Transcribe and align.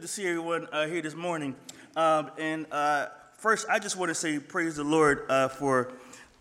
good 0.00 0.06
to 0.06 0.12
see 0.14 0.26
everyone 0.26 0.66
uh, 0.72 0.86
here 0.86 1.02
this 1.02 1.14
morning. 1.14 1.54
Um, 1.94 2.30
and 2.38 2.64
uh, 2.72 3.08
first, 3.34 3.66
I 3.68 3.78
just 3.78 3.98
want 3.98 4.08
to 4.08 4.14
say 4.14 4.38
praise 4.38 4.76
the 4.76 4.84
Lord 4.84 5.26
uh, 5.28 5.48
for 5.48 5.92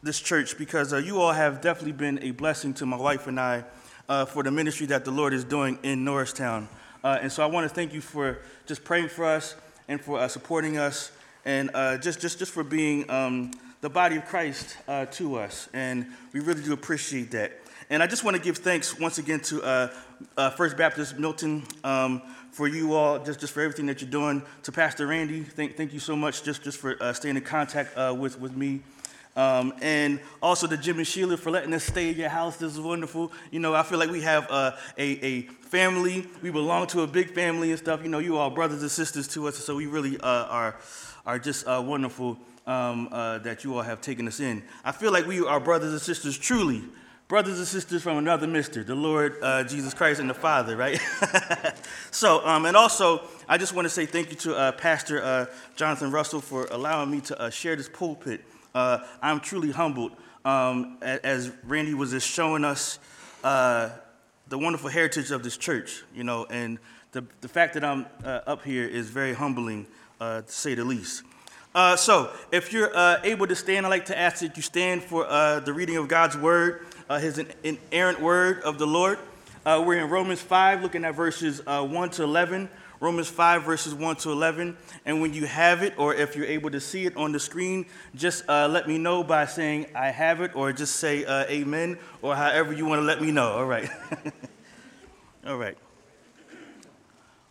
this 0.02 0.18
church 0.18 0.58
because 0.58 0.94
uh, 0.94 0.98
you 0.98 1.20
all 1.20 1.34
have 1.34 1.60
definitely 1.60 1.92
been 1.92 2.24
a 2.24 2.32
blessing 2.32 2.74
to 2.76 2.86
my 2.86 2.96
wife 2.96 3.28
and 3.28 3.38
I 3.38 3.66
uh, 4.08 4.24
for 4.24 4.44
the 4.44 4.52
ministry 4.52 4.86
that 4.86 5.04
the 5.04 5.12
Lord 5.12 5.34
is 5.34 5.44
doing 5.44 5.78
in 5.84 6.06
Norristown. 6.06 6.70
Uh, 7.04 7.18
and 7.22 7.30
so 7.30 7.44
I 7.44 7.48
want 7.48 7.68
to 7.68 7.76
thank 7.76 7.94
you 7.94 8.00
for 8.00 8.40
just 8.66 8.86
praying 8.86 9.10
for 9.10 9.26
us 9.26 9.58
and 9.90 10.00
for 10.00 10.26
supporting 10.30 10.78
us 10.78 11.12
and 11.44 11.70
just, 12.02 12.22
just, 12.22 12.40
just 12.40 12.54
for 12.54 12.64
being 12.64 13.12
um, 13.12 13.52
the 13.82 13.90
body 13.90 14.16
of 14.16 14.24
Christ 14.24 14.78
to 15.12 15.36
us. 15.36 15.68
And 15.74 16.06
we 16.32 16.40
really 16.40 16.64
do 16.64 16.72
appreciate 16.72 17.32
that. 17.32 17.60
And 17.90 18.02
I 18.02 18.08
just 18.08 18.24
want 18.24 18.38
to 18.38 18.42
give 18.42 18.60
thanks 18.60 18.98
once 18.98 19.18
again 19.18 19.42
to 19.42 19.92
First 20.56 20.78
Baptist 20.78 21.20
Milton. 21.20 21.64
Um, 21.84 22.22
for 22.52 22.68
you 22.68 22.94
all, 22.94 23.20
just, 23.20 23.40
just 23.40 23.54
for 23.54 23.62
everything 23.62 23.86
that 23.88 24.02
you're 24.02 24.10
doing. 24.10 24.42
To 24.64 24.72
Pastor 24.72 25.08
Randy, 25.08 25.42
thank, 25.42 25.78
thank 25.78 25.94
you 25.94 26.00
so 26.00 26.16
much 26.16 26.44
just, 26.44 26.64
just 26.64 26.78
for 26.78 27.02
uh, 27.02 27.14
staying 27.14 27.38
in 27.38 27.44
contact 27.44 27.98
uh, 27.98 28.16
with, 28.18 28.40
with 28.40 28.56
me. 28.56 28.82
Um, 29.36 29.74
and 29.82 30.20
also 30.42 30.68
to 30.68 30.76
Jim 30.76 30.98
and 30.98 31.08
Sheila 31.08 31.38
for 31.38 31.52
letting 31.52 31.74
us 31.74 31.86
stay 31.86 32.10
at 32.10 32.16
your 32.16 32.30
house. 32.30 32.58
This 32.58 32.74
is 32.74 32.80
wonderful. 32.80 33.32
You 33.52 33.60
know, 33.60 33.74
I 33.74 33.84
feel 33.84 34.00
like 34.00 34.10
we 34.10 34.22
have 34.22 34.50
uh, 34.50 34.72
a, 34.98 35.26
a 35.26 35.42
family. 35.44 36.28
We 36.42 36.50
belong 36.50 36.88
to 36.88 37.04
a 37.04 37.08
big 37.08 37.34
family 37.34 37.70
and 37.70 37.80
stuff. 37.80 38.04
You 38.04 38.10
know, 38.10 38.20
you 38.20 38.38
all 38.38 38.50
brothers 38.50 38.82
and 38.82 38.92
sisters 38.92 39.28
to 39.30 39.48
us. 39.48 39.58
So 39.58 39.76
we 39.76 39.86
really 39.86 40.20
uh, 40.20 40.46
are, 40.46 40.76
are 41.26 41.40
just 41.40 41.68
uh, 41.68 41.82
wonderful 41.86 42.38
um, 42.68 43.08
uh, 43.12 43.38
that 43.40 43.64
you 43.64 43.76
all 43.76 43.82
have 43.82 44.02
taken 44.02 44.28
us 44.28 44.40
in. 44.40 44.64
I 44.84 44.92
feel 44.92 45.12
like 45.12 45.26
we 45.26 45.46
are 45.46 45.60
brothers 45.60 45.92
and 45.92 46.02
sisters 46.02 46.38
truly 46.38 46.84
brothers 47.30 47.60
and 47.60 47.68
sisters 47.68 48.02
from 48.02 48.18
another 48.18 48.48
mister, 48.48 48.84
the 48.84 48.96
Lord 48.96 49.38
uh, 49.44 49.64
Jesus 49.64 49.94
Christ 49.94 50.20
and 50.20 50.28
the 50.28 50.34
Father, 50.34 50.76
right? 50.76 51.00
so, 52.12 52.44
um, 52.44 52.66
and 52.66 52.76
also, 52.76 53.22
I 53.48 53.60
just 53.60 53.72
want 53.72 53.86
to 53.86 53.90
say 53.90 54.08
thank 54.08 54.32
you 54.32 54.36
to 54.38 54.56
uh, 54.56 54.72
Pastor 54.72 55.24
uh, 55.24 55.46
Jonathan 55.76 56.10
Russell 56.10 56.42
for 56.42 56.68
allowing 56.72 57.12
me 57.12 57.22
to 57.22 57.40
uh, 57.40 57.52
share 57.52 57.76
this 57.76 57.88
pulpit. 57.88 58.44
Uh, 58.74 59.06
I'm 59.22 59.42
truly 59.42 59.70
humbled 59.70 60.14
um, 60.44 60.98
as 61.04 61.52
Randy 61.66 61.94
was 61.94 62.10
just 62.10 62.28
showing 62.28 62.66
us 62.66 62.98
uh, 63.44 63.90
the 64.48 64.58
wonderful 64.58 64.90
heritage 64.90 65.30
of 65.30 65.44
this 65.44 65.56
church, 65.56 66.04
you 66.16 66.24
know, 66.24 66.48
and 66.50 66.80
the, 67.12 67.24
the 67.42 67.48
fact 67.48 67.76
that 67.76 67.84
I'm 67.84 68.08
up 68.24 68.64
here 68.66 68.88
is 68.88 69.12
very 69.12 69.34
humbling, 69.34 69.86
to 70.20 70.44
say 70.48 70.74
the 70.74 70.84
least. 70.84 71.22
So, 71.74 72.32
if 72.52 72.74
you're 72.74 72.92
able 73.24 73.48
to 73.48 73.56
stand, 73.56 73.86
I'd 73.86 73.90
like 73.90 74.06
to 74.08 74.18
ask 74.18 74.40
that 74.42 74.58
you 74.58 74.64
stand 74.64 75.04
for 75.04 75.26
the 75.26 75.74
reading 75.74 75.98
of 75.98 76.08
God's 76.08 76.38
word 76.38 76.86
uh, 77.10 77.18
his 77.18 77.44
inerrant 77.64 78.22
word 78.22 78.62
of 78.62 78.78
the 78.78 78.86
Lord. 78.86 79.18
Uh, 79.66 79.84
we're 79.86 80.00
in 80.00 80.10
Romans 80.10 80.42
5, 80.42 80.84
looking 80.84 81.04
at 81.04 81.16
verses 81.16 81.62
uh, 81.66 81.84
1 81.84 82.12
to 82.12 82.24
11. 82.24 82.70
Romans 83.00 83.28
5, 83.28 83.64
verses 83.64 83.94
1 83.94 84.16
to 84.18 84.32
11. 84.32 84.78
And 85.06 85.22
when 85.22 85.34
you 85.34 85.46
have 85.46 85.82
it, 85.82 85.98
or 85.98 86.14
if 86.14 86.36
you're 86.36 86.46
able 86.46 86.70
to 86.70 86.80
see 86.80 87.06
it 87.06 87.18
on 87.18 87.32
the 87.32 87.40
screen, 87.40 87.86
just 88.14 88.48
uh, 88.48 88.68
let 88.68 88.88
me 88.88 88.98
know 88.98 89.24
by 89.24 89.46
saying, 89.46 89.88
I 89.96 90.12
have 90.12 90.42
it, 90.42 90.56
or 90.56 90.72
just 90.72 90.98
say 90.98 91.26
uh, 91.26 91.46
amen, 91.46 91.98
or 92.22 92.36
however 92.36 92.74
you 92.74 92.86
want 92.86 93.00
to 93.00 93.06
let 93.06 93.22
me 93.22 93.32
know. 93.32 93.54
All 93.54 93.66
right. 93.66 93.90
All 95.48 95.58
right. 95.58 95.78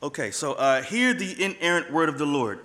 Okay, 0.01 0.31
so 0.31 0.53
uh, 0.53 0.83
hear 0.83 1.13
the 1.15 1.43
inerrant 1.43 1.93
word 1.93 2.09
of 2.09 2.19
the 2.19 2.27
Lord. 2.27 2.61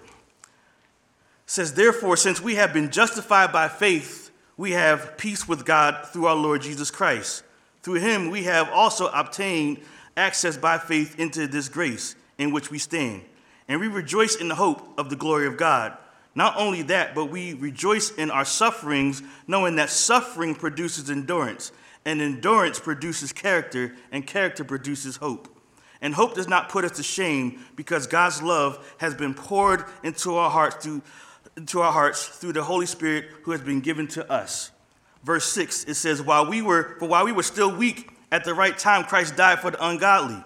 Says, 1.45 1.73
Therefore, 1.73 2.17
since 2.17 2.41
we 2.41 2.55
have 2.55 2.73
been 2.73 2.89
justified 2.89 3.51
by 3.51 3.67
faith, 3.67 4.31
we 4.57 4.71
have 4.71 5.17
peace 5.17 5.47
with 5.47 5.65
God 5.65 6.07
through 6.07 6.27
our 6.27 6.35
Lord 6.35 6.61
Jesus 6.61 6.91
Christ. 6.91 7.43
Through 7.81 7.95
him, 7.95 8.29
we 8.29 8.43
have 8.43 8.69
also 8.69 9.07
obtained 9.07 9.79
access 10.15 10.57
by 10.57 10.77
faith 10.77 11.19
into 11.19 11.47
this 11.47 11.69
grace 11.69 12.15
in 12.37 12.51
which 12.51 12.71
we 12.71 12.79
stand. 12.79 13.23
And 13.67 13.79
we 13.79 13.87
rejoice 13.87 14.35
in 14.35 14.47
the 14.47 14.55
hope 14.55 14.97
of 14.97 15.09
the 15.09 15.15
glory 15.15 15.47
of 15.47 15.57
God. 15.57 15.97
Not 16.35 16.57
only 16.57 16.81
that, 16.83 17.13
but 17.13 17.25
we 17.25 17.53
rejoice 17.53 18.11
in 18.11 18.31
our 18.31 18.45
sufferings, 18.45 19.21
knowing 19.47 19.75
that 19.75 19.89
suffering 19.89 20.55
produces 20.55 21.09
endurance, 21.09 21.71
and 22.05 22.21
endurance 22.21 22.79
produces 22.79 23.31
character, 23.31 23.93
and 24.11 24.25
character 24.25 24.63
produces 24.63 25.17
hope. 25.17 25.49
And 26.01 26.13
hope 26.13 26.35
does 26.35 26.49
not 26.49 26.69
put 26.69 26.83
us 26.83 26.97
to 26.97 27.03
shame 27.03 27.63
because 27.75 28.07
God's 28.07 28.41
love 28.41 28.93
has 28.97 29.13
been 29.13 29.33
poured 29.33 29.85
into 30.03 30.35
our 30.35 30.49
hearts 30.49 30.83
through 30.83 31.01
to 31.67 31.81
our 31.81 31.91
hearts 31.91 32.27
through 32.27 32.53
the 32.53 32.63
Holy 32.63 32.85
Spirit 32.85 33.25
who 33.43 33.51
has 33.51 33.61
been 33.61 33.79
given 33.79 34.07
to 34.07 34.31
us. 34.31 34.71
Verse 35.23 35.45
6, 35.51 35.85
it 35.85 35.95
says, 35.95 36.21
While 36.21 36.49
we 36.49 36.61
were, 36.61 36.95
for 36.99 37.07
while 37.07 37.25
we 37.25 37.31
were 37.31 37.43
still 37.43 37.73
weak, 37.73 38.09
at 38.31 38.43
the 38.43 38.53
right 38.53 38.77
time 38.77 39.03
Christ 39.03 39.35
died 39.35 39.59
for 39.59 39.71
the 39.71 39.85
ungodly. 39.85 40.43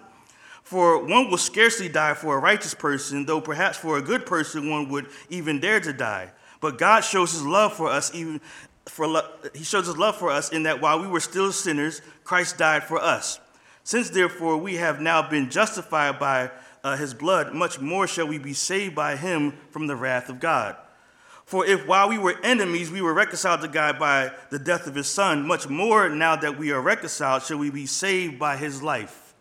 For 0.62 1.02
one 1.02 1.30
will 1.30 1.38
scarcely 1.38 1.88
die 1.88 2.12
for 2.12 2.36
a 2.36 2.40
righteous 2.40 2.74
person, 2.74 3.24
though 3.24 3.40
perhaps 3.40 3.78
for 3.78 3.96
a 3.96 4.02
good 4.02 4.26
person 4.26 4.68
one 4.68 4.90
would 4.90 5.06
even 5.30 5.60
dare 5.60 5.80
to 5.80 5.92
die. 5.94 6.30
But 6.60 6.76
God 6.76 7.00
shows 7.00 7.32
his 7.32 7.46
love 7.46 7.72
for 7.72 7.88
us 7.88 8.14
even 8.14 8.40
for 8.84 9.22
he 9.54 9.64
shows 9.64 9.86
his 9.86 9.96
love 9.96 10.16
for 10.16 10.30
us 10.30 10.50
in 10.50 10.62
that 10.64 10.80
while 10.80 11.00
we 11.00 11.06
were 11.06 11.20
still 11.20 11.52
sinners, 11.52 12.00
Christ 12.24 12.58
died 12.58 12.84
for 12.84 12.98
us. 12.98 13.38
Since 13.84 14.10
therefore 14.10 14.56
we 14.56 14.76
have 14.76 15.00
now 15.00 15.28
been 15.28 15.50
justified 15.50 16.18
by 16.18 16.50
uh, 16.84 16.96
his 16.96 17.14
blood, 17.14 17.54
much 17.54 17.80
more 17.80 18.06
shall 18.06 18.26
we 18.26 18.38
be 18.38 18.52
saved 18.52 18.94
by 18.94 19.16
him 19.16 19.54
from 19.70 19.86
the 19.86 19.96
wrath 19.96 20.28
of 20.28 20.40
God. 20.40 20.76
For 21.48 21.64
if 21.64 21.86
while 21.86 22.10
we 22.10 22.18
were 22.18 22.36
enemies, 22.42 22.90
we 22.90 23.00
were 23.00 23.14
reconciled 23.14 23.62
to 23.62 23.68
God 23.68 23.98
by 23.98 24.32
the 24.50 24.58
death 24.58 24.86
of 24.86 24.94
his 24.94 25.06
son, 25.06 25.46
much 25.46 25.66
more 25.66 26.10
now 26.10 26.36
that 26.36 26.58
we 26.58 26.72
are 26.72 26.80
reconciled, 26.82 27.42
shall 27.42 27.56
we 27.56 27.70
be 27.70 27.86
saved 27.86 28.38
by 28.38 28.58
his 28.58 28.82
life. 28.82 29.32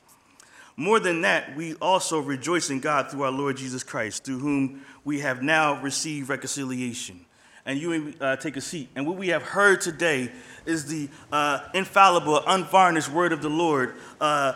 More 0.77 1.01
than 1.01 1.23
that, 1.23 1.53
we 1.57 1.73
also 1.75 2.21
rejoice 2.21 2.69
in 2.69 2.79
God 2.79 3.11
through 3.11 3.23
our 3.23 3.31
Lord 3.31 3.57
Jesus 3.57 3.83
Christ, 3.83 4.23
through 4.23 4.39
whom 4.39 4.85
we 5.03 5.19
have 5.19 5.43
now 5.43 5.81
received 5.81 6.29
reconciliation. 6.29 7.25
And 7.65 7.77
you 7.77 8.13
uh, 8.21 8.37
take 8.37 8.55
a 8.55 8.61
seat. 8.61 8.87
And 8.95 9.05
what 9.05 9.17
we 9.17 9.27
have 9.27 9.43
heard 9.43 9.81
today 9.81 10.31
is 10.65 10.85
the 10.85 11.09
uh, 11.29 11.59
infallible, 11.73 12.41
unvarnished 12.47 13.11
word 13.11 13.33
of 13.33 13.41
the 13.41 13.49
Lord 13.49 13.95
uh, 14.21 14.53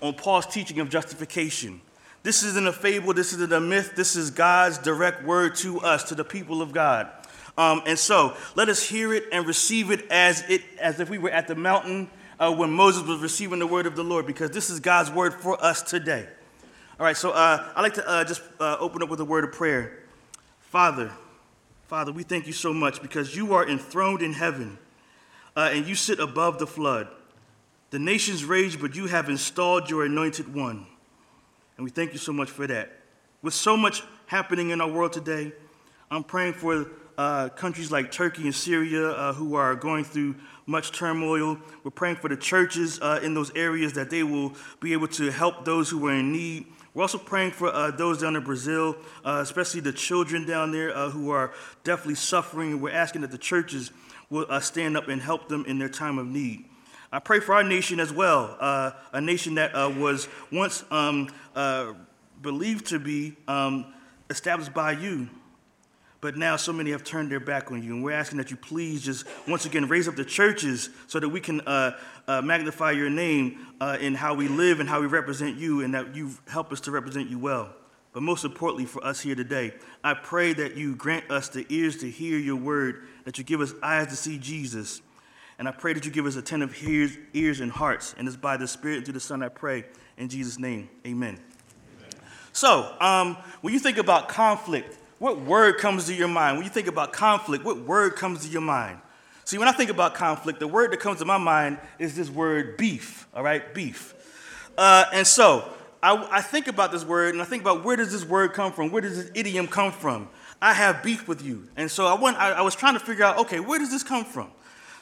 on 0.00 0.14
Paul's 0.14 0.46
teaching 0.46 0.80
of 0.80 0.88
justification. 0.88 1.82
This 2.26 2.42
isn't 2.42 2.66
a 2.66 2.72
fable, 2.72 3.14
this 3.14 3.32
isn't 3.34 3.52
a 3.52 3.60
myth, 3.60 3.92
this 3.94 4.16
is 4.16 4.32
God's 4.32 4.78
direct 4.78 5.22
word 5.22 5.54
to 5.58 5.78
us, 5.78 6.02
to 6.08 6.16
the 6.16 6.24
people 6.24 6.60
of 6.60 6.72
God. 6.72 7.08
Um, 7.56 7.82
and 7.86 7.96
so 7.96 8.36
let 8.56 8.68
us 8.68 8.82
hear 8.82 9.14
it 9.14 9.26
and 9.30 9.46
receive 9.46 9.92
it 9.92 10.10
as, 10.10 10.42
it, 10.48 10.62
as 10.80 10.98
if 10.98 11.08
we 11.08 11.18
were 11.18 11.30
at 11.30 11.46
the 11.46 11.54
mountain 11.54 12.10
uh, 12.40 12.52
when 12.52 12.72
Moses 12.72 13.04
was 13.04 13.20
receiving 13.20 13.60
the 13.60 13.66
word 13.68 13.86
of 13.86 13.94
the 13.94 14.02
Lord, 14.02 14.26
because 14.26 14.50
this 14.50 14.70
is 14.70 14.80
God's 14.80 15.08
word 15.08 15.34
for 15.34 15.64
us 15.64 15.82
today. 15.82 16.26
All 16.98 17.06
right, 17.06 17.16
so 17.16 17.30
uh, 17.30 17.64
I'd 17.76 17.82
like 17.82 17.94
to 17.94 18.08
uh, 18.08 18.24
just 18.24 18.42
uh, 18.58 18.76
open 18.80 19.04
up 19.04 19.08
with 19.08 19.20
a 19.20 19.24
word 19.24 19.44
of 19.44 19.52
prayer. 19.52 20.02
Father, 20.58 21.12
Father, 21.86 22.10
we 22.10 22.24
thank 22.24 22.48
you 22.48 22.52
so 22.52 22.74
much 22.74 23.00
because 23.00 23.36
you 23.36 23.54
are 23.54 23.64
enthroned 23.64 24.20
in 24.20 24.32
heaven 24.32 24.78
uh, 25.54 25.70
and 25.72 25.86
you 25.86 25.94
sit 25.94 26.18
above 26.18 26.58
the 26.58 26.66
flood. 26.66 27.06
The 27.90 28.00
nations 28.00 28.44
rage, 28.44 28.80
but 28.80 28.96
you 28.96 29.06
have 29.06 29.28
installed 29.28 29.88
your 29.88 30.04
anointed 30.04 30.52
one. 30.52 30.88
And 31.76 31.84
we 31.84 31.90
thank 31.90 32.12
you 32.12 32.18
so 32.18 32.32
much 32.32 32.50
for 32.50 32.66
that. 32.66 32.90
With 33.42 33.54
so 33.54 33.76
much 33.76 34.02
happening 34.26 34.70
in 34.70 34.80
our 34.80 34.90
world 34.90 35.12
today, 35.12 35.52
I'm 36.10 36.24
praying 36.24 36.54
for 36.54 36.86
uh, 37.18 37.48
countries 37.50 37.90
like 37.90 38.10
Turkey 38.10 38.42
and 38.42 38.54
Syria 38.54 39.10
uh, 39.10 39.32
who 39.32 39.54
are 39.54 39.74
going 39.74 40.04
through 40.04 40.36
much 40.66 40.92
turmoil. 40.92 41.58
We're 41.84 41.90
praying 41.90 42.16
for 42.16 42.28
the 42.28 42.36
churches 42.36 43.00
uh, 43.00 43.20
in 43.22 43.34
those 43.34 43.50
areas 43.54 43.92
that 43.94 44.10
they 44.10 44.22
will 44.22 44.52
be 44.80 44.92
able 44.92 45.08
to 45.08 45.30
help 45.30 45.64
those 45.64 45.90
who 45.90 46.06
are 46.06 46.14
in 46.14 46.32
need. 46.32 46.66
We're 46.94 47.02
also 47.02 47.18
praying 47.18 47.52
for 47.52 47.68
uh, 47.68 47.90
those 47.90 48.20
down 48.20 48.36
in 48.36 48.44
Brazil, 48.44 48.96
uh, 49.24 49.40
especially 49.42 49.80
the 49.80 49.92
children 49.92 50.46
down 50.46 50.72
there 50.72 50.96
uh, 50.96 51.10
who 51.10 51.30
are 51.30 51.52
definitely 51.84 52.14
suffering. 52.14 52.80
We're 52.80 52.92
asking 52.92 53.20
that 53.22 53.30
the 53.30 53.38
churches 53.38 53.90
will 54.30 54.46
stand 54.60 54.96
up 54.96 55.08
and 55.08 55.20
help 55.20 55.48
them 55.48 55.64
in 55.66 55.78
their 55.78 55.88
time 55.88 56.18
of 56.18 56.26
need. 56.26 56.64
I 57.16 57.18
pray 57.18 57.40
for 57.40 57.54
our 57.54 57.64
nation 57.64 57.98
as 57.98 58.12
well, 58.12 58.58
uh, 58.60 58.90
a 59.10 59.22
nation 59.22 59.54
that 59.54 59.74
uh, 59.74 59.90
was 59.96 60.28
once 60.52 60.84
um, 60.90 61.30
uh, 61.54 61.94
believed 62.42 62.88
to 62.88 62.98
be 62.98 63.34
um, 63.48 63.86
established 64.28 64.74
by 64.74 64.92
you, 64.92 65.30
but 66.20 66.36
now 66.36 66.56
so 66.56 66.74
many 66.74 66.90
have 66.90 67.04
turned 67.04 67.32
their 67.32 67.40
back 67.40 67.72
on 67.72 67.82
you. 67.82 67.94
And 67.94 68.04
we're 68.04 68.12
asking 68.12 68.36
that 68.36 68.50
you 68.50 68.58
please 68.58 69.02
just 69.02 69.24
once 69.48 69.64
again 69.64 69.88
raise 69.88 70.08
up 70.08 70.16
the 70.16 70.26
churches 70.26 70.90
so 71.06 71.18
that 71.18 71.30
we 71.30 71.40
can 71.40 71.62
uh, 71.62 71.96
uh, 72.28 72.42
magnify 72.42 72.90
your 72.90 73.08
name 73.08 73.66
uh, 73.80 73.96
in 73.98 74.14
how 74.14 74.34
we 74.34 74.46
live 74.46 74.80
and 74.80 74.86
how 74.86 75.00
we 75.00 75.06
represent 75.06 75.56
you, 75.56 75.80
and 75.80 75.94
that 75.94 76.14
you 76.14 76.32
help 76.48 76.70
us 76.70 76.80
to 76.82 76.90
represent 76.90 77.30
you 77.30 77.38
well. 77.38 77.74
But 78.12 78.24
most 78.24 78.44
importantly, 78.44 78.84
for 78.84 79.02
us 79.02 79.22
here 79.22 79.34
today, 79.34 79.72
I 80.04 80.12
pray 80.12 80.52
that 80.52 80.76
you 80.76 80.94
grant 80.94 81.30
us 81.30 81.48
the 81.48 81.64
ears 81.70 81.96
to 81.98 82.10
hear 82.10 82.38
your 82.38 82.56
word, 82.56 83.04
that 83.24 83.38
you 83.38 83.44
give 83.44 83.62
us 83.62 83.72
eyes 83.82 84.08
to 84.08 84.16
see 84.16 84.36
Jesus 84.36 85.00
and 85.58 85.66
I 85.68 85.70
pray 85.70 85.94
that 85.94 86.04
you 86.04 86.10
give 86.10 86.26
us 86.26 86.36
attentive 86.36 86.76
ears, 86.82 87.16
ears 87.32 87.60
and 87.60 87.72
hearts. 87.72 88.14
And 88.18 88.28
it's 88.28 88.36
by 88.36 88.56
the 88.56 88.68
Spirit 88.68 89.04
through 89.04 89.14
the 89.14 89.20
Son 89.20 89.42
I 89.42 89.48
pray. 89.48 89.84
In 90.18 90.28
Jesus' 90.28 90.58
name, 90.58 90.88
amen. 91.06 91.38
amen. 91.98 92.10
So, 92.52 92.94
um, 93.00 93.36
when 93.62 93.72
you 93.72 93.80
think 93.80 93.98
about 93.98 94.28
conflict, 94.28 94.96
what 95.18 95.40
word 95.40 95.78
comes 95.78 96.06
to 96.06 96.14
your 96.14 96.28
mind? 96.28 96.58
When 96.58 96.64
you 96.64 96.70
think 96.70 96.88
about 96.88 97.12
conflict, 97.12 97.64
what 97.64 97.78
word 97.78 98.16
comes 98.16 98.44
to 98.44 98.50
your 98.50 98.60
mind? 98.60 98.98
See, 99.44 99.58
when 99.58 99.68
I 99.68 99.72
think 99.72 99.90
about 99.90 100.14
conflict, 100.14 100.60
the 100.60 100.68
word 100.68 100.92
that 100.92 101.00
comes 101.00 101.20
to 101.20 101.24
my 101.24 101.38
mind 101.38 101.78
is 101.98 102.16
this 102.16 102.28
word 102.28 102.76
beef, 102.76 103.26
all 103.34 103.42
right? 103.42 103.72
Beef. 103.74 104.14
Uh, 104.76 105.04
and 105.12 105.26
so, 105.26 105.64
I, 106.02 106.28
I 106.30 106.40
think 106.42 106.68
about 106.68 106.92
this 106.92 107.04
word 107.04 107.34
and 107.34 107.40
I 107.40 107.44
think 107.46 107.62
about 107.62 107.84
where 107.84 107.96
does 107.96 108.12
this 108.12 108.24
word 108.24 108.52
come 108.52 108.72
from? 108.72 108.90
Where 108.90 109.02
does 109.02 109.16
this 109.16 109.30
idiom 109.34 109.66
come 109.66 109.92
from? 109.92 110.28
I 110.60 110.72
have 110.72 111.02
beef 111.02 111.28
with 111.28 111.42
you. 111.42 111.68
And 111.76 111.90
so 111.90 112.06
I, 112.06 112.14
went, 112.14 112.36
I, 112.36 112.52
I 112.52 112.60
was 112.62 112.74
trying 112.74 112.94
to 112.94 113.00
figure 113.00 113.24
out, 113.24 113.38
okay, 113.38 113.60
where 113.60 113.78
does 113.78 113.90
this 113.90 114.02
come 114.02 114.24
from? 114.24 114.50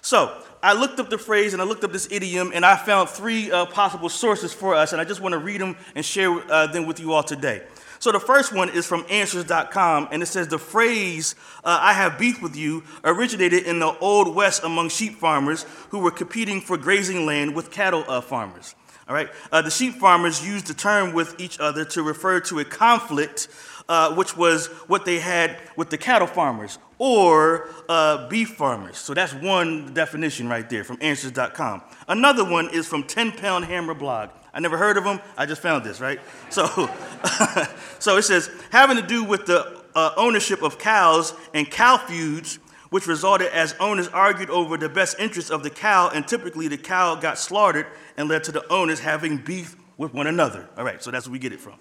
So 0.04 0.36
I 0.62 0.74
looked 0.74 1.00
up 1.00 1.08
the 1.08 1.16
phrase 1.16 1.54
and 1.54 1.62
I 1.62 1.64
looked 1.64 1.82
up 1.82 1.90
this 1.90 2.06
idiom 2.10 2.52
and 2.54 2.62
I 2.62 2.76
found 2.76 3.08
three 3.08 3.50
uh, 3.50 3.64
possible 3.64 4.10
sources 4.10 4.52
for 4.52 4.74
us, 4.74 4.92
and 4.92 5.00
I 5.00 5.04
just 5.06 5.22
want 5.22 5.32
to 5.32 5.38
read 5.38 5.62
them 5.62 5.78
and 5.94 6.04
share 6.04 6.30
uh, 6.52 6.66
them 6.66 6.84
with 6.84 7.00
you 7.00 7.14
all 7.14 7.22
today. 7.22 7.62
So 8.00 8.12
the 8.12 8.20
first 8.20 8.52
one 8.52 8.68
is 8.68 8.86
from 8.86 9.06
Answers.com, 9.08 10.08
and 10.12 10.22
it 10.22 10.26
says 10.26 10.48
the 10.48 10.58
phrase 10.58 11.34
uh, 11.64 11.78
"I 11.80 11.94
have 11.94 12.18
beef 12.18 12.42
with 12.42 12.54
you" 12.54 12.82
originated 13.02 13.62
in 13.62 13.78
the 13.78 13.96
Old 13.98 14.34
West 14.34 14.62
among 14.62 14.90
sheep 14.90 15.14
farmers 15.14 15.64
who 15.88 16.00
were 16.00 16.10
competing 16.10 16.60
for 16.60 16.76
grazing 16.76 17.24
land 17.24 17.54
with 17.54 17.70
cattle 17.70 18.04
uh, 18.06 18.20
farmers. 18.20 18.74
All 19.08 19.14
right, 19.14 19.30
uh, 19.50 19.62
the 19.62 19.70
sheep 19.70 19.94
farmers 19.94 20.46
used 20.46 20.66
the 20.66 20.74
term 20.74 21.14
with 21.14 21.34
each 21.40 21.58
other 21.58 21.86
to 21.86 22.02
refer 22.02 22.40
to 22.40 22.58
a 22.58 22.64
conflict 22.66 23.48
uh, 23.88 24.14
which 24.14 24.36
was 24.36 24.66
what 24.86 25.04
they 25.04 25.18
had 25.18 25.58
with 25.76 25.90
the 25.90 25.98
cattle 25.98 26.28
farmers 26.28 26.78
or 26.98 27.68
uh, 27.88 28.28
beef 28.28 28.50
farmers. 28.50 28.96
So 28.96 29.14
that's 29.14 29.34
one 29.34 29.92
definition 29.94 30.48
right 30.48 30.68
there 30.68 30.84
from 30.84 30.98
answers.com. 31.00 31.82
Another 32.08 32.44
one 32.44 32.70
is 32.70 32.86
from 32.86 33.04
10 33.04 33.32
Pound 33.32 33.64
Hammer 33.64 33.94
blog. 33.94 34.30
I 34.52 34.60
never 34.60 34.76
heard 34.76 34.96
of 34.96 35.04
them, 35.04 35.20
I 35.36 35.46
just 35.46 35.60
found 35.60 35.84
this, 35.84 36.00
right? 36.00 36.20
So, 36.48 36.66
so 37.98 38.16
it 38.16 38.22
says, 38.22 38.48
having 38.70 38.96
to 38.96 39.02
do 39.02 39.24
with 39.24 39.46
the 39.46 39.82
uh, 39.96 40.12
ownership 40.16 40.62
of 40.62 40.78
cows 40.78 41.34
and 41.52 41.68
cow 41.68 41.96
feuds, 41.96 42.60
which 42.90 43.08
resulted 43.08 43.48
as 43.48 43.74
owners 43.80 44.06
argued 44.08 44.50
over 44.50 44.76
the 44.76 44.88
best 44.88 45.18
interests 45.18 45.50
of 45.50 45.64
the 45.64 45.70
cow, 45.70 46.10
and 46.14 46.26
typically 46.28 46.68
the 46.68 46.78
cow 46.78 47.16
got 47.16 47.38
slaughtered 47.38 47.86
and 48.16 48.28
led 48.28 48.44
to 48.44 48.52
the 48.52 48.66
owners 48.72 49.00
having 49.00 49.38
beef 49.38 49.76
with 49.96 50.14
one 50.14 50.28
another. 50.28 50.68
All 50.76 50.84
right, 50.84 51.02
so 51.02 51.10
that's 51.10 51.26
where 51.26 51.32
we 51.32 51.40
get 51.40 51.52
it 51.52 51.60
from. 51.60 51.74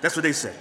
That's 0.00 0.16
what 0.16 0.22
they 0.22 0.32
say. 0.32 0.54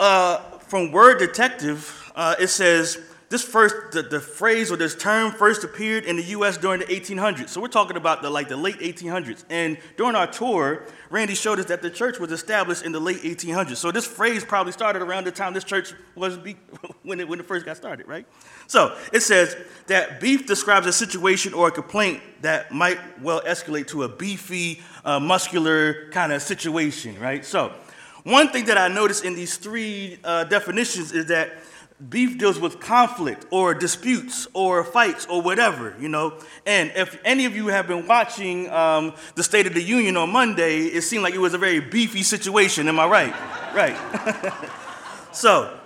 Uh, 0.00 0.38
from 0.60 0.90
Word 0.90 1.18
Detective, 1.18 2.01
uh, 2.14 2.34
it 2.38 2.48
says 2.48 2.98
this 3.32 3.42
first 3.42 3.92
the, 3.92 4.02
the, 4.02 4.20
phrase 4.20 4.70
or 4.70 4.76
this 4.76 4.94
term 4.94 5.32
first 5.32 5.64
appeared 5.64 6.04
in 6.04 6.16
the 6.16 6.22
U.S. 6.24 6.58
during 6.58 6.80
the 6.80 6.86
1800s. 6.86 7.48
So 7.48 7.62
we're 7.62 7.68
talking 7.68 7.96
about 7.96 8.20
the 8.20 8.28
like 8.28 8.50
the 8.50 8.58
late 8.58 8.78
1800s. 8.80 9.44
And 9.48 9.78
during 9.96 10.14
our 10.14 10.26
tour, 10.26 10.84
Randy 11.08 11.34
showed 11.34 11.58
us 11.58 11.64
that 11.66 11.80
the 11.80 11.88
church 11.88 12.18
was 12.18 12.30
established 12.30 12.84
in 12.84 12.92
the 12.92 13.00
late 13.00 13.22
1800s. 13.22 13.76
So 13.76 13.90
this 13.90 14.06
phrase 14.06 14.44
probably 14.44 14.72
started 14.72 15.00
around 15.00 15.24
the 15.24 15.32
time 15.32 15.54
this 15.54 15.64
church 15.64 15.94
was 16.14 16.36
be, 16.36 16.58
when 17.04 17.20
it 17.20 17.28
when 17.28 17.40
it 17.40 17.46
first 17.46 17.64
got 17.64 17.78
started, 17.78 18.06
right? 18.06 18.26
So 18.66 18.94
it 19.14 19.20
says 19.20 19.56
that 19.86 20.20
beef 20.20 20.46
describes 20.46 20.86
a 20.86 20.92
situation 20.92 21.54
or 21.54 21.68
a 21.68 21.72
complaint 21.72 22.20
that 22.42 22.70
might 22.70 22.98
well 23.22 23.40
escalate 23.46 23.86
to 23.88 24.02
a 24.02 24.10
beefy, 24.10 24.82
uh, 25.06 25.18
muscular 25.18 26.10
kind 26.10 26.32
of 26.32 26.42
situation, 26.42 27.18
right? 27.18 27.46
So 27.46 27.72
one 28.24 28.48
thing 28.48 28.66
that 28.66 28.76
I 28.76 28.88
noticed 28.88 29.24
in 29.24 29.34
these 29.34 29.56
three 29.56 30.18
uh, 30.22 30.44
definitions 30.44 31.12
is 31.12 31.26
that 31.26 31.50
beef 32.08 32.38
deals 32.38 32.58
with 32.58 32.80
conflict 32.80 33.46
or 33.50 33.74
disputes 33.74 34.48
or 34.54 34.82
fights 34.82 35.26
or 35.26 35.40
whatever, 35.42 35.94
you 36.00 36.08
know. 36.08 36.34
And 36.66 36.90
if 36.96 37.18
any 37.24 37.44
of 37.44 37.54
you 37.54 37.68
have 37.68 37.86
been 37.86 38.06
watching 38.06 38.68
um, 38.70 39.14
the 39.34 39.42
State 39.42 39.66
of 39.66 39.74
the 39.74 39.82
Union 39.82 40.16
on 40.16 40.30
Monday, 40.30 40.86
it 40.86 41.02
seemed 41.02 41.22
like 41.22 41.34
it 41.34 41.40
was 41.40 41.54
a 41.54 41.58
very 41.58 41.80
beefy 41.80 42.22
situation. 42.22 42.88
Am 42.88 42.98
I 42.98 43.06
right? 43.06 43.34
right. 43.74 44.52
so, 45.32 45.78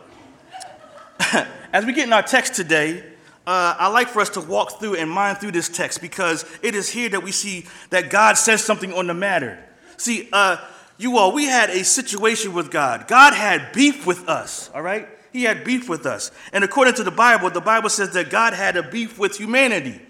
as 1.73 1.85
we 1.85 1.93
get 1.93 2.07
in 2.07 2.13
our 2.13 2.23
text 2.23 2.55
today, 2.55 3.05
uh, 3.47 3.77
I 3.79 3.89
like 3.89 4.09
for 4.09 4.21
us 4.21 4.31
to 4.31 4.41
walk 4.41 4.81
through 4.81 4.97
and 4.97 5.11
mind 5.11 5.39
through 5.39 5.53
this 5.53 5.69
text 5.69 6.01
because 6.01 6.45
it 6.63 6.75
is 6.75 6.89
here 6.89 7.09
that 7.11 7.23
we 7.23 7.31
see 7.31 7.67
that 7.91 8.11
God 8.11 8.37
says 8.37 8.65
something 8.65 8.93
on 8.93 9.07
the 9.07 9.15
matter. 9.15 9.63
See, 9.99 10.29
uh, 10.33 10.57
you 10.99 11.19
all, 11.19 11.33
we 11.33 11.45
had 11.45 11.71
a 11.71 11.85
situation 11.85 12.55
with 12.55 12.71
God. 12.71 13.07
God 13.07 13.35
had 13.35 13.73
beef 13.73 14.07
with 14.07 14.29
us, 14.29 14.71
all 14.75 14.83
right? 14.83 15.09
He 15.33 15.45
had 15.45 15.65
beef 15.65 15.89
with 15.89 16.07
us. 16.07 16.31
And 16.53 16.65
according 16.65 16.95
to 16.95 17.05
the 17.05 17.11
Bible, 17.11 17.51
the 17.51 17.61
Bible 17.61 17.89
says 17.89 18.13
that 18.15 18.31
God 18.31 18.53
had 18.53 18.77
a 18.77 18.83
beef 18.83 19.19
with 19.19 19.37
humanity. 19.37 20.01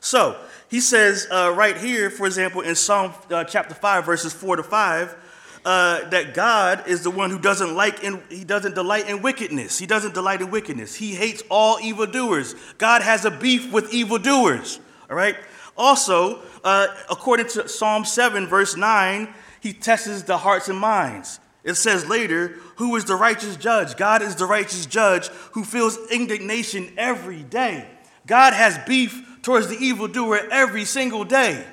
So, 0.00 0.36
he 0.70 0.80
says 0.80 1.26
uh, 1.30 1.52
right 1.54 1.76
here, 1.76 2.10
for 2.10 2.26
example, 2.26 2.60
in 2.60 2.76
Psalm 2.76 3.12
uh, 3.30 3.44
chapter 3.44 3.74
5, 3.74 4.06
verses 4.06 4.32
4 4.32 4.56
to 4.56 4.62
5, 4.62 5.16
uh, 5.64 6.08
that 6.08 6.32
God 6.32 6.86
is 6.86 7.02
the 7.02 7.10
one 7.10 7.30
who 7.30 7.38
doesn't 7.38 7.74
like 7.74 8.02
in, 8.02 8.22
he 8.30 8.44
doesn't 8.44 8.74
delight 8.74 9.08
in 9.08 9.20
wickedness. 9.20 9.78
He 9.78 9.86
doesn't 9.86 10.14
delight 10.14 10.40
in 10.40 10.50
wickedness. 10.50 10.94
He 10.94 11.14
hates 11.14 11.42
all 11.50 11.78
evildoers. 11.80 12.54
God 12.78 13.02
has 13.02 13.24
a 13.24 13.30
beef 13.30 13.72
with 13.72 13.92
evildoers. 13.92 14.80
All 15.10 15.16
right. 15.16 15.36
Also, 15.76 16.40
uh, 16.64 16.86
according 17.10 17.48
to 17.48 17.68
Psalm 17.68 18.04
7, 18.04 18.46
verse 18.46 18.76
9, 18.76 19.28
he 19.60 19.72
tests 19.72 20.22
the 20.22 20.38
hearts 20.38 20.68
and 20.68 20.78
minds. 20.78 21.40
It 21.62 21.74
says 21.74 22.08
later, 22.08 22.56
who 22.76 22.96
is 22.96 23.04
the 23.04 23.16
righteous 23.16 23.56
judge? 23.56 23.96
God 23.96 24.22
is 24.22 24.36
the 24.36 24.46
righteous 24.46 24.86
judge 24.86 25.28
who 25.52 25.64
feels 25.64 25.98
indignation 26.10 26.92
every 26.96 27.42
day. 27.42 27.86
God 28.26 28.54
has 28.54 28.78
beef 28.86 29.40
towards 29.42 29.68
the 29.68 29.76
evildoer 29.76 30.48
every 30.50 30.84
single 30.84 31.24
day, 31.24 31.64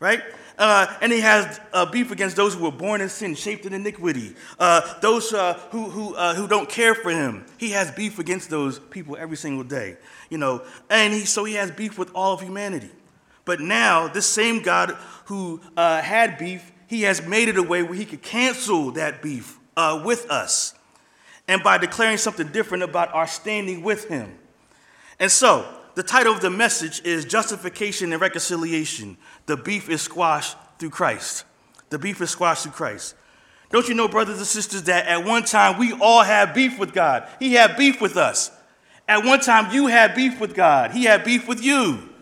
right? 0.00 0.22
Uh, 0.56 0.86
and 1.00 1.10
he 1.12 1.20
has 1.20 1.60
uh, 1.72 1.84
beef 1.86 2.10
against 2.10 2.36
those 2.36 2.54
who 2.54 2.62
were 2.62 2.70
born 2.70 3.00
in 3.00 3.08
sin, 3.08 3.34
shaped 3.34 3.66
in 3.66 3.72
iniquity, 3.72 4.36
uh, 4.58 5.00
those 5.00 5.32
uh, 5.32 5.54
who, 5.70 5.90
who, 5.90 6.14
uh, 6.14 6.34
who 6.34 6.46
don't 6.46 6.68
care 6.68 6.94
for 6.94 7.10
him. 7.10 7.44
He 7.58 7.70
has 7.70 7.90
beef 7.90 8.18
against 8.18 8.50
those 8.50 8.78
people 8.78 9.16
every 9.16 9.36
single 9.36 9.64
day, 9.64 9.96
you 10.30 10.38
know, 10.38 10.62
and 10.88 11.12
he, 11.12 11.20
so 11.20 11.44
he 11.44 11.54
has 11.54 11.70
beef 11.70 11.98
with 11.98 12.10
all 12.14 12.34
of 12.34 12.40
humanity. 12.40 12.90
But 13.44 13.60
now, 13.60 14.06
this 14.06 14.26
same 14.26 14.62
God 14.62 14.96
who 15.26 15.60
uh, 15.76 16.00
had 16.00 16.38
beef 16.38 16.70
he 16.86 17.02
has 17.02 17.26
made 17.26 17.48
it 17.48 17.56
a 17.56 17.62
way 17.62 17.82
where 17.82 17.94
he 17.94 18.04
could 18.04 18.22
cancel 18.22 18.90
that 18.92 19.22
beef 19.22 19.58
uh, 19.76 20.02
with 20.04 20.30
us 20.30 20.74
and 21.48 21.62
by 21.62 21.78
declaring 21.78 22.16
something 22.16 22.48
different 22.48 22.82
about 22.82 23.12
our 23.14 23.26
standing 23.26 23.82
with 23.82 24.08
him. 24.08 24.38
And 25.18 25.30
so, 25.30 25.66
the 25.94 26.02
title 26.02 26.32
of 26.32 26.40
the 26.40 26.50
message 26.50 27.02
is 27.04 27.24
Justification 27.24 28.12
and 28.12 28.20
Reconciliation. 28.20 29.16
The 29.46 29.56
beef 29.56 29.88
is 29.88 30.02
squashed 30.02 30.56
through 30.78 30.90
Christ. 30.90 31.44
The 31.90 31.98
beef 31.98 32.20
is 32.20 32.30
squashed 32.30 32.64
through 32.64 32.72
Christ. 32.72 33.14
Don't 33.70 33.88
you 33.88 33.94
know, 33.94 34.08
brothers 34.08 34.38
and 34.38 34.46
sisters, 34.46 34.84
that 34.84 35.06
at 35.06 35.24
one 35.24 35.44
time 35.44 35.78
we 35.78 35.92
all 35.92 36.22
had 36.22 36.54
beef 36.54 36.78
with 36.78 36.92
God? 36.92 37.28
He 37.38 37.54
had 37.54 37.76
beef 37.76 38.00
with 38.00 38.16
us. 38.16 38.50
At 39.06 39.24
one 39.24 39.40
time 39.40 39.72
you 39.72 39.86
had 39.86 40.14
beef 40.14 40.40
with 40.40 40.54
God, 40.54 40.92
He 40.92 41.04
had 41.04 41.24
beef 41.24 41.46
with 41.46 41.62
you. 41.62 42.13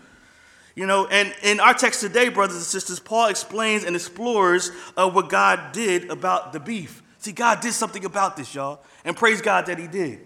You 0.75 0.87
know, 0.87 1.07
and 1.07 1.35
in 1.43 1.61
our 1.61 1.75
text 1.75 2.01
today, 2.01 2.29
brothers 2.31 2.57
and 2.57 2.65
sisters, 2.65 2.99
Paul 2.99 3.29
explains 3.29 3.85
and 3.85 3.95
explores 3.95 4.71
uh, 4.97 5.11
what 5.11 5.29
God 5.29 5.73
did 5.73 6.11
about 6.11 6.53
the 6.53 6.61
beef. 6.61 7.03
See, 7.19 7.33
God 7.33 7.61
did 7.61 7.73
something 7.73 8.05
about 8.05 8.37
this, 8.37 8.55
y'all, 8.55 8.81
and 9.05 9.17
praise 9.17 9.43
God 9.43 9.67
that 9.67 9.79
He 9.79 9.87
did. 9.87 10.21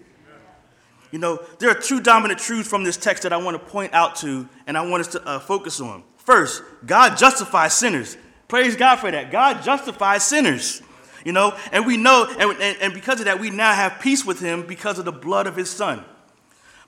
You 1.11 1.19
know, 1.19 1.41
there 1.59 1.69
are 1.69 1.79
two 1.79 2.01
dominant 2.01 2.39
truths 2.39 2.67
from 2.67 2.83
this 2.83 2.97
text 2.97 3.23
that 3.23 3.31
I 3.31 3.37
want 3.37 3.55
to 3.55 3.71
point 3.71 3.93
out 3.93 4.15
to 4.17 4.47
and 4.65 4.77
I 4.77 4.87
want 4.87 5.01
us 5.01 5.07
to 5.09 5.25
uh, 5.25 5.39
focus 5.39 5.79
on. 5.79 6.03
First, 6.17 6.63
God 6.85 7.17
justifies 7.17 7.73
sinners. 7.73 8.17
Praise 8.47 8.75
God 8.75 8.97
for 8.97 9.09
that. 9.11 9.31
God 9.31 9.63
justifies 9.63 10.23
sinners. 10.23 10.81
You 11.23 11.33
know, 11.33 11.57
and 11.71 11.85
we 11.85 11.97
know, 11.97 12.25
and, 12.39 12.51
and, 12.61 12.77
and 12.81 12.93
because 12.93 13.19
of 13.19 13.25
that, 13.25 13.39
we 13.39 13.49
now 13.49 13.73
have 13.73 13.99
peace 13.99 14.25
with 14.25 14.39
Him 14.39 14.65
because 14.65 14.99
of 14.99 15.05
the 15.05 15.11
blood 15.11 15.47
of 15.47 15.55
His 15.55 15.69
Son. 15.69 16.03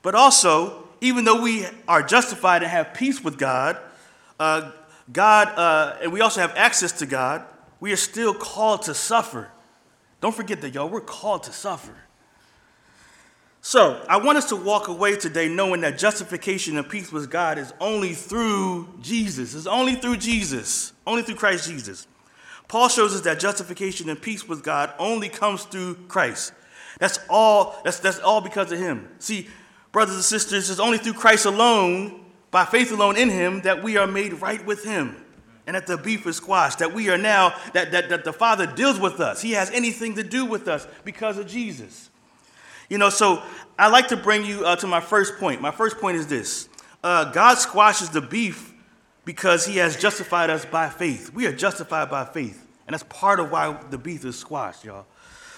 But 0.01 0.15
also, 0.15 0.87
even 1.01 1.25
though 1.25 1.41
we 1.41 1.65
are 1.87 2.03
justified 2.03 2.63
and 2.63 2.71
have 2.71 2.93
peace 2.93 3.23
with 3.23 3.37
God, 3.37 3.77
uh, 4.39 4.71
God, 5.11 5.47
uh, 5.57 5.97
and 6.01 6.11
we 6.11 6.21
also 6.21 6.41
have 6.41 6.53
access 6.55 6.91
to 6.99 7.05
God, 7.05 7.43
we 7.79 7.91
are 7.91 7.97
still 7.97 8.33
called 8.33 8.83
to 8.83 8.93
suffer. 8.93 9.49
Don't 10.21 10.35
forget 10.35 10.61
that, 10.61 10.73
y'all. 10.73 10.89
We're 10.89 11.01
called 11.01 11.43
to 11.43 11.53
suffer. 11.53 11.95
So, 13.61 14.03
I 14.07 14.17
want 14.17 14.37
us 14.37 14.49
to 14.49 14.55
walk 14.55 14.87
away 14.87 15.17
today 15.17 15.49
knowing 15.49 15.81
that 15.81 15.97
justification 15.97 16.77
and 16.77 16.87
peace 16.87 17.11
with 17.11 17.29
God 17.29 17.57
is 17.57 17.73
only 17.81 18.13
through 18.13 18.87
Jesus. 19.01 19.53
It's 19.53 19.67
only 19.67 19.95
through 19.95 20.17
Jesus, 20.17 20.93
only 21.05 21.23
through 21.23 21.35
Christ 21.35 21.67
Jesus. 21.67 22.07
Paul 22.69 22.87
shows 22.87 23.13
us 23.15 23.21
that 23.21 23.39
justification 23.39 24.09
and 24.09 24.21
peace 24.21 24.47
with 24.47 24.63
God 24.63 24.93
only 24.97 25.27
comes 25.27 25.63
through 25.63 25.95
Christ. 26.07 26.53
That's 26.99 27.19
all, 27.29 27.81
that's, 27.83 27.99
that's 27.99 28.19
all 28.19 28.41
because 28.41 28.71
of 28.71 28.79
him. 28.79 29.09
See, 29.19 29.49
brothers 29.91 30.15
and 30.15 30.23
sisters, 30.23 30.69
it's 30.69 30.79
only 30.79 30.97
through 30.97 31.13
Christ 31.13 31.45
alone, 31.45 32.25
by 32.51 32.65
faith 32.65 32.91
alone 32.91 33.17
in 33.17 33.29
him, 33.29 33.61
that 33.61 33.83
we 33.83 33.97
are 33.97 34.07
made 34.07 34.33
right 34.33 34.63
with 34.65 34.83
him. 34.83 35.15
And 35.67 35.75
that 35.75 35.85
the 35.85 35.97
beef 35.97 36.25
is 36.25 36.37
squashed, 36.37 36.79
that 36.79 36.93
we 36.93 37.09
are 37.09 37.17
now, 37.17 37.53
that, 37.73 37.91
that, 37.91 38.09
that 38.09 38.23
the 38.23 38.33
Father 38.33 38.65
deals 38.65 38.99
with 38.99 39.19
us. 39.19 39.41
He 39.41 39.51
has 39.51 39.69
anything 39.69 40.15
to 40.15 40.23
do 40.23 40.45
with 40.45 40.67
us 40.67 40.87
because 41.03 41.37
of 41.37 41.45
Jesus. 41.45 42.09
You 42.89 42.97
know, 42.97 43.11
so 43.11 43.43
I 43.77 43.87
like 43.87 44.07
to 44.07 44.17
bring 44.17 44.43
you 44.45 44.65
uh, 44.65 44.75
to 44.77 44.87
my 44.87 44.99
first 44.99 45.37
point. 45.37 45.61
My 45.61 45.69
first 45.69 45.99
point 45.99 46.17
is 46.17 46.25
this 46.25 46.67
uh, 47.03 47.31
God 47.31 47.59
squashes 47.59 48.09
the 48.09 48.21
beef 48.21 48.73
because 49.25 49.65
he 49.65 49.77
has 49.77 49.95
justified 49.95 50.49
us 50.49 50.65
by 50.65 50.89
faith. 50.89 51.31
We 51.33 51.45
are 51.45 51.53
justified 51.53 52.09
by 52.09 52.25
faith. 52.25 52.65
And 52.87 52.95
that's 52.95 53.03
part 53.03 53.39
of 53.39 53.51
why 53.51 53.79
the 53.91 53.99
beef 53.99 54.25
is 54.25 54.39
squashed, 54.39 54.83
y'all. 54.83 55.05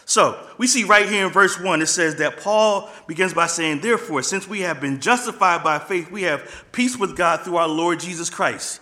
So 0.05 0.37
we 0.57 0.67
see 0.67 0.83
right 0.83 1.07
here 1.07 1.25
in 1.25 1.31
verse 1.31 1.59
1, 1.59 1.81
it 1.81 1.87
says 1.87 2.15
that 2.15 2.37
Paul 2.37 2.89
begins 3.07 3.33
by 3.33 3.47
saying, 3.47 3.81
Therefore, 3.81 4.23
since 4.23 4.47
we 4.47 4.61
have 4.61 4.81
been 4.81 4.99
justified 4.99 5.63
by 5.63 5.79
faith, 5.79 6.11
we 6.11 6.23
have 6.23 6.65
peace 6.71 6.97
with 6.97 7.15
God 7.15 7.41
through 7.41 7.57
our 7.57 7.67
Lord 7.67 7.99
Jesus 7.99 8.29
Christ. 8.29 8.81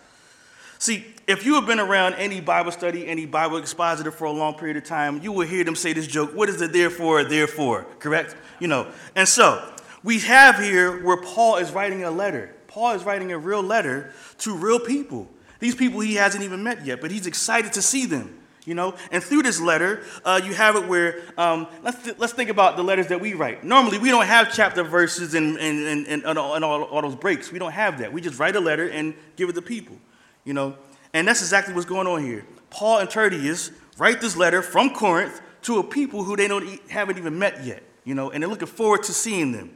See, 0.79 1.05
if 1.27 1.45
you 1.45 1.55
have 1.55 1.65
been 1.65 1.79
around 1.79 2.13
any 2.15 2.39
Bible 2.39 2.71
study, 2.71 3.05
any 3.05 3.25
Bible 3.25 3.57
expositor 3.57 4.11
for 4.11 4.25
a 4.25 4.31
long 4.31 4.53
period 4.53 4.77
of 4.77 4.85
time, 4.85 5.21
you 5.21 5.31
will 5.33 5.45
hear 5.45 5.63
them 5.63 5.75
say 5.75 5.91
this 5.91 6.07
joke, 6.07 6.33
what 6.33 6.47
is 6.47 6.61
it 6.61 6.71
therefore, 6.71 7.23
therefore, 7.25 7.85
correct? 7.99 8.35
You 8.59 8.69
know, 8.69 8.88
and 9.13 9.27
so 9.27 9.61
we 10.03 10.19
have 10.19 10.57
here 10.57 11.03
where 11.03 11.17
Paul 11.17 11.57
is 11.57 11.71
writing 11.71 12.05
a 12.05 12.11
letter. 12.11 12.55
Paul 12.67 12.93
is 12.93 13.03
writing 13.03 13.33
a 13.33 13.38
real 13.38 13.61
letter 13.61 14.13
to 14.39 14.55
real 14.55 14.79
people. 14.79 15.27
These 15.59 15.75
people 15.75 15.99
he 15.99 16.15
hasn't 16.15 16.45
even 16.45 16.63
met 16.63 16.85
yet, 16.85 17.01
but 17.01 17.11
he's 17.11 17.27
excited 17.27 17.73
to 17.73 17.81
see 17.81 18.05
them 18.05 18.38
you 18.69 18.75
know? 18.75 18.95
And 19.11 19.23
through 19.23 19.41
this 19.41 19.59
letter 19.59 20.03
uh, 20.23 20.39
you 20.43 20.53
have 20.53 20.75
it 20.75 20.88
where 20.88 21.21
um, 21.38 21.67
let's, 21.83 22.03
th- 22.03 22.17
let's 22.19 22.33
think 22.33 22.49
about 22.49 22.77
the 22.77 22.83
letters 22.83 23.07
that 23.07 23.19
we 23.19 23.33
write. 23.33 23.63
Normally 23.63 23.97
we 23.97 24.09
don't 24.09 24.27
have 24.27 24.53
chapter 24.53 24.83
verses 24.83 25.33
and, 25.33 25.57
and, 25.57 25.79
and, 25.88 26.07
and, 26.07 26.23
and 26.23 26.38
all, 26.38 26.83
all, 26.83 27.01
those 27.01 27.15
breaks. 27.15 27.51
We 27.51 27.59
don't 27.59 27.73
have 27.73 27.99
that. 27.99 28.13
We 28.13 28.21
just 28.21 28.39
write 28.39 28.55
a 28.55 28.61
letter 28.61 28.88
and 28.88 29.13
give 29.35 29.49
it 29.49 29.55
to 29.55 29.61
people 29.61 29.97
you 30.45 30.53
know? 30.53 30.75
And 31.13 31.27
that's 31.27 31.41
exactly 31.41 31.73
what's 31.73 31.85
going 31.85 32.07
on 32.07 32.23
here. 32.23 32.45
Paul 32.69 32.99
and 32.99 33.09
tertius 33.09 33.71
write 33.97 34.21
this 34.21 34.38
letter 34.38 34.61
from 34.61 34.91
corinth 34.91 35.41
to 35.63 35.79
a 35.79 35.83
people 35.83 36.23
who 36.23 36.38
they 36.38 36.47
don't 36.47 36.79
haven't 36.89 37.17
even 37.17 37.38
met 37.38 37.65
yet 37.65 37.83
you 38.09 38.15
know? 38.15 38.31
And 38.31 38.41
they're 38.41 38.49
looking 38.49 38.67
forward 38.67 39.03
to 39.03 39.13
seeing 39.13 39.51
them. 39.51 39.71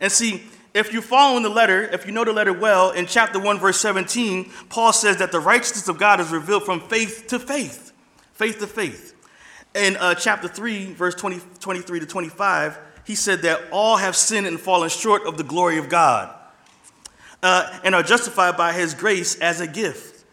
And 0.00 0.10
see 0.10 0.42
if 0.74 0.92
you're 0.92 1.02
following 1.02 1.42
the 1.42 1.48
letter, 1.48 1.82
if 1.82 2.06
you 2.06 2.12
know 2.12 2.24
the 2.24 2.32
letter 2.32 2.52
well, 2.52 2.90
in 2.90 3.06
chapter 3.06 3.38
1, 3.38 3.58
verse 3.58 3.78
17, 3.80 4.50
Paul 4.68 4.92
says 4.92 5.18
that 5.18 5.30
the 5.30 5.40
righteousness 5.40 5.88
of 5.88 5.98
God 5.98 6.20
is 6.20 6.30
revealed 6.30 6.64
from 6.64 6.80
faith 6.80 7.26
to 7.28 7.38
faith 7.38 7.89
faith 8.40 8.58
to 8.58 8.66
faith. 8.66 9.14
In 9.74 9.98
uh, 9.98 10.14
chapter 10.14 10.48
3, 10.48 10.94
verse 10.94 11.14
20, 11.14 11.40
23 11.60 12.00
to 12.00 12.06
25, 12.06 12.78
he 13.04 13.14
said 13.14 13.42
that 13.42 13.60
all 13.70 13.98
have 13.98 14.16
sinned 14.16 14.46
and 14.46 14.58
fallen 14.58 14.88
short 14.88 15.26
of 15.26 15.36
the 15.36 15.44
glory 15.44 15.76
of 15.76 15.90
God 15.90 16.34
uh, 17.42 17.78
and 17.84 17.94
are 17.94 18.02
justified 18.02 18.56
by 18.56 18.72
his 18.72 18.94
grace 18.94 19.38
as 19.40 19.60
a 19.60 19.66
gift 19.66 20.24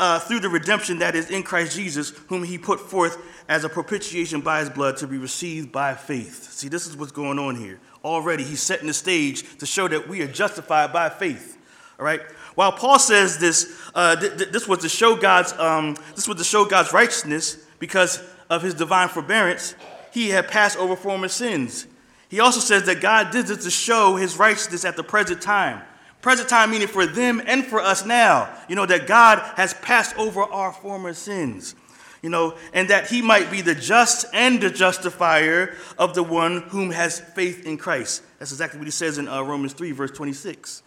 uh, 0.00 0.18
through 0.18 0.40
the 0.40 0.48
redemption 0.48 1.00
that 1.00 1.14
is 1.14 1.30
in 1.30 1.42
Christ 1.42 1.76
Jesus, 1.76 2.08
whom 2.28 2.42
he 2.42 2.56
put 2.56 2.80
forth 2.80 3.18
as 3.50 3.64
a 3.64 3.68
propitiation 3.68 4.40
by 4.40 4.60
his 4.60 4.70
blood 4.70 4.96
to 4.96 5.06
be 5.06 5.18
received 5.18 5.70
by 5.70 5.94
faith. 5.94 6.50
See, 6.52 6.68
this 6.68 6.86
is 6.86 6.96
what's 6.96 7.12
going 7.12 7.38
on 7.38 7.56
here. 7.56 7.80
Already, 8.02 8.44
he's 8.44 8.62
setting 8.62 8.86
the 8.86 8.94
stage 8.94 9.58
to 9.58 9.66
show 9.66 9.88
that 9.88 10.08
we 10.08 10.22
are 10.22 10.26
justified 10.26 10.90
by 10.90 11.10
faith. 11.10 11.58
All 12.02 12.06
right. 12.06 12.20
While 12.56 12.72
Paul 12.72 12.98
says 12.98 13.38
this, 13.38 13.80
uh, 13.94 14.16
th- 14.16 14.36
th- 14.36 14.50
this 14.50 14.66
was 14.66 14.80
to 14.80 14.88
show 14.88 15.14
God's, 15.14 15.52
um, 15.52 15.94
this 16.16 16.26
was 16.26 16.36
to 16.38 16.42
show 16.42 16.64
God's 16.64 16.92
righteousness 16.92 17.64
because 17.78 18.20
of 18.50 18.60
His 18.60 18.74
divine 18.74 19.08
forbearance. 19.08 19.76
He 20.10 20.30
had 20.30 20.48
passed 20.48 20.76
over 20.76 20.96
former 20.96 21.28
sins. 21.28 21.86
He 22.28 22.40
also 22.40 22.58
says 22.58 22.86
that 22.86 23.00
God 23.00 23.30
did 23.30 23.46
this 23.46 23.62
to 23.62 23.70
show 23.70 24.16
His 24.16 24.36
righteousness 24.36 24.84
at 24.84 24.96
the 24.96 25.04
present 25.04 25.40
time. 25.40 25.80
Present 26.22 26.48
time 26.48 26.72
meaning 26.72 26.88
for 26.88 27.06
them 27.06 27.40
and 27.46 27.64
for 27.64 27.80
us 27.80 28.04
now. 28.04 28.52
You 28.68 28.74
know 28.74 28.86
that 28.86 29.06
God 29.06 29.38
has 29.54 29.72
passed 29.74 30.18
over 30.18 30.42
our 30.42 30.72
former 30.72 31.14
sins. 31.14 31.76
You 32.20 32.30
know, 32.30 32.56
and 32.72 32.90
that 32.90 33.06
He 33.06 33.22
might 33.22 33.48
be 33.48 33.60
the 33.60 33.76
just 33.76 34.26
and 34.34 34.60
the 34.60 34.70
justifier 34.70 35.76
of 35.98 36.16
the 36.16 36.24
one 36.24 36.62
whom 36.62 36.90
has 36.90 37.20
faith 37.20 37.64
in 37.64 37.78
Christ. 37.78 38.24
That's 38.40 38.50
exactly 38.50 38.80
what 38.80 38.88
He 38.88 38.90
says 38.90 39.18
in 39.18 39.28
uh, 39.28 39.42
Romans 39.42 39.72
three, 39.72 39.92
verse 39.92 40.10
twenty-six. 40.10 40.82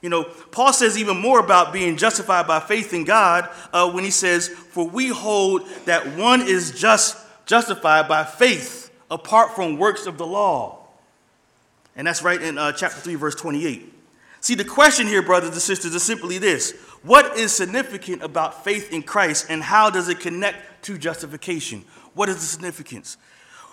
You 0.00 0.08
know, 0.08 0.24
Paul 0.24 0.72
says 0.72 0.96
even 0.96 1.18
more 1.18 1.40
about 1.40 1.72
being 1.72 1.96
justified 1.96 2.46
by 2.46 2.60
faith 2.60 2.94
in 2.94 3.04
God 3.04 3.48
uh, 3.72 3.90
when 3.90 4.04
he 4.04 4.10
says, 4.10 4.48
For 4.48 4.86
we 4.86 5.08
hold 5.08 5.66
that 5.84 6.16
one 6.16 6.40
is 6.40 6.72
just 6.72 7.18
justified 7.44 8.08
by 8.08 8.24
faith 8.24 8.90
apart 9.10 9.54
from 9.54 9.76
works 9.76 10.06
of 10.06 10.16
the 10.16 10.26
law. 10.26 10.78
And 11.96 12.06
that's 12.06 12.22
right 12.22 12.40
in 12.40 12.56
uh, 12.56 12.72
chapter 12.72 13.00
3, 13.00 13.16
verse 13.16 13.34
28. 13.34 13.92
See, 14.40 14.54
the 14.54 14.64
question 14.64 15.06
here, 15.06 15.20
brothers 15.20 15.50
and 15.50 15.60
sisters, 15.60 15.94
is 15.94 16.02
simply 16.02 16.38
this 16.38 16.72
What 17.02 17.36
is 17.36 17.52
significant 17.52 18.22
about 18.22 18.64
faith 18.64 18.92
in 18.92 19.02
Christ 19.02 19.46
and 19.50 19.62
how 19.62 19.90
does 19.90 20.08
it 20.08 20.20
connect 20.20 20.84
to 20.84 20.96
justification? 20.96 21.84
What 22.14 22.28
is 22.28 22.36
the 22.36 22.46
significance? 22.46 23.18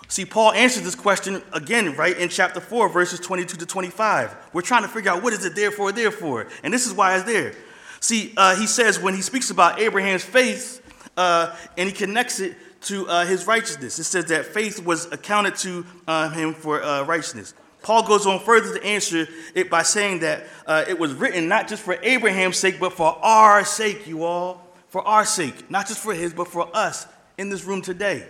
See, 0.08 0.24
Paul 0.24 0.52
answers 0.52 0.84
this 0.84 0.94
question 0.94 1.42
again, 1.52 1.94
right, 1.94 2.16
in 2.16 2.30
chapter 2.30 2.60
4, 2.60 2.88
verses 2.88 3.20
22 3.20 3.58
to 3.58 3.66
25. 3.66 4.34
We're 4.54 4.62
trying 4.62 4.82
to 4.82 4.88
figure 4.88 5.10
out 5.10 5.22
what 5.22 5.34
is 5.34 5.44
it 5.44 5.54
there 5.54 5.70
for, 5.70 5.92
there 5.92 6.10
for. 6.10 6.46
And 6.62 6.72
this 6.72 6.86
is 6.86 6.94
why 6.94 7.16
it's 7.16 7.24
there. 7.24 7.52
See, 8.00 8.32
uh, 8.36 8.56
he 8.56 8.66
says 8.66 8.98
when 8.98 9.14
he 9.14 9.20
speaks 9.20 9.50
about 9.50 9.78
Abraham's 9.78 10.24
faith, 10.24 10.82
uh, 11.18 11.54
and 11.76 11.88
he 11.88 11.94
connects 11.94 12.40
it 12.40 12.56
to 12.82 13.06
uh, 13.06 13.26
his 13.26 13.46
righteousness, 13.46 13.98
it 13.98 14.04
says 14.04 14.26
that 14.26 14.46
faith 14.46 14.82
was 14.82 15.12
accounted 15.12 15.56
to 15.56 15.84
uh, 16.06 16.30
him 16.30 16.54
for 16.54 16.82
uh, 16.82 17.02
righteousness. 17.02 17.52
Paul 17.82 18.06
goes 18.06 18.26
on 18.26 18.40
further 18.40 18.78
to 18.78 18.84
answer 18.84 19.26
it 19.54 19.68
by 19.68 19.82
saying 19.82 20.20
that 20.20 20.44
uh, 20.66 20.84
it 20.88 20.98
was 20.98 21.12
written 21.12 21.48
not 21.48 21.68
just 21.68 21.82
for 21.82 21.98
Abraham's 22.02 22.56
sake, 22.56 22.80
but 22.80 22.92
for 22.92 23.18
our 23.22 23.64
sake, 23.64 24.06
you 24.06 24.24
all. 24.24 24.64
For 24.88 25.06
our 25.06 25.26
sake. 25.26 25.70
Not 25.70 25.86
just 25.86 26.00
for 26.00 26.14
his, 26.14 26.32
but 26.32 26.48
for 26.48 26.74
us 26.74 27.06
in 27.36 27.50
this 27.50 27.64
room 27.64 27.82
today. 27.82 28.26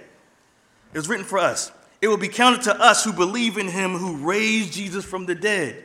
Was 0.99 1.09
written 1.09 1.25
for 1.25 1.39
us. 1.39 1.71
It 2.03 2.09
will 2.09 2.17
be 2.17 2.27
counted 2.27 2.63
to 2.63 2.75
us 2.75 3.05
who 3.05 3.13
believe 3.13 3.57
in 3.57 3.69
him 3.69 3.93
who 3.93 4.17
raised 4.17 4.73
Jesus 4.73 5.05
from 5.05 5.27
the 5.27 5.35
dead. 5.37 5.85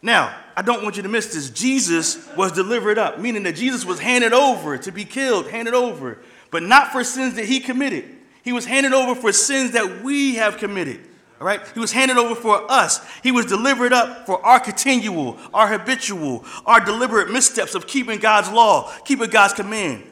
Now, 0.00 0.34
I 0.56 0.62
don't 0.62 0.82
want 0.82 0.96
you 0.96 1.02
to 1.02 1.10
miss 1.10 1.34
this. 1.34 1.50
Jesus 1.50 2.26
was 2.34 2.52
delivered 2.52 2.96
up, 2.96 3.18
meaning 3.18 3.42
that 3.42 3.56
Jesus 3.56 3.84
was 3.84 4.00
handed 4.00 4.32
over 4.32 4.78
to 4.78 4.90
be 4.92 5.04
killed, 5.04 5.48
handed 5.48 5.74
over, 5.74 6.20
but 6.50 6.62
not 6.62 6.90
for 6.90 7.04
sins 7.04 7.34
that 7.34 7.44
he 7.44 7.60
committed. 7.60 8.02
He 8.42 8.54
was 8.54 8.64
handed 8.64 8.94
over 8.94 9.14
for 9.14 9.30
sins 9.30 9.72
that 9.72 10.02
we 10.02 10.36
have 10.36 10.56
committed. 10.56 11.00
All 11.38 11.46
right? 11.46 11.60
He 11.74 11.80
was 11.80 11.92
handed 11.92 12.16
over 12.16 12.34
for 12.34 12.64
us. 12.72 13.06
He 13.22 13.30
was 13.30 13.44
delivered 13.44 13.92
up 13.92 14.24
for 14.24 14.42
our 14.42 14.58
continual, 14.58 15.36
our 15.52 15.68
habitual, 15.68 16.46
our 16.64 16.82
deliberate 16.82 17.30
missteps 17.30 17.74
of 17.74 17.86
keeping 17.86 18.20
God's 18.20 18.50
law, 18.50 18.90
keeping 19.04 19.28
God's 19.28 19.52
command. 19.52 20.02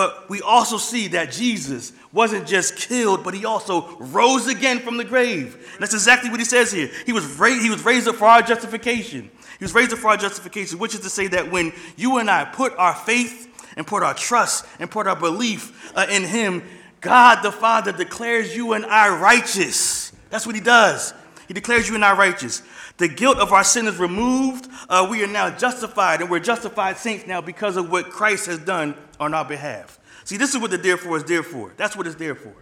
But 0.00 0.30
we 0.30 0.40
also 0.40 0.78
see 0.78 1.08
that 1.08 1.30
Jesus 1.30 1.92
wasn't 2.10 2.46
just 2.46 2.74
killed, 2.74 3.22
but 3.22 3.34
he 3.34 3.44
also 3.44 3.98
rose 3.98 4.46
again 4.46 4.78
from 4.78 4.96
the 4.96 5.04
grave. 5.04 5.56
And 5.74 5.82
that's 5.82 5.92
exactly 5.92 6.30
what 6.30 6.40
he 6.40 6.46
says 6.46 6.72
here. 6.72 6.90
He 7.04 7.12
was, 7.12 7.38
raised, 7.38 7.62
he 7.62 7.68
was 7.68 7.84
raised 7.84 8.08
up 8.08 8.14
for 8.14 8.24
our 8.24 8.40
justification. 8.40 9.30
He 9.58 9.62
was 9.62 9.74
raised 9.74 9.92
up 9.92 9.98
for 9.98 10.08
our 10.08 10.16
justification, 10.16 10.78
which 10.78 10.94
is 10.94 11.00
to 11.00 11.10
say 11.10 11.26
that 11.26 11.52
when 11.52 11.74
you 11.98 12.16
and 12.16 12.30
I 12.30 12.46
put 12.46 12.74
our 12.78 12.94
faith 12.94 13.46
and 13.76 13.86
put 13.86 14.02
our 14.02 14.14
trust 14.14 14.64
and 14.78 14.90
put 14.90 15.06
our 15.06 15.16
belief 15.16 15.92
uh, 15.94 16.06
in 16.10 16.24
him, 16.24 16.62
God 17.02 17.42
the 17.42 17.52
Father 17.52 17.92
declares 17.92 18.56
you 18.56 18.72
and 18.72 18.86
I 18.86 19.14
righteous. 19.20 20.12
That's 20.30 20.46
what 20.46 20.54
he 20.54 20.62
does. 20.62 21.12
He 21.46 21.52
declares 21.52 21.90
you 21.90 21.94
and 21.94 22.06
I 22.06 22.16
righteous. 22.16 22.62
The 23.00 23.08
guilt 23.08 23.38
of 23.38 23.50
our 23.50 23.64
sin 23.64 23.86
is 23.86 23.96
removed. 23.96 24.68
Uh, 24.86 25.06
we 25.08 25.24
are 25.24 25.26
now 25.26 25.48
justified, 25.48 26.20
and 26.20 26.28
we're 26.28 26.38
justified 26.38 26.98
saints 26.98 27.26
now 27.26 27.40
because 27.40 27.78
of 27.78 27.90
what 27.90 28.10
Christ 28.10 28.44
has 28.44 28.58
done 28.58 28.94
on 29.18 29.32
our 29.32 29.44
behalf. 29.44 29.98
See, 30.24 30.36
this 30.36 30.54
is 30.54 30.60
what 30.60 30.70
the 30.70 30.76
therefore 30.76 31.16
is 31.16 31.24
there 31.24 31.42
for. 31.42 31.72
That's 31.78 31.96
what 31.96 32.06
it's 32.06 32.16
there 32.16 32.34
for. 32.34 32.52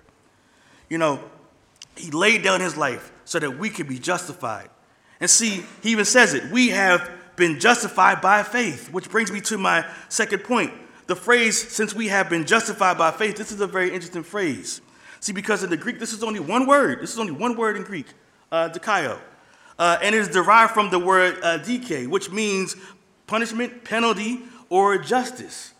You 0.88 0.98
know, 0.98 1.24
he 1.96 2.12
laid 2.12 2.44
down 2.44 2.60
his 2.60 2.76
life 2.76 3.10
so 3.24 3.40
that 3.40 3.58
we 3.58 3.68
could 3.68 3.88
be 3.88 3.98
justified. 3.98 4.70
And 5.18 5.28
see, 5.28 5.64
he 5.82 5.90
even 5.90 6.04
says 6.04 6.34
it 6.34 6.52
we 6.52 6.68
have 6.68 7.10
been 7.34 7.58
justified 7.58 8.20
by 8.20 8.44
faith, 8.44 8.92
which 8.92 9.10
brings 9.10 9.32
me 9.32 9.40
to 9.40 9.58
my 9.58 9.84
second 10.08 10.44
point. 10.44 10.72
The 11.08 11.16
phrase, 11.16 11.60
since 11.60 11.94
we 11.94 12.06
have 12.08 12.30
been 12.30 12.46
justified 12.46 12.96
by 12.96 13.10
faith, 13.10 13.36
this 13.36 13.50
is 13.50 13.60
a 13.60 13.66
very 13.66 13.92
interesting 13.92 14.22
phrase. 14.22 14.82
See, 15.18 15.32
because 15.32 15.64
in 15.64 15.70
the 15.70 15.76
Greek, 15.76 15.98
this 15.98 16.12
is 16.12 16.22
only 16.22 16.38
one 16.38 16.68
word. 16.68 17.00
This 17.00 17.12
is 17.12 17.18
only 17.18 17.32
one 17.32 17.56
word 17.56 17.76
in 17.76 17.82
Greek, 17.82 18.06
uh. 18.52 18.68
Uh, 19.78 19.98
and 20.02 20.14
it 20.14 20.18
is 20.18 20.28
derived 20.28 20.72
from 20.72 20.90
the 20.90 20.98
word 20.98 21.38
uh, 21.42 21.58
dike, 21.58 22.06
which 22.08 22.30
means 22.30 22.76
punishment, 23.26 23.84
penalty, 23.84 24.40
or 24.70 24.98
justice. 24.98 25.72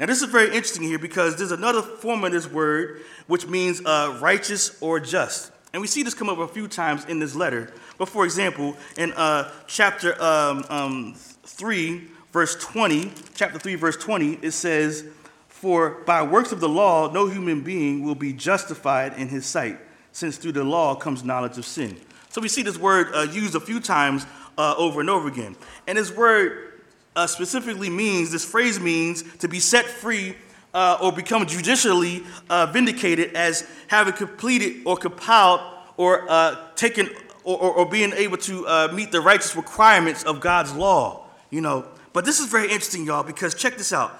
Now, 0.00 0.06
this 0.06 0.22
is 0.22 0.28
very 0.28 0.46
interesting 0.46 0.82
here 0.82 0.98
because 0.98 1.36
there's 1.36 1.52
another 1.52 1.80
form 1.80 2.24
of 2.24 2.32
this 2.32 2.50
word 2.50 3.02
which 3.26 3.46
means 3.46 3.80
uh, 3.84 4.18
righteous 4.20 4.76
or 4.82 4.98
just. 4.98 5.52
And 5.72 5.80
we 5.80 5.86
see 5.86 6.02
this 6.02 6.14
come 6.14 6.28
up 6.28 6.38
a 6.38 6.48
few 6.48 6.68
times 6.68 7.04
in 7.04 7.20
this 7.20 7.34
letter. 7.34 7.72
But 7.96 8.08
for 8.08 8.24
example, 8.24 8.76
in 8.96 9.12
uh, 9.12 9.50
chapter 9.66 10.20
um, 10.22 10.64
um, 10.68 11.14
3, 11.14 12.08
verse 12.32 12.56
20, 12.56 13.12
chapter 13.34 13.58
3, 13.58 13.74
verse 13.76 13.96
20, 13.96 14.40
it 14.42 14.50
says, 14.50 15.04
For 15.48 16.02
by 16.06 16.22
works 16.22 16.52
of 16.52 16.60
the 16.60 16.68
law, 16.68 17.10
no 17.12 17.28
human 17.28 17.62
being 17.62 18.04
will 18.04 18.14
be 18.14 18.32
justified 18.32 19.14
in 19.14 19.28
his 19.28 19.46
sight, 19.46 19.78
since 20.12 20.36
through 20.36 20.52
the 20.52 20.64
law 20.64 20.96
comes 20.96 21.22
knowledge 21.22 21.58
of 21.58 21.64
sin. 21.64 22.00
So 22.34 22.40
we 22.40 22.48
see 22.48 22.62
this 22.62 22.76
word 22.76 23.14
uh, 23.14 23.28
used 23.30 23.54
a 23.54 23.60
few 23.60 23.78
times 23.78 24.26
uh, 24.58 24.74
over 24.76 25.00
and 25.00 25.08
over 25.08 25.28
again. 25.28 25.54
And 25.86 25.96
this 25.96 26.10
word 26.10 26.80
uh, 27.14 27.28
specifically 27.28 27.88
means, 27.88 28.32
this 28.32 28.44
phrase 28.44 28.80
means 28.80 29.22
to 29.36 29.46
be 29.46 29.60
set 29.60 29.84
free 29.84 30.34
uh, 30.74 30.98
or 31.00 31.12
become 31.12 31.46
judicially 31.46 32.24
uh, 32.50 32.66
vindicated 32.66 33.36
as 33.36 33.64
having 33.86 34.14
completed 34.14 34.82
or 34.84 34.96
compiled 34.96 35.60
or 35.96 36.28
uh, 36.28 36.56
taken 36.74 37.08
or, 37.44 37.56
or, 37.56 37.72
or, 37.74 37.88
being 37.88 38.12
able 38.14 38.38
to 38.38 38.88
meet 38.92 39.12
the 39.12 39.20
righteous 39.20 39.54
requirements 39.54 40.24
of 40.24 40.40
God's 40.40 40.74
law. 40.74 41.28
You 41.50 41.60
know, 41.60 41.86
but 42.12 42.24
this 42.24 42.40
is 42.40 42.48
very 42.48 42.64
interesting, 42.64 43.06
y'all, 43.06 43.22
because 43.22 43.54
check 43.54 43.76
this 43.76 43.92
out. 43.92 44.12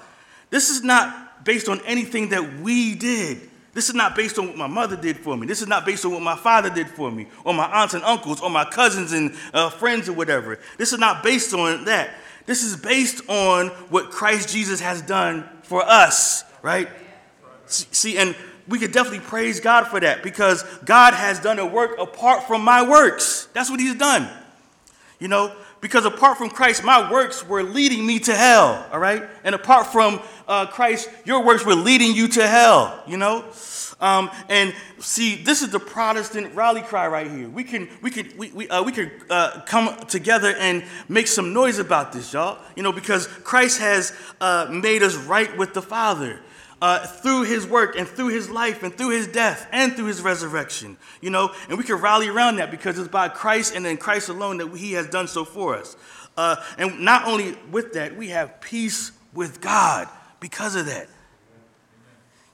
This 0.51 0.69
is 0.69 0.85
not 0.85 1.43
based 1.43 1.67
on 1.67 1.81
anything 1.81 2.29
that 2.29 2.61
we 2.61 2.95
did. 2.95 3.49
This 3.75 3.89
is 3.89 3.95
not 3.95 4.15
based 4.15 4.39
on 4.39 4.47
what 4.47 4.55
my 4.55 4.67
mother 4.67 4.95
did 4.95 5.17
for 5.17 5.35
me. 5.35 5.45
This 5.45 5.61
is 5.61 5.67
not 5.67 5.85
based 5.85 6.05
on 6.05 6.13
what 6.13 6.21
my 6.21 6.37
father 6.37 6.69
did 6.69 6.87
for 6.87 7.11
me, 7.11 7.27
or 7.43 7.53
my 7.53 7.65
aunts 7.65 7.93
and 7.93 8.05
uncles, 8.05 8.39
or 8.39 8.49
my 8.49 8.63
cousins 8.63 9.11
and 9.11 9.35
uh, 9.53 9.69
friends, 9.69 10.07
or 10.07 10.13
whatever. 10.13 10.57
This 10.77 10.93
is 10.93 10.99
not 10.99 11.21
based 11.21 11.53
on 11.53 11.83
that. 11.83 12.15
This 12.45 12.63
is 12.63 12.77
based 12.77 13.29
on 13.29 13.67
what 13.89 14.11
Christ 14.11 14.47
Jesus 14.47 14.79
has 14.79 15.01
done 15.01 15.47
for 15.63 15.83
us, 15.83 16.45
right? 16.61 16.87
See, 17.65 18.17
and 18.17 18.33
we 18.65 18.79
could 18.79 18.93
definitely 18.93 19.19
praise 19.19 19.59
God 19.59 19.87
for 19.87 19.99
that 19.99 20.23
because 20.23 20.63
God 20.85 21.13
has 21.13 21.41
done 21.41 21.59
a 21.59 21.65
work 21.65 21.99
apart 21.99 22.43
from 22.43 22.63
my 22.63 22.87
works. 22.87 23.49
That's 23.51 23.69
what 23.69 23.81
He's 23.81 23.95
done. 23.95 24.29
You 25.19 25.27
know, 25.27 25.53
because 25.81 26.05
apart 26.05 26.37
from 26.37 26.49
Christ, 26.49 26.83
my 26.83 27.11
works 27.11 27.45
were 27.47 27.63
leading 27.63 28.05
me 28.05 28.19
to 28.19 28.33
hell, 28.33 28.85
all 28.91 28.99
right? 28.99 29.23
And 29.43 29.53
apart 29.53 29.87
from 29.87 30.21
uh, 30.47 30.65
Christ, 30.67 31.09
your 31.25 31.43
works 31.43 31.65
were 31.65 31.75
leading 31.75 32.13
you 32.15 32.27
to 32.29 32.47
hell, 32.47 33.03
you 33.07 33.17
know? 33.17 33.45
Um, 34.01 34.29
and 34.49 34.73
see, 34.99 35.35
this 35.35 35.61
is 35.61 35.69
the 35.69 35.79
Protestant 35.79 36.53
rally 36.53 36.81
cry 36.81 37.07
right 37.07 37.29
here. 37.29 37.47
We 37.47 37.63
can, 37.63 37.89
we 38.01 38.11
could, 38.11 38.37
we, 38.37 38.51
we, 38.51 38.67
uh, 38.67 38.83
we 38.83 38.91
could 38.91 39.11
uh, 39.29 39.61
come 39.65 39.95
together 40.07 40.53
and 40.57 40.83
make 41.07 41.27
some 41.27 41.53
noise 41.53 41.79
about 41.79 42.11
this, 42.11 42.33
y'all. 42.33 42.59
You 42.75 42.83
know, 42.83 42.91
because 42.91 43.27
Christ 43.27 43.79
has 43.79 44.13
uh, 44.41 44.67
made 44.69 45.01
us 45.01 45.15
right 45.15 45.55
with 45.57 45.73
the 45.73 45.81
Father. 45.81 46.39
Uh, 46.81 47.07
through 47.07 47.43
his 47.43 47.65
work 47.65 47.97
and 47.97 48.05
through 48.05 48.27
his 48.27 48.49
life 48.49 48.83
and 48.83 48.93
through 48.93 49.09
his 49.09 49.27
death 49.27 49.65
and 49.71 49.93
through 49.93 50.05
his 50.05 50.21
resurrection, 50.21 50.97
you 51.21 51.29
know, 51.29 51.49
and 51.69 51.77
we 51.77 51.83
can 51.85 51.95
rally 51.95 52.27
around 52.27 52.57
that 52.57 52.69
because 52.69 52.99
it's 52.99 53.07
by 53.07 53.29
Christ 53.29 53.73
and 53.73 53.87
in 53.87 53.95
Christ 53.95 54.27
alone 54.27 54.57
that 54.57 54.75
he 54.75 54.91
has 54.91 55.07
done 55.07 55.27
so 55.27 55.45
for 55.45 55.75
us. 55.75 55.95
Uh, 56.35 56.57
and 56.77 56.99
not 56.99 57.27
only 57.27 57.57
with 57.71 57.93
that, 57.93 58.17
we 58.17 58.27
have 58.27 58.59
peace 58.59 59.13
with 59.33 59.61
God 59.61 60.09
because 60.41 60.75
of 60.75 60.87
that. 60.87 61.07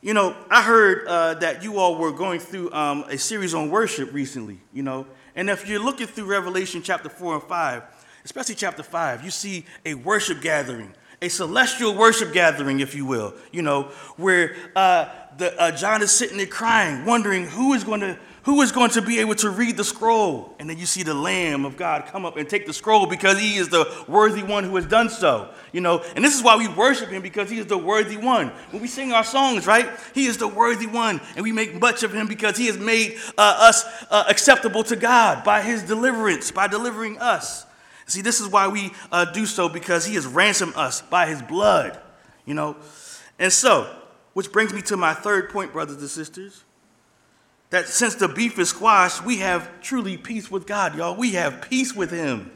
You 0.01 0.13
know, 0.13 0.35
I 0.49 0.61
heard 0.61 1.07
uh, 1.07 1.33
that 1.35 1.63
you 1.63 1.77
all 1.77 1.97
were 1.97 2.11
going 2.11 2.39
through 2.39 2.71
um, 2.73 3.05
a 3.09 3.17
series 3.17 3.53
on 3.53 3.69
worship 3.69 4.13
recently, 4.13 4.59
you 4.71 4.83
know, 4.83 5.07
and 5.35 5.49
if 5.49 5.67
you're 5.67 5.83
looking 5.83 6.07
through 6.07 6.25
Revelation 6.25 6.81
chapter 6.81 7.09
4 7.09 7.35
and 7.35 7.43
5, 7.43 7.83
especially 8.25 8.55
chapter 8.55 8.83
5, 8.83 9.23
you 9.23 9.31
see 9.31 9.65
a 9.85 9.93
worship 9.93 10.41
gathering, 10.41 10.93
a 11.21 11.29
celestial 11.29 11.95
worship 11.95 12.33
gathering, 12.33 12.79
if 12.79 12.95
you 12.95 13.05
will, 13.05 13.33
you 13.51 13.61
know, 13.61 13.83
where 14.17 14.55
uh, 14.75 15.07
the, 15.37 15.59
uh, 15.61 15.71
John 15.71 16.01
is 16.01 16.11
sitting 16.11 16.37
there 16.37 16.47
crying, 16.47 17.05
wondering 17.05 17.45
who 17.45 17.73
is 17.73 17.83
going 17.83 18.01
to 18.01 18.17
who 18.43 18.61
is 18.61 18.71
going 18.71 18.89
to 18.89 19.03
be 19.03 19.19
able 19.19 19.35
to 19.35 19.51
read 19.51 19.77
the 19.77 19.83
scroll? 19.83 20.55
And 20.57 20.67
then 20.67 20.79
you 20.79 20.87
see 20.87 21.03
the 21.03 21.13
Lamb 21.13 21.63
of 21.63 21.77
God 21.77 22.07
come 22.07 22.25
up 22.25 22.37
and 22.37 22.49
take 22.49 22.65
the 22.65 22.73
scroll 22.73 23.05
because 23.05 23.39
he 23.39 23.57
is 23.57 23.69
the 23.69 23.85
worthy 24.07 24.41
one 24.41 24.63
who 24.63 24.75
has 24.77 24.85
done 24.87 25.09
so. 25.09 25.53
You 25.71 25.81
know, 25.81 26.03
and 26.15 26.25
this 26.25 26.35
is 26.35 26.41
why 26.41 26.55
we 26.55 26.67
worship 26.67 27.09
him 27.09 27.21
because 27.21 27.51
he 27.51 27.59
is 27.59 27.67
the 27.67 27.77
worthy 27.77 28.17
one. 28.17 28.47
When 28.71 28.81
we 28.81 28.87
sing 28.87 29.13
our 29.13 29.23
songs, 29.23 29.67
right? 29.67 29.87
He 30.15 30.25
is 30.25 30.37
the 30.37 30.47
worthy 30.47 30.87
one, 30.87 31.21
and 31.35 31.43
we 31.43 31.51
make 31.51 31.79
much 31.79 32.01
of 32.01 32.13
him 32.13 32.27
because 32.27 32.57
he 32.57 32.65
has 32.65 32.79
made 32.79 33.19
uh, 33.37 33.57
us 33.59 33.85
uh, 34.09 34.23
acceptable 34.27 34.83
to 34.85 34.95
God 34.95 35.43
by 35.43 35.61
his 35.61 35.83
deliverance, 35.83 36.49
by 36.49 36.67
delivering 36.67 37.19
us. 37.19 37.67
See, 38.11 38.21
this 38.21 38.41
is 38.41 38.47
why 38.47 38.67
we 38.67 38.91
uh, 39.11 39.25
do 39.25 39.45
so 39.45 39.69
because 39.69 40.05
he 40.05 40.15
has 40.15 40.27
ransomed 40.27 40.75
us 40.75 41.01
by 41.01 41.27
his 41.27 41.41
blood. 41.41 41.99
You 42.45 42.53
know, 42.53 42.75
and 43.39 43.53
so, 43.53 43.93
which 44.33 44.51
brings 44.51 44.73
me 44.73 44.81
to 44.83 44.97
my 44.97 45.13
third 45.13 45.49
point, 45.49 45.73
brothers 45.73 45.97
and 45.97 46.09
sisters 46.09 46.63
that 47.71 47.87
since 47.87 48.15
the 48.15 48.27
beef 48.27 48.59
is 48.59 48.69
squashed, 48.69 49.25
we 49.25 49.37
have 49.37 49.81
truly 49.81 50.17
peace 50.17 50.51
with 50.51 50.67
God, 50.67 50.95
y'all. 50.95 51.15
We 51.15 51.31
have 51.31 51.61
peace 51.61 51.95
with 51.95 52.11
Him. 52.11 52.51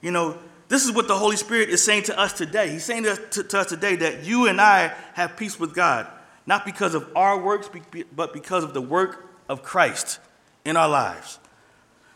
You 0.00 0.10
know, 0.10 0.38
this 0.68 0.84
is 0.84 0.92
what 0.92 1.08
the 1.08 1.16
Holy 1.16 1.36
Spirit 1.36 1.70
is 1.70 1.82
saying 1.82 2.04
to 2.04 2.18
us 2.18 2.34
today. 2.34 2.70
He's 2.70 2.84
saying 2.84 3.04
to, 3.04 3.16
to, 3.16 3.42
to 3.42 3.58
us 3.58 3.66
today 3.66 3.96
that 3.96 4.24
you 4.24 4.46
and 4.46 4.60
I 4.60 4.94
have 5.14 5.36
peace 5.38 5.58
with 5.58 5.74
God, 5.74 6.06
not 6.46 6.66
because 6.66 6.94
of 6.94 7.10
our 7.16 7.40
works, 7.40 7.70
but 8.14 8.34
because 8.34 8.62
of 8.62 8.74
the 8.74 8.82
work 8.82 9.26
of 9.48 9.62
Christ 9.62 10.20
in 10.66 10.76
our 10.76 10.88
lives. 10.88 11.38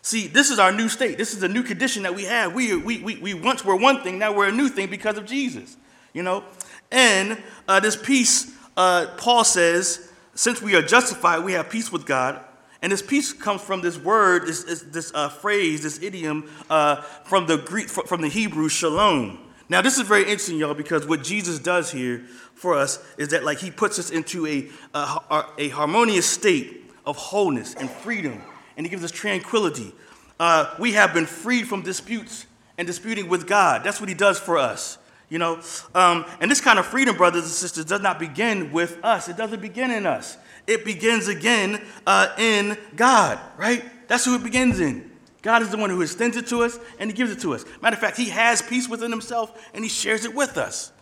See, 0.02 0.26
this 0.26 0.50
is 0.50 0.58
our 0.58 0.72
new 0.72 0.88
state. 0.88 1.18
This 1.18 1.34
is 1.34 1.42
a 1.42 1.48
new 1.48 1.62
condition 1.62 2.04
that 2.04 2.14
we 2.14 2.24
have. 2.24 2.54
We, 2.54 2.76
we, 2.76 3.00
we, 3.00 3.16
we 3.16 3.34
once 3.34 3.64
were 3.64 3.76
one 3.76 4.02
thing, 4.02 4.18
now 4.18 4.32
we're 4.32 4.48
a 4.48 4.52
new 4.52 4.68
thing 4.68 4.88
because 4.88 5.18
of 5.18 5.26
Jesus, 5.26 5.76
you 6.14 6.22
know? 6.22 6.44
And 6.90 7.42
uh, 7.66 7.80
this 7.80 7.96
peace, 7.96 8.56
uh, 8.76 9.08
Paul 9.16 9.44
says, 9.44 10.11
since 10.34 10.62
we 10.62 10.76
are 10.76 10.82
justified, 10.82 11.44
we 11.44 11.52
have 11.52 11.68
peace 11.68 11.92
with 11.92 12.06
God. 12.06 12.40
And 12.80 12.92
this 12.92 13.02
peace 13.02 13.32
comes 13.32 13.61
from 13.61 13.80
this 13.80 13.98
word, 13.98 14.46
this, 14.46 14.62
this, 14.62 14.82
this 14.82 15.12
uh, 15.12 15.28
phrase, 15.28 15.82
this 15.82 16.00
idiom 16.00 16.48
uh, 16.70 17.02
from 17.24 17.46
the 17.46 17.58
Greek, 17.58 17.88
from 17.88 18.20
the 18.22 18.28
Hebrew, 18.28 18.68
shalom. 18.68 19.38
Now, 19.68 19.82
this 19.82 19.98
is 19.98 20.06
very 20.06 20.22
interesting, 20.22 20.58
y'all, 20.58 20.74
because 20.74 21.06
what 21.06 21.22
Jesus 21.22 21.58
does 21.58 21.90
here 21.90 22.24
for 22.54 22.74
us 22.74 23.04
is 23.18 23.28
that, 23.28 23.44
like, 23.44 23.58
he 23.58 23.70
puts 23.70 23.98
us 23.98 24.11
into 24.11 24.46
a, 24.46 24.68
a, 24.94 25.44
a 25.58 25.68
harmonious 25.70 26.26
state 26.26 26.90
of 27.04 27.16
wholeness 27.16 27.74
and 27.74 27.90
freedom, 27.90 28.40
and 28.78 28.86
he 28.86 28.90
gives 28.90 29.04
us 29.04 29.10
tranquility. 29.10 29.92
Uh, 30.40 30.72
we 30.78 30.92
have 30.92 31.12
been 31.12 31.26
freed 31.26 31.66
from 31.66 31.82
disputes 31.82 32.46
and 32.78 32.86
disputing 32.86 33.28
with 33.28 33.46
God. 33.46 33.82
That's 33.82 34.00
what 34.00 34.08
he 34.08 34.14
does 34.14 34.38
for 34.38 34.56
us. 34.56 34.98
You 35.28 35.38
know, 35.38 35.60
um, 35.94 36.24
and 36.40 36.50
this 36.50 36.60
kind 36.60 36.78
of 36.78 36.86
freedom, 36.86 37.16
brothers 37.16 37.42
and 37.42 37.50
sisters, 37.50 37.84
does 37.84 38.00
not 38.00 38.18
begin 38.18 38.72
with 38.72 38.98
us. 39.04 39.28
It 39.28 39.36
doesn't 39.36 39.60
begin 39.60 39.90
in 39.90 40.06
us. 40.06 40.38
It 40.66 40.84
begins 40.84 41.28
again 41.28 41.82
uh, 42.06 42.28
in 42.38 42.78
God, 42.96 43.38
right? 43.58 43.84
That's 44.06 44.24
who 44.24 44.36
it 44.36 44.44
begins 44.44 44.80
in. 44.80 45.10
God 45.42 45.60
is 45.60 45.70
the 45.70 45.76
one 45.76 45.90
who 45.90 46.00
extends 46.00 46.36
it 46.36 46.46
to 46.46 46.62
us 46.62 46.78
and 46.98 47.10
He 47.10 47.16
gives 47.16 47.30
it 47.30 47.40
to 47.40 47.54
us. 47.54 47.64
Matter 47.82 47.94
of 47.94 48.00
fact, 48.00 48.16
He 48.16 48.30
has 48.30 48.62
peace 48.62 48.88
within 48.88 49.10
Himself 49.10 49.70
and 49.74 49.84
He 49.84 49.90
shares 49.90 50.24
it 50.24 50.34
with 50.34 50.56
us. 50.56 50.92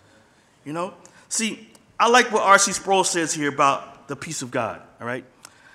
You 0.65 0.73
know, 0.73 0.95
see, 1.29 1.71
I 2.01 2.09
like 2.09 2.33
what 2.33 2.43
R.C. 2.43 2.73
Sproul 2.73 3.05
says 3.05 3.33
here 3.33 3.49
about 3.49 4.09
the 4.09 4.17
peace 4.17 4.43
of 4.43 4.51
God. 4.51 4.81
All 5.01 5.07
right, 5.07 5.25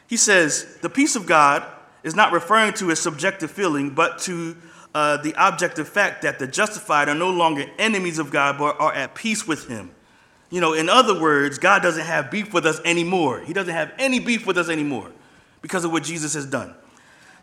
he 0.07 0.17
says 0.17 0.77
the 0.81 0.89
peace 0.89 1.15
of 1.15 1.25
God 1.25 1.63
is 2.03 2.15
not 2.15 2.31
referring 2.31 2.73
to 2.73 2.89
a 2.89 2.95
subjective 2.95 3.51
feeling, 3.51 3.91
but 3.91 4.19
to 4.19 4.57
uh, 4.93 5.17
the 5.17 5.33
objective 5.37 5.87
fact 5.87 6.21
that 6.23 6.39
the 6.39 6.47
justified 6.47 7.07
are 7.07 7.15
no 7.15 7.29
longer 7.29 7.65
enemies 7.77 8.19
of 8.19 8.31
God, 8.31 8.57
but 8.57 8.79
are 8.79 8.93
at 8.93 9.15
peace 9.15 9.47
with 9.47 9.67
Him. 9.67 9.91
You 10.49 10.59
know, 10.59 10.73
in 10.73 10.89
other 10.89 11.19
words, 11.19 11.57
God 11.57 11.81
doesn't 11.81 12.05
have 12.05 12.29
beef 12.29 12.53
with 12.53 12.65
us 12.65 12.81
anymore. 12.83 13.39
He 13.39 13.53
doesn't 13.53 13.73
have 13.73 13.93
any 13.97 14.19
beef 14.19 14.45
with 14.45 14.57
us 14.57 14.67
anymore 14.67 15.09
because 15.61 15.85
of 15.85 15.91
what 15.91 16.03
Jesus 16.03 16.33
has 16.33 16.45
done. 16.45 16.75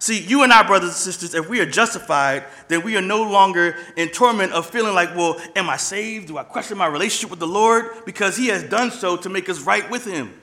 See, 0.00 0.20
you 0.20 0.44
and 0.44 0.52
I, 0.52 0.62
brothers 0.62 0.90
and 0.90 0.98
sisters, 0.98 1.34
if 1.34 1.48
we 1.48 1.60
are 1.60 1.66
justified, 1.66 2.44
then 2.68 2.84
we 2.84 2.96
are 2.96 3.02
no 3.02 3.22
longer 3.22 3.74
in 3.96 4.10
torment 4.10 4.52
of 4.52 4.66
feeling 4.66 4.94
like, 4.94 5.16
well, 5.16 5.40
am 5.56 5.68
I 5.68 5.76
saved? 5.76 6.28
Do 6.28 6.38
I 6.38 6.44
question 6.44 6.78
my 6.78 6.86
relationship 6.86 7.30
with 7.30 7.40
the 7.40 7.48
Lord? 7.48 8.04
Because 8.04 8.36
He 8.36 8.48
has 8.48 8.62
done 8.62 8.90
so 8.90 9.16
to 9.16 9.28
make 9.28 9.48
us 9.48 9.60
right 9.60 9.88
with 9.90 10.04
Him. 10.04 10.38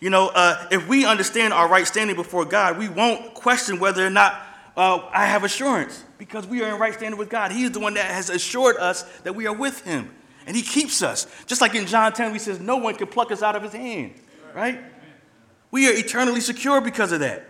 You 0.00 0.10
know, 0.10 0.28
uh, 0.28 0.68
if 0.70 0.86
we 0.86 1.04
understand 1.04 1.52
our 1.52 1.68
right 1.68 1.86
standing 1.86 2.14
before 2.14 2.44
God, 2.44 2.78
we 2.78 2.88
won't 2.88 3.34
question 3.34 3.80
whether 3.80 4.06
or 4.06 4.10
not 4.10 4.40
uh, 4.76 5.08
I 5.12 5.26
have 5.26 5.42
assurance 5.42 6.04
because 6.18 6.46
we 6.46 6.62
are 6.62 6.72
in 6.72 6.78
right 6.78 6.94
standing 6.94 7.18
with 7.18 7.28
God. 7.28 7.50
He 7.50 7.64
is 7.64 7.72
the 7.72 7.80
one 7.80 7.94
that 7.94 8.04
has 8.04 8.30
assured 8.30 8.76
us 8.76 9.02
that 9.20 9.34
we 9.34 9.46
are 9.48 9.52
with 9.52 9.80
Him, 9.80 10.14
and 10.46 10.54
He 10.54 10.62
keeps 10.62 11.02
us. 11.02 11.26
Just 11.46 11.60
like 11.60 11.74
in 11.74 11.86
John 11.86 12.12
10, 12.12 12.32
we 12.32 12.38
says, 12.38 12.60
"No 12.60 12.76
one 12.76 12.94
can 12.94 13.08
pluck 13.08 13.32
us 13.32 13.42
out 13.42 13.56
of 13.56 13.62
His 13.64 13.72
hand." 13.72 14.14
Right? 14.54 14.80
We 15.72 15.88
are 15.88 15.92
eternally 15.92 16.40
secure 16.40 16.80
because 16.80 17.10
of 17.10 17.20
that. 17.20 17.44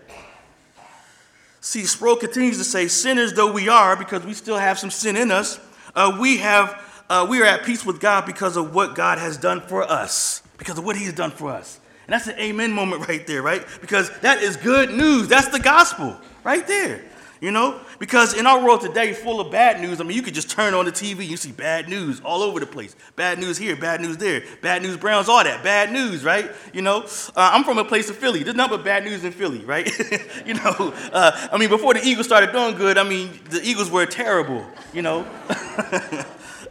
See, 1.61 1.85
Sproul 1.85 2.17
continues 2.17 2.57
to 2.57 2.65
say, 2.65 2.89
"Sinners 2.89 3.35
though 3.35 3.53
we 3.53 3.69
are, 3.69 3.95
because 3.95 4.25
we 4.25 4.33
still 4.33 4.57
have 4.57 4.79
some 4.79 4.91
sin 4.91 5.15
in 5.15 5.31
us, 5.31 5.61
uh, 5.95 6.17
we 6.19 6.39
have 6.39 6.83
uh, 7.11 7.27
we 7.29 7.43
are 7.43 7.45
at 7.45 7.63
peace 7.63 7.85
with 7.85 8.01
God 8.01 8.25
because 8.25 8.57
of 8.57 8.75
what 8.75 8.95
God 8.95 9.19
has 9.19 9.37
done 9.37 9.61
for 9.61 9.83
us, 9.83 10.43
because 10.57 10.79
of 10.79 10.85
what 10.87 10.97
He 10.97 11.05
has 11.05 11.13
done 11.13 11.31
for 11.31 11.51
us." 11.51 11.79
And 12.09 12.14
that's 12.14 12.27
an 12.27 12.38
amen 12.38 12.73
moment 12.73 13.07
right 13.07 13.27
there, 13.27 13.42
right? 13.42 13.62
Because 13.83 14.11
that 14.21 14.42
is 14.42 14.57
good 14.57 14.90
news. 14.90 15.29
That's 15.29 15.49
the 15.49 15.61
gospel 15.61 16.16
right 16.42 16.66
there. 16.66 17.03
You 17.42 17.53
know, 17.53 17.79
because 18.01 18.35
in 18.35 18.47
our 18.47 18.64
world 18.64 18.81
today, 18.81 19.12
full 19.12 19.40
of 19.40 19.53
bad 19.53 19.81
news, 19.81 20.01
I 20.01 20.05
mean, 20.05 20.16
you 20.16 20.23
could 20.23 20.35
just 20.35 20.51
turn 20.51 20.75
on 20.75 20.87
the 20.87 20.90
TV, 20.90 21.25
you 21.25 21.37
see 21.37 21.53
bad 21.53 21.88
news 21.88 22.21
all 22.25 22.42
over 22.42 22.59
the 22.59 22.66
place. 22.66 22.97
Bad 23.14 23.38
news 23.38 23.57
here, 23.59 23.77
bad 23.77 24.01
news 24.01 24.16
there, 24.16 24.42
bad 24.61 24.83
news 24.83 24.97
Browns, 24.97 25.29
all 25.29 25.44
that. 25.44 25.62
Bad 25.62 25.92
news, 25.92 26.25
right? 26.25 26.51
You 26.73 26.83
know, 26.83 27.03
uh, 27.37 27.51
I'm 27.53 27.62
from 27.62 27.79
a 27.79 27.85
place 27.85 28.11
of 28.11 28.16
Philly. 28.16 28.42
There's 28.42 28.57
nothing 28.57 28.79
but 28.79 28.85
bad 28.85 29.05
news 29.05 29.23
in 29.23 29.31
Philly, 29.31 29.64
right? 29.64 29.87
you 30.47 30.55
know, 30.55 30.92
uh, 31.12 31.49
I 31.53 31.59
mean, 31.59 31.68
before 31.68 31.94
the 31.94 32.03
Eagles 32.03 32.27
started 32.27 32.51
doing 32.51 32.75
good, 32.75 32.99
I 32.99 33.05
mean, 33.05 33.38
the 33.51 33.62
Eagles 33.62 33.88
were 33.88 34.07
terrible, 34.07 34.66
you 34.92 35.03
know. 35.03 35.25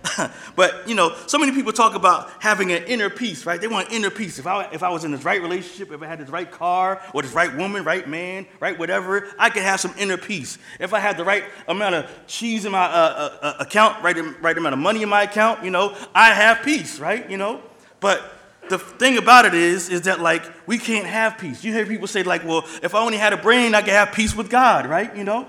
but 0.55 0.87
you 0.87 0.95
know, 0.95 1.15
so 1.27 1.37
many 1.37 1.51
people 1.51 1.71
talk 1.71 1.95
about 1.95 2.29
having 2.39 2.71
an 2.71 2.83
inner 2.85 3.09
peace, 3.09 3.45
right? 3.45 3.59
They 3.59 3.67
want 3.67 3.91
inner 3.91 4.09
peace. 4.09 4.39
If 4.39 4.47
I 4.47 4.69
if 4.71 4.83
I 4.83 4.89
was 4.89 5.03
in 5.03 5.11
this 5.11 5.23
right 5.23 5.41
relationship, 5.41 5.91
if 5.91 6.01
I 6.01 6.07
had 6.07 6.19
this 6.19 6.29
right 6.29 6.49
car 6.49 7.01
or 7.13 7.21
this 7.21 7.33
right 7.33 7.55
woman, 7.55 7.83
right 7.83 8.07
man, 8.07 8.45
right 8.59 8.77
whatever, 8.77 9.27
I 9.37 9.49
could 9.49 9.63
have 9.63 9.79
some 9.79 9.93
inner 9.97 10.17
peace. 10.17 10.57
If 10.79 10.93
I 10.93 10.99
had 10.99 11.17
the 11.17 11.23
right 11.23 11.43
amount 11.67 11.95
of 11.95 12.27
cheese 12.27 12.65
in 12.65 12.71
my 12.71 12.85
uh, 12.85 12.87
uh, 12.87 13.37
uh 13.41 13.53
account, 13.59 14.03
right, 14.03 14.15
right 14.41 14.57
amount 14.57 14.73
of 14.73 14.79
money 14.79 15.03
in 15.03 15.09
my 15.09 15.23
account, 15.23 15.63
you 15.63 15.71
know, 15.71 15.95
I 16.13 16.33
have 16.33 16.63
peace, 16.63 16.99
right? 16.99 17.29
You 17.29 17.37
know, 17.37 17.61
but 17.99 18.33
the 18.69 18.77
thing 18.77 19.17
about 19.17 19.45
it 19.45 19.53
is, 19.53 19.89
is 19.89 20.01
that 20.01 20.19
like 20.19 20.43
we 20.67 20.77
can't 20.77 21.07
have 21.07 21.37
peace. 21.37 21.63
You 21.63 21.73
hear 21.73 21.85
people 21.85 22.07
say 22.07 22.23
like, 22.23 22.43
well, 22.43 22.65
if 22.83 22.93
I 22.93 22.99
only 22.99 23.17
had 23.17 23.33
a 23.33 23.37
brain, 23.37 23.75
I 23.75 23.81
could 23.81 23.93
have 23.93 24.11
peace 24.11 24.35
with 24.35 24.49
God, 24.49 24.85
right? 24.85 25.15
You 25.15 25.23
know. 25.23 25.47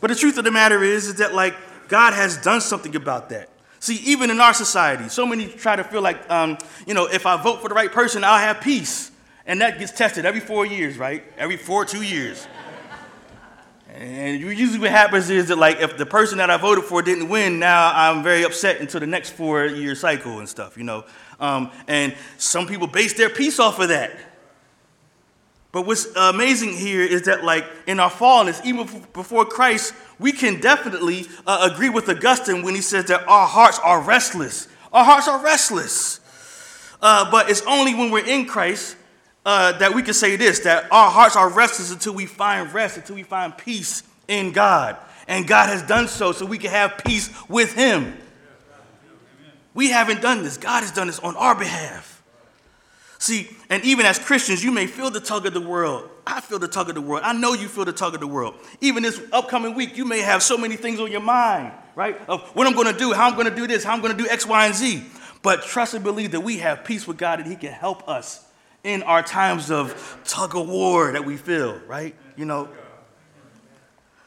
But 0.00 0.08
the 0.08 0.14
truth 0.14 0.38
of 0.38 0.44
the 0.44 0.50
matter 0.50 0.82
is, 0.82 1.08
is 1.08 1.16
that 1.16 1.34
like 1.34 1.54
God 1.90 2.14
has 2.14 2.38
done 2.38 2.60
something 2.60 2.96
about 2.96 3.28
that. 3.28 3.50
See, 3.80 3.96
even 3.96 4.30
in 4.30 4.40
our 4.40 4.54
society, 4.54 5.08
so 5.08 5.26
many 5.26 5.48
try 5.48 5.74
to 5.74 5.84
feel 5.84 6.00
like, 6.00 6.30
um, 6.30 6.56
you 6.86 6.94
know, 6.94 7.06
if 7.06 7.26
I 7.26 7.42
vote 7.42 7.60
for 7.60 7.68
the 7.68 7.74
right 7.74 7.90
person, 7.90 8.24
I'll 8.24 8.38
have 8.38 8.60
peace. 8.60 9.10
And 9.44 9.60
that 9.60 9.78
gets 9.78 9.90
tested 9.90 10.24
every 10.24 10.40
four 10.40 10.64
years, 10.64 10.96
right? 10.96 11.24
Every 11.36 11.56
four, 11.56 11.84
two 11.84 12.02
years. 12.02 12.46
And 13.92 14.40
usually 14.40 14.78
what 14.78 14.90
happens 14.90 15.28
is 15.30 15.48
that 15.48 15.58
like 15.58 15.80
if 15.80 15.98
the 15.98 16.06
person 16.06 16.38
that 16.38 16.48
I 16.48 16.56
voted 16.56 16.84
for 16.84 17.02
didn't 17.02 17.28
win, 17.28 17.58
now 17.58 17.92
I'm 17.92 18.22
very 18.22 18.44
upset 18.44 18.80
until 18.80 19.00
the 19.00 19.06
next 19.06 19.30
four 19.30 19.66
year 19.66 19.94
cycle 19.94 20.38
and 20.38 20.48
stuff, 20.48 20.78
you 20.78 20.84
know. 20.84 21.04
Um, 21.40 21.72
and 21.88 22.14
some 22.38 22.66
people 22.66 22.86
base 22.86 23.14
their 23.14 23.28
peace 23.28 23.58
off 23.58 23.80
of 23.80 23.88
that. 23.88 24.12
But 25.72 25.86
what's 25.86 26.06
amazing 26.16 26.72
here 26.74 27.02
is 27.02 27.22
that 27.22 27.44
like 27.44 27.64
in 27.86 28.00
our 28.00 28.10
fallenness, 28.10 28.64
even 28.64 28.86
before 29.12 29.44
Christ, 29.44 29.94
we 30.20 30.32
can 30.32 30.60
definitely 30.60 31.26
uh, 31.46 31.68
agree 31.72 31.88
with 31.88 32.08
Augustine 32.08 32.62
when 32.62 32.74
he 32.74 32.82
says 32.82 33.06
that 33.06 33.26
our 33.26 33.46
hearts 33.46 33.80
are 33.82 34.02
restless. 34.02 34.68
Our 34.92 35.04
hearts 35.04 35.26
are 35.26 35.42
restless. 35.42 36.20
Uh, 37.00 37.30
but 37.30 37.50
it's 37.50 37.62
only 37.62 37.94
when 37.94 38.10
we're 38.10 38.26
in 38.26 38.44
Christ 38.44 38.96
uh, 39.46 39.72
that 39.78 39.94
we 39.94 40.02
can 40.02 40.12
say 40.12 40.36
this 40.36 40.60
that 40.60 40.92
our 40.92 41.10
hearts 41.10 41.36
are 41.36 41.48
restless 41.48 41.90
until 41.90 42.12
we 42.12 42.26
find 42.26 42.72
rest, 42.74 42.98
until 42.98 43.16
we 43.16 43.22
find 43.22 43.56
peace 43.56 44.02
in 44.28 44.52
God. 44.52 44.96
And 45.26 45.46
God 45.46 45.68
has 45.68 45.82
done 45.82 46.06
so 46.08 46.32
so 46.32 46.44
we 46.44 46.58
can 46.58 46.70
have 46.70 46.98
peace 47.04 47.30
with 47.48 47.72
Him. 47.72 48.16
We 49.72 49.90
haven't 49.90 50.20
done 50.20 50.42
this, 50.42 50.58
God 50.58 50.82
has 50.82 50.92
done 50.92 51.06
this 51.06 51.20
on 51.20 51.36
our 51.36 51.54
behalf. 51.54 52.09
See, 53.20 53.54
and 53.68 53.84
even 53.84 54.06
as 54.06 54.18
Christians, 54.18 54.64
you 54.64 54.72
may 54.72 54.86
feel 54.86 55.10
the 55.10 55.20
tug 55.20 55.44
of 55.44 55.52
the 55.52 55.60
world. 55.60 56.08
I 56.26 56.40
feel 56.40 56.58
the 56.58 56.66
tug 56.66 56.88
of 56.88 56.94
the 56.94 57.02
world. 57.02 57.22
I 57.22 57.34
know 57.34 57.52
you 57.52 57.68
feel 57.68 57.84
the 57.84 57.92
tug 57.92 58.14
of 58.14 58.20
the 58.20 58.26
world. 58.26 58.54
Even 58.80 59.02
this 59.02 59.20
upcoming 59.30 59.74
week, 59.74 59.94
you 59.94 60.06
may 60.06 60.20
have 60.20 60.42
so 60.42 60.56
many 60.56 60.76
things 60.76 60.98
on 61.00 61.12
your 61.12 61.20
mind, 61.20 61.70
right? 61.94 62.18
Of 62.28 62.40
what 62.56 62.66
I'm 62.66 62.72
going 62.72 62.90
to 62.90 62.98
do, 62.98 63.12
how 63.12 63.28
I'm 63.28 63.34
going 63.34 63.46
to 63.46 63.54
do 63.54 63.66
this, 63.66 63.84
how 63.84 63.92
I'm 63.92 64.00
going 64.00 64.16
to 64.16 64.22
do 64.22 64.26
X, 64.26 64.46
Y, 64.46 64.64
and 64.64 64.74
Z. 64.74 65.04
But 65.42 65.64
trust 65.64 65.92
and 65.92 66.02
believe 66.02 66.30
that 66.30 66.40
we 66.40 66.58
have 66.58 66.82
peace 66.82 67.06
with 67.06 67.18
God 67.18 67.40
and 67.40 67.46
He 67.46 67.56
can 67.56 67.72
help 67.72 68.08
us 68.08 68.42
in 68.84 69.02
our 69.02 69.22
times 69.22 69.70
of 69.70 70.18
tug 70.24 70.56
of 70.56 70.66
war 70.66 71.12
that 71.12 71.26
we 71.26 71.36
feel, 71.36 71.78
right? 71.80 72.14
You 72.36 72.46
know. 72.46 72.70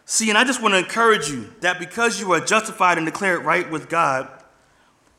See, 0.06 0.30
and 0.30 0.38
I 0.38 0.44
just 0.44 0.62
want 0.62 0.76
to 0.76 0.78
encourage 0.78 1.32
you 1.32 1.52
that 1.62 1.80
because 1.80 2.20
you 2.20 2.32
are 2.34 2.40
justified 2.40 3.00
and 3.00 3.08
declared 3.08 3.44
right 3.44 3.68
with 3.72 3.90
God, 3.90 4.30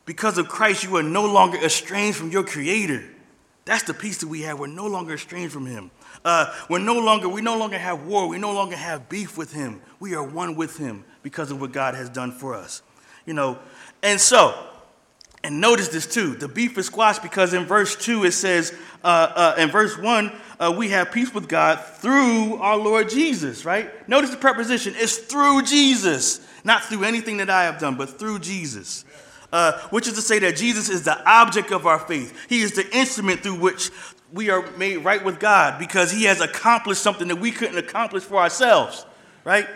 because 0.05 0.39
of 0.39 0.49
Christ, 0.49 0.85
you 0.85 0.97
are 0.97 1.03
no 1.03 1.27
longer 1.27 1.59
estranged 1.59 2.19
from 2.19 2.31
your 2.31 2.45
Creator. 2.45 3.11
That's 3.64 3.85
the 3.85 3.94
peace 3.94 4.18
that 4.18 4.29
we 4.29 4.42
have. 4.42 4.59
We're 4.59 4.66
no 4.66 4.87
longer 4.87 5.14
estranged 5.14 5.53
from 5.53 5.66
Him. 5.66 5.90
Uh, 6.24 6.53
we're 6.68 6.79
no 6.81 6.98
longer, 6.98 7.29
we 7.29 7.40
no 7.40 7.59
longer 7.59 7.79
have 7.79 8.05
war. 8.05 8.29
We 8.29 8.38
no 8.38 8.53
longer 8.53 8.77
have 8.77 9.09
beef 9.09 9.38
with 9.38 9.53
Him. 9.53 9.81
We 10.00 10.14
are 10.14 10.22
one 10.22 10.55
with 10.55 10.77
Him 10.77 11.05
because 11.22 11.50
of 11.50 11.61
what 11.61 11.72
God 11.72 11.94
has 11.94 12.11
done 12.11 12.33
for 12.33 12.55
us. 12.55 12.83
You 13.24 13.33
know, 13.33 13.59
and 14.03 14.20
so, 14.20 14.55
and 15.42 15.61
notice 15.61 15.88
this 15.88 16.07
too. 16.07 16.35
The 16.35 16.48
beef 16.48 16.77
is 16.77 16.87
squashed 16.87 17.22
because 17.22 17.55
in 17.55 17.64
verse 17.64 17.96
2 17.96 18.24
it 18.24 18.33
says, 18.33 18.74
uh, 19.03 19.07
uh, 19.35 19.55
in 19.59 19.70
verse 19.70 19.96
1, 19.96 20.33
uh, 20.59 20.74
we 20.77 20.90
have 20.90 21.11
peace 21.11 21.33
with 21.35 21.48
God 21.48 21.77
through 21.77 22.57
our 22.57 22.77
Lord 22.77 23.09
Jesus, 23.09 23.64
right? 23.64 24.09
Notice 24.09 24.31
the 24.31 24.37
preposition. 24.37 24.94
It's 24.96 25.18
through 25.18 25.62
Jesus, 25.62 26.46
not 26.64 26.85
through 26.85 27.05
anything 27.05 27.38
that 27.38 27.50
I 27.50 27.64
have 27.64 27.79
done, 27.79 27.96
but 27.96 28.18
through 28.18 28.40
Jesus. 28.40 29.05
Uh, 29.55 29.79
which 29.90 30.09
is 30.09 30.14
to 30.14 30.21
say 30.21 30.40
that 30.40 30.57
Jesus 30.57 30.88
is 30.88 31.05
the 31.05 31.31
object 31.31 31.71
of 31.71 31.87
our 31.87 32.01
faith. 32.01 32.37
He 32.49 32.62
is 32.62 32.73
the 32.73 32.85
instrument 32.90 33.45
through 33.45 33.61
which 33.61 33.93
we 34.33 34.51
are 34.51 34.69
made 34.73 34.97
right 34.97 35.25
with 35.25 35.38
God 35.38 35.79
because 35.79 36.11
he 36.11 36.25
has 36.25 36.40
accomplished 36.40 37.01
something 37.01 37.29
that 37.29 37.37
we 37.37 37.53
couldn't 37.53 37.79
accomplish 37.79 38.25
for 38.25 38.38
ourselves, 38.38 39.07
right? 39.45 39.69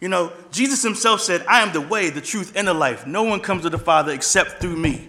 You 0.00 0.08
know, 0.08 0.32
Jesus 0.50 0.82
himself 0.82 1.20
said, 1.20 1.46
I 1.48 1.62
am 1.62 1.72
the 1.72 1.80
way, 1.80 2.10
the 2.10 2.20
truth, 2.20 2.56
and 2.56 2.66
the 2.66 2.74
life. 2.74 3.06
No 3.06 3.22
one 3.22 3.38
comes 3.38 3.62
to 3.62 3.70
the 3.70 3.78
Father 3.78 4.10
except 4.10 4.60
through 4.60 4.76
me. 4.76 5.08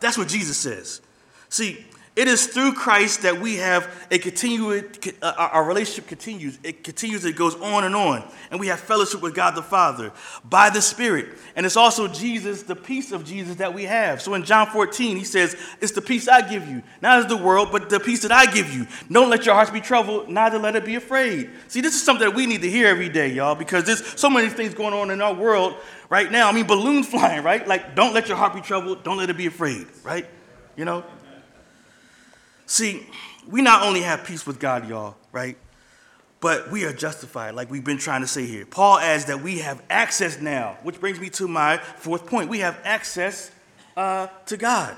That's 0.00 0.18
what 0.18 0.26
Jesus 0.26 0.56
says. 0.56 1.00
See, 1.48 1.86
it 2.20 2.28
is 2.28 2.48
through 2.48 2.74
Christ 2.74 3.22
that 3.22 3.40
we 3.40 3.56
have 3.56 3.90
a 4.10 4.18
continued, 4.18 5.14
uh, 5.22 5.32
our 5.38 5.64
relationship 5.64 6.06
continues. 6.06 6.58
It 6.62 6.84
continues, 6.84 7.24
it 7.24 7.34
goes 7.34 7.54
on 7.54 7.84
and 7.84 7.94
on. 7.94 8.22
And 8.50 8.60
we 8.60 8.66
have 8.66 8.78
fellowship 8.78 9.22
with 9.22 9.34
God 9.34 9.52
the 9.54 9.62
Father 9.62 10.12
by 10.44 10.68
the 10.68 10.82
Spirit. 10.82 11.38
And 11.56 11.64
it's 11.64 11.78
also 11.78 12.08
Jesus, 12.08 12.62
the 12.62 12.76
peace 12.76 13.10
of 13.10 13.24
Jesus 13.24 13.56
that 13.56 13.72
we 13.72 13.84
have. 13.84 14.20
So 14.20 14.34
in 14.34 14.44
John 14.44 14.66
14, 14.66 15.16
he 15.16 15.24
says, 15.24 15.56
It's 15.80 15.92
the 15.92 16.02
peace 16.02 16.28
I 16.28 16.46
give 16.46 16.68
you, 16.68 16.82
not 17.00 17.20
as 17.20 17.26
the 17.26 17.38
world, 17.38 17.70
but 17.72 17.88
the 17.88 17.98
peace 17.98 18.20
that 18.20 18.32
I 18.32 18.44
give 18.52 18.70
you. 18.70 18.86
Don't 19.10 19.30
let 19.30 19.46
your 19.46 19.54
hearts 19.54 19.70
be 19.70 19.80
troubled, 19.80 20.28
neither 20.28 20.58
let 20.58 20.76
it 20.76 20.84
be 20.84 20.96
afraid. 20.96 21.48
See, 21.68 21.80
this 21.80 21.94
is 21.94 22.02
something 22.02 22.28
that 22.28 22.36
we 22.36 22.44
need 22.44 22.60
to 22.60 22.70
hear 22.70 22.88
every 22.88 23.08
day, 23.08 23.32
y'all, 23.32 23.54
because 23.54 23.84
there's 23.84 24.04
so 24.20 24.28
many 24.28 24.50
things 24.50 24.74
going 24.74 24.92
on 24.92 25.10
in 25.10 25.22
our 25.22 25.32
world 25.32 25.74
right 26.10 26.30
now. 26.30 26.50
I 26.50 26.52
mean, 26.52 26.66
balloons 26.66 27.08
flying, 27.10 27.42
right? 27.42 27.66
Like, 27.66 27.94
don't 27.94 28.12
let 28.12 28.28
your 28.28 28.36
heart 28.36 28.52
be 28.52 28.60
troubled, 28.60 29.04
don't 29.04 29.16
let 29.16 29.30
it 29.30 29.38
be 29.38 29.46
afraid, 29.46 29.86
right? 30.04 30.26
You 30.76 30.84
know? 30.84 31.02
See, 32.70 33.04
we 33.48 33.62
not 33.62 33.82
only 33.82 34.02
have 34.02 34.22
peace 34.22 34.46
with 34.46 34.60
God, 34.60 34.88
y'all, 34.88 35.16
right? 35.32 35.56
But 36.38 36.70
we 36.70 36.84
are 36.84 36.92
justified, 36.92 37.56
like 37.56 37.68
we've 37.68 37.82
been 37.82 37.98
trying 37.98 38.20
to 38.20 38.28
say 38.28 38.46
here. 38.46 38.64
Paul 38.64 39.00
adds 39.00 39.24
that 39.24 39.42
we 39.42 39.58
have 39.58 39.82
access 39.90 40.40
now, 40.40 40.78
which 40.84 41.00
brings 41.00 41.18
me 41.18 41.30
to 41.30 41.48
my 41.48 41.78
fourth 41.78 42.26
point. 42.26 42.48
We 42.48 42.60
have 42.60 42.78
access 42.84 43.50
uh, 43.96 44.28
to 44.46 44.56
God. 44.56 44.96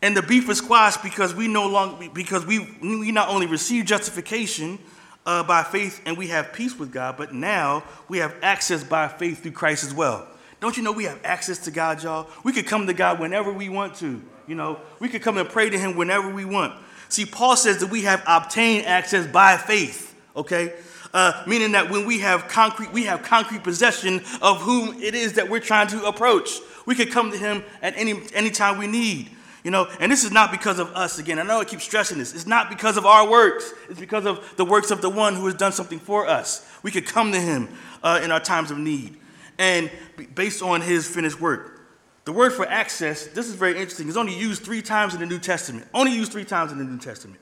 And 0.00 0.16
the 0.16 0.22
beef 0.22 0.48
is 0.48 0.56
squashed 0.56 1.02
because 1.02 1.34
we 1.34 1.48
no 1.48 1.68
longer 1.68 2.08
because 2.08 2.46
we 2.46 2.60
we 2.80 3.12
not 3.12 3.28
only 3.28 3.46
receive 3.46 3.84
justification 3.84 4.78
uh, 5.26 5.42
by 5.42 5.64
faith 5.64 6.00
and 6.06 6.16
we 6.16 6.28
have 6.28 6.54
peace 6.54 6.78
with 6.78 6.90
God, 6.90 7.18
but 7.18 7.34
now 7.34 7.84
we 8.08 8.18
have 8.18 8.34
access 8.40 8.82
by 8.82 9.06
faith 9.06 9.42
through 9.42 9.52
Christ 9.52 9.84
as 9.84 9.92
well. 9.92 10.26
Don't 10.60 10.78
you 10.78 10.82
know 10.82 10.92
we 10.92 11.04
have 11.04 11.20
access 11.24 11.58
to 11.66 11.70
God, 11.70 12.02
y'all? 12.02 12.26
We 12.42 12.54
could 12.54 12.66
come 12.66 12.86
to 12.86 12.94
God 12.94 13.20
whenever 13.20 13.52
we 13.52 13.68
want 13.68 13.96
to. 13.96 14.22
You 14.46 14.54
know, 14.54 14.80
we 15.00 15.08
could 15.08 15.22
come 15.22 15.38
and 15.38 15.48
pray 15.48 15.70
to 15.70 15.78
him 15.78 15.96
whenever 15.96 16.28
we 16.30 16.44
want. 16.44 16.74
See, 17.08 17.24
Paul 17.24 17.56
says 17.56 17.78
that 17.78 17.90
we 17.90 18.02
have 18.02 18.22
obtained 18.26 18.86
access 18.86 19.26
by 19.26 19.56
faith, 19.56 20.14
okay? 20.36 20.72
Uh, 21.12 21.44
meaning 21.46 21.72
that 21.72 21.90
when 21.90 22.06
we 22.06 22.18
have 22.18 22.48
concrete, 22.48 22.92
we 22.92 23.04
have 23.04 23.22
concrete 23.22 23.62
possession 23.62 24.20
of 24.42 24.60
whom 24.60 25.00
it 25.00 25.14
is 25.14 25.34
that 25.34 25.48
we're 25.48 25.60
trying 25.60 25.86
to 25.88 26.04
approach. 26.06 26.50
We 26.86 26.94
could 26.96 27.12
come 27.12 27.30
to 27.30 27.38
him 27.38 27.62
at 27.82 27.94
any 27.96 28.20
any 28.34 28.50
time 28.50 28.78
we 28.78 28.88
need. 28.88 29.30
You 29.62 29.70
know, 29.70 29.88
and 29.98 30.12
this 30.12 30.24
is 30.24 30.32
not 30.32 30.50
because 30.50 30.78
of 30.78 30.88
us 30.88 31.18
again. 31.18 31.38
I 31.38 31.42
know 31.42 31.60
I 31.60 31.64
keep 31.64 31.80
stressing 31.80 32.18
this. 32.18 32.34
It's 32.34 32.46
not 32.46 32.68
because 32.68 32.98
of 32.98 33.06
our 33.06 33.30
works. 33.30 33.72
It's 33.88 34.00
because 34.00 34.26
of 34.26 34.56
the 34.56 34.64
works 34.64 34.90
of 34.90 35.00
the 35.00 35.08
one 35.08 35.34
who 35.34 35.46
has 35.46 35.54
done 35.54 35.72
something 35.72 36.00
for 36.00 36.26
us. 36.26 36.68
We 36.82 36.90
could 36.90 37.06
come 37.06 37.32
to 37.32 37.40
him 37.40 37.68
uh, 38.02 38.20
in 38.22 38.30
our 38.30 38.40
times 38.40 38.70
of 38.70 38.78
need, 38.78 39.16
and 39.56 39.90
based 40.34 40.62
on 40.62 40.82
his 40.82 41.08
finished 41.08 41.40
work. 41.40 41.73
The 42.24 42.32
word 42.32 42.54
for 42.54 42.66
access, 42.66 43.26
this 43.26 43.48
is 43.48 43.54
very 43.54 43.72
interesting, 43.72 44.08
is 44.08 44.16
only 44.16 44.34
used 44.34 44.62
three 44.62 44.80
times 44.80 45.14
in 45.14 45.20
the 45.20 45.26
New 45.26 45.38
Testament. 45.38 45.86
Only 45.92 46.12
used 46.12 46.32
three 46.32 46.44
times 46.44 46.72
in 46.72 46.78
the 46.78 46.84
New 46.84 46.98
Testament. 46.98 47.38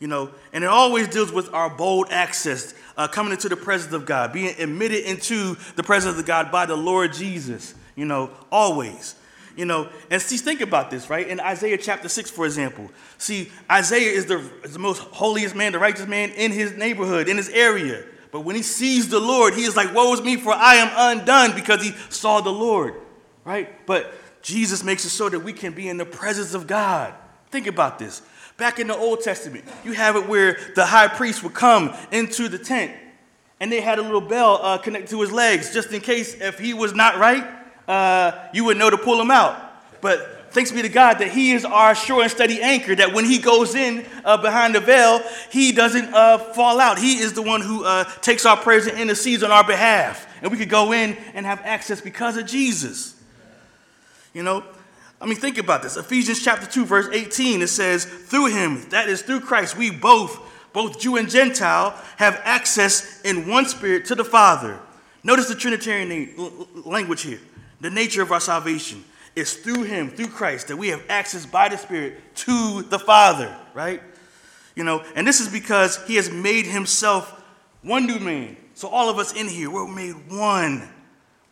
You 0.00 0.08
know, 0.08 0.30
and 0.52 0.64
it 0.64 0.66
always 0.66 1.06
deals 1.06 1.30
with 1.30 1.54
our 1.54 1.70
bold 1.70 2.08
access, 2.10 2.74
uh, 2.96 3.06
coming 3.06 3.32
into 3.32 3.48
the 3.48 3.56
presence 3.56 3.94
of 3.94 4.04
God, 4.04 4.32
being 4.32 4.52
admitted 4.58 5.04
into 5.04 5.56
the 5.76 5.84
presence 5.84 6.18
of 6.18 6.26
God 6.26 6.50
by 6.50 6.66
the 6.66 6.74
Lord 6.74 7.12
Jesus. 7.12 7.74
You 7.94 8.06
know, 8.06 8.30
always. 8.50 9.14
You 9.56 9.66
know, 9.66 9.88
and 10.10 10.20
see, 10.20 10.38
think 10.38 10.62
about 10.62 10.90
this, 10.90 11.08
right? 11.08 11.28
In 11.28 11.38
Isaiah 11.38 11.78
chapter 11.78 12.08
6, 12.08 12.30
for 12.30 12.46
example. 12.46 12.90
See, 13.18 13.52
Isaiah 13.70 14.10
is 14.10 14.26
the, 14.26 14.38
is 14.64 14.72
the 14.72 14.78
most 14.80 14.98
holiest 14.98 15.54
man, 15.54 15.70
the 15.70 15.78
righteous 15.78 16.08
man 16.08 16.30
in 16.30 16.50
his 16.50 16.72
neighborhood, 16.72 17.28
in 17.28 17.36
his 17.36 17.50
area. 17.50 18.02
But 18.32 18.40
when 18.40 18.56
he 18.56 18.62
sees 18.62 19.08
the 19.10 19.20
Lord, 19.20 19.54
he 19.54 19.62
is 19.62 19.76
like, 19.76 19.94
Woe 19.94 20.12
is 20.14 20.22
me, 20.22 20.36
for 20.36 20.52
I 20.52 20.76
am 20.76 20.90
undone, 21.18 21.54
because 21.54 21.82
he 21.82 21.92
saw 22.08 22.40
the 22.40 22.50
Lord 22.50 22.94
right? 23.44 23.86
But 23.86 24.12
Jesus 24.42 24.82
makes 24.82 25.04
it 25.04 25.10
so 25.10 25.28
that 25.28 25.40
we 25.40 25.52
can 25.52 25.72
be 25.72 25.88
in 25.88 25.96
the 25.96 26.04
presence 26.04 26.54
of 26.54 26.66
God. 26.66 27.14
Think 27.50 27.66
about 27.66 27.98
this. 27.98 28.22
Back 28.56 28.78
in 28.78 28.86
the 28.86 28.96
Old 28.96 29.22
Testament, 29.22 29.64
you 29.84 29.92
have 29.92 30.16
it 30.16 30.28
where 30.28 30.58
the 30.74 30.86
high 30.86 31.08
priest 31.08 31.42
would 31.42 31.54
come 31.54 31.94
into 32.10 32.48
the 32.48 32.58
tent 32.58 32.92
and 33.60 33.70
they 33.70 33.80
had 33.80 33.98
a 33.98 34.02
little 34.02 34.20
bell 34.20 34.58
uh, 34.62 34.78
connected 34.78 35.10
to 35.10 35.20
his 35.20 35.32
legs 35.32 35.72
just 35.72 35.92
in 35.92 36.00
case 36.00 36.34
if 36.40 36.58
he 36.58 36.74
was 36.74 36.94
not 36.94 37.18
right, 37.18 37.46
uh, 37.88 38.48
you 38.52 38.64
would 38.64 38.76
know 38.76 38.90
to 38.90 38.98
pull 38.98 39.20
him 39.20 39.30
out. 39.30 40.00
But 40.00 40.42
thanks 40.52 40.70
be 40.70 40.82
to 40.82 40.88
God 40.88 41.14
that 41.18 41.30
He 41.30 41.52
is 41.52 41.64
our 41.64 41.94
sure 41.94 42.22
and 42.22 42.30
steady 42.30 42.60
anchor, 42.60 42.94
that 42.94 43.12
when 43.12 43.24
He 43.24 43.38
goes 43.38 43.74
in 43.74 44.04
uh, 44.24 44.36
behind 44.36 44.74
the 44.74 44.80
veil, 44.80 45.20
He 45.50 45.72
doesn't 45.72 46.12
uh, 46.12 46.38
fall 46.38 46.80
out. 46.80 46.98
He 46.98 47.18
is 47.18 47.32
the 47.32 47.42
one 47.42 47.60
who 47.60 47.84
uh, 47.84 48.04
takes 48.20 48.44
our 48.44 48.56
prayers 48.56 48.86
and 48.86 48.98
intercedes 48.98 49.42
on 49.42 49.50
our 49.50 49.64
behalf. 49.64 50.26
And 50.42 50.50
we 50.50 50.58
could 50.58 50.68
go 50.68 50.92
in 50.92 51.16
and 51.34 51.46
have 51.46 51.60
access 51.64 52.00
because 52.00 52.36
of 52.36 52.46
Jesus. 52.46 53.14
You 54.32 54.42
know, 54.42 54.64
I 55.20 55.26
mean, 55.26 55.36
think 55.36 55.58
about 55.58 55.82
this. 55.82 55.96
Ephesians 55.96 56.42
chapter 56.42 56.66
2, 56.66 56.84
verse 56.84 57.08
18, 57.12 57.62
it 57.62 57.68
says, 57.68 58.04
Through 58.04 58.46
him, 58.46 58.88
that 58.90 59.08
is 59.08 59.22
through 59.22 59.40
Christ, 59.40 59.76
we 59.76 59.90
both, 59.90 60.40
both 60.72 60.98
Jew 60.98 61.16
and 61.16 61.30
Gentile, 61.30 61.94
have 62.16 62.40
access 62.44 63.20
in 63.22 63.48
one 63.48 63.66
spirit 63.66 64.06
to 64.06 64.14
the 64.14 64.24
Father. 64.24 64.80
Notice 65.22 65.48
the 65.48 65.54
Trinitarian 65.54 66.36
language 66.84 67.22
here. 67.22 67.38
The 67.80 67.90
nature 67.90 68.22
of 68.22 68.32
our 68.32 68.40
salvation 68.40 69.04
is 69.36 69.54
through 69.54 69.84
him, 69.84 70.10
through 70.10 70.28
Christ, 70.28 70.68
that 70.68 70.76
we 70.76 70.88
have 70.88 71.02
access 71.08 71.46
by 71.46 71.68
the 71.68 71.78
Spirit 71.78 72.14
to 72.36 72.82
the 72.82 72.98
Father, 72.98 73.56
right? 73.74 74.02
You 74.74 74.84
know, 74.84 75.04
and 75.14 75.26
this 75.26 75.40
is 75.40 75.48
because 75.48 76.04
he 76.06 76.16
has 76.16 76.30
made 76.30 76.66
himself 76.66 77.42
one 77.82 78.06
new 78.06 78.18
man. 78.18 78.56
So 78.74 78.88
all 78.88 79.08
of 79.08 79.18
us 79.18 79.32
in 79.34 79.48
here, 79.48 79.70
we're 79.70 79.86
made 79.86 80.14
one 80.30 80.88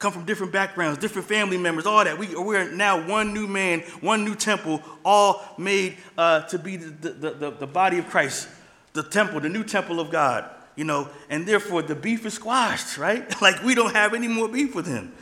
come 0.00 0.12
from 0.12 0.24
different 0.24 0.50
backgrounds, 0.50 0.98
different 0.98 1.28
family 1.28 1.58
members, 1.58 1.84
all 1.86 2.02
that. 2.02 2.18
We, 2.18 2.34
we're 2.34 2.72
now 2.72 3.06
one 3.06 3.32
new 3.34 3.46
man, 3.46 3.80
one 4.00 4.24
new 4.24 4.34
temple, 4.34 4.82
all 5.04 5.42
made 5.58 5.98
uh, 6.18 6.40
to 6.48 6.58
be 6.58 6.76
the, 6.76 7.10
the, 7.10 7.30
the, 7.30 7.50
the, 7.50 7.66
body 7.66 7.98
of 7.98 8.08
Christ, 8.08 8.48
the 8.94 9.02
temple, 9.02 9.40
the 9.40 9.50
new 9.50 9.62
temple 9.62 10.00
of 10.00 10.10
God. 10.10 10.50
you 10.74 10.84
know, 10.84 11.10
and 11.28 11.46
therefore 11.46 11.82
the 11.82 11.94
beef 11.94 12.24
is 12.24 12.34
squashed, 12.34 12.96
right? 12.96 13.40
like 13.42 13.62
we 13.62 13.74
don't 13.74 13.94
have 13.94 14.14
any 14.14 14.26
more 14.26 14.48
beef 14.48 14.74
with 14.74 14.86
him. 14.86 15.12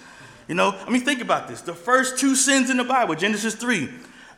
You 0.46 0.54
know, 0.54 0.74
I 0.86 0.90
mean, 0.90 1.02
think 1.02 1.20
about 1.20 1.48
this. 1.48 1.60
The 1.60 1.74
first 1.74 2.18
two 2.18 2.36
sins 2.36 2.70
in 2.70 2.76
the 2.76 2.84
Bible, 2.84 3.16
Genesis 3.16 3.56
3, 3.56 3.90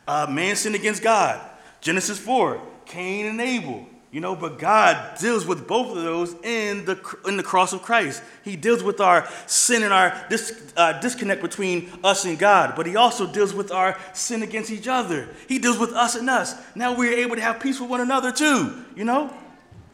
uh, 0.07 0.27
man 0.27 0.55
sinned 0.55 0.75
against 0.75 1.03
God. 1.03 1.39
Genesis 1.79 2.17
4, 2.19 2.61
Cain 2.85 3.27
and 3.27 3.39
Abel. 3.39 3.87
You 4.11 4.19
know, 4.19 4.35
but 4.35 4.59
God 4.59 5.17
deals 5.19 5.45
with 5.45 5.67
both 5.67 5.95
of 5.95 6.03
those 6.03 6.33
in 6.43 6.83
the, 6.83 6.99
in 7.25 7.37
the 7.37 7.43
cross 7.43 7.71
of 7.71 7.81
Christ. 7.81 8.21
He 8.43 8.57
deals 8.57 8.83
with 8.83 8.99
our 8.99 9.25
sin 9.47 9.83
and 9.83 9.93
our 9.93 10.25
dis, 10.29 10.73
uh, 10.75 10.99
disconnect 10.99 11.41
between 11.41 11.89
us 12.03 12.25
and 12.25 12.37
God, 12.37 12.73
but 12.75 12.85
He 12.85 12.97
also 12.97 13.25
deals 13.25 13.53
with 13.53 13.71
our 13.71 13.97
sin 14.13 14.43
against 14.43 14.69
each 14.69 14.89
other. 14.89 15.29
He 15.47 15.59
deals 15.59 15.79
with 15.79 15.93
us 15.93 16.15
and 16.15 16.29
us. 16.29 16.55
Now 16.75 16.93
we're 16.93 17.19
able 17.19 17.37
to 17.37 17.41
have 17.41 17.61
peace 17.61 17.79
with 17.79 17.89
one 17.89 18.01
another 18.01 18.33
too, 18.33 18.83
you 18.97 19.05
know? 19.05 19.33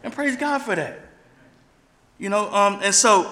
And 0.04 0.12
praise 0.12 0.36
God 0.36 0.64
for 0.64 0.76
that. 0.76 1.00
You 2.18 2.30
know, 2.30 2.52
um, 2.52 2.80
and 2.82 2.96
so 2.96 3.32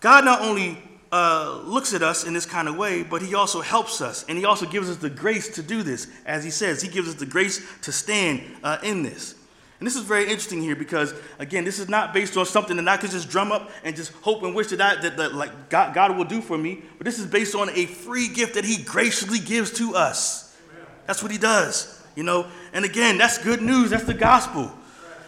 God 0.00 0.24
not 0.24 0.40
only 0.40 0.82
uh, 1.12 1.60
looks 1.64 1.94
at 1.94 2.02
us 2.02 2.24
in 2.24 2.34
this 2.34 2.44
kind 2.44 2.66
of 2.66 2.76
way, 2.76 3.04
but 3.04 3.22
He 3.22 3.36
also 3.36 3.60
helps 3.60 4.00
us. 4.00 4.24
And 4.28 4.36
He 4.36 4.44
also 4.44 4.66
gives 4.66 4.90
us 4.90 4.96
the 4.96 5.10
grace 5.10 5.48
to 5.50 5.62
do 5.62 5.84
this. 5.84 6.08
As 6.26 6.42
He 6.42 6.50
says, 6.50 6.82
He 6.82 6.88
gives 6.88 7.08
us 7.08 7.14
the 7.14 7.26
grace 7.26 7.64
to 7.82 7.92
stand 7.92 8.42
uh, 8.64 8.78
in 8.82 9.04
this. 9.04 9.36
And 9.80 9.86
this 9.86 9.96
is 9.96 10.02
very 10.02 10.24
interesting 10.24 10.62
here 10.62 10.76
because, 10.76 11.14
again, 11.38 11.64
this 11.64 11.78
is 11.78 11.88
not 11.88 12.14
based 12.14 12.36
on 12.36 12.46
something 12.46 12.76
that 12.76 12.88
I 12.88 12.96
could 12.96 13.10
just 13.10 13.28
drum 13.28 13.50
up 13.50 13.70
and 13.82 13.94
just 13.94 14.12
hope 14.14 14.42
and 14.42 14.54
wish 14.54 14.68
that, 14.68 14.80
I, 14.80 15.00
that, 15.02 15.16
that 15.16 15.34
like 15.34 15.68
God, 15.68 15.94
God 15.94 16.16
will 16.16 16.24
do 16.24 16.40
for 16.40 16.56
me. 16.56 16.82
But 16.96 17.04
this 17.04 17.18
is 17.18 17.26
based 17.26 17.54
on 17.54 17.70
a 17.70 17.86
free 17.86 18.28
gift 18.28 18.54
that 18.54 18.64
He 18.64 18.82
graciously 18.82 19.40
gives 19.40 19.72
to 19.78 19.94
us. 19.94 20.56
Amen. 20.72 20.86
That's 21.06 21.22
what 21.22 21.32
He 21.32 21.38
does, 21.38 22.02
you 22.14 22.22
know. 22.22 22.46
And 22.72 22.84
again, 22.84 23.18
that's 23.18 23.38
good 23.38 23.62
news. 23.62 23.90
That's 23.90 24.04
the 24.04 24.14
gospel. 24.14 24.72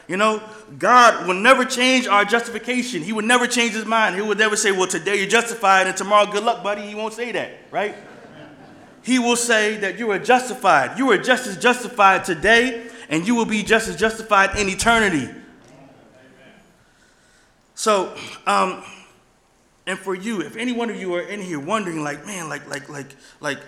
You 0.09 0.17
know, 0.17 0.41
God 0.79 1.27
will 1.27 1.35
never 1.35 1.65
change 1.65 2.07
our 2.07 2.25
justification. 2.25 3.03
He 3.03 3.13
would 3.13 3.25
never 3.25 3.49
change 3.49 3.73
his 3.73 3.85
mind. 3.85 4.15
He 4.15 4.23
would 4.23 4.39
never 4.39 4.55
say, 4.55 4.71
Well, 4.71 4.87
today 4.87 5.17
you're 5.17 5.29
justified 5.29 5.89
and 5.89 5.97
tomorrow, 5.97 6.31
good 6.31 6.45
luck, 6.45 6.63
buddy. 6.63 6.83
He 6.83 6.95
won't 6.95 7.15
say 7.15 7.33
that, 7.33 7.51
right? 7.73 7.97
He 9.03 9.19
will 9.19 9.37
say 9.37 9.77
that 9.79 9.99
you 9.99 10.11
are 10.11 10.19
justified. 10.19 10.99
You 10.99 11.11
are 11.11 11.19
just 11.19 11.47
as 11.47 11.57
justified 11.57 12.25
today 12.25 12.89
and 13.09 13.27
you 13.27 13.35
will 13.35 13.45
be 13.45 13.63
just 13.63 13.89
as 13.89 13.97
justified 13.97 14.59
in 14.59 14.69
eternity. 14.69 15.29
So, 17.75 18.17
um, 18.47 18.83
and 19.87 19.99
for 19.99 20.15
you, 20.15 20.41
if 20.41 20.57
any 20.57 20.73
one 20.73 20.91
of 20.91 20.97
you 20.97 21.15
are 21.15 21.21
in 21.21 21.41
here 21.41 21.61
wondering, 21.61 22.03
like, 22.03 22.27
man, 22.27 22.49
like, 22.49 22.69
like, 22.69 22.89
like, 22.89 23.07
like, 23.41 23.59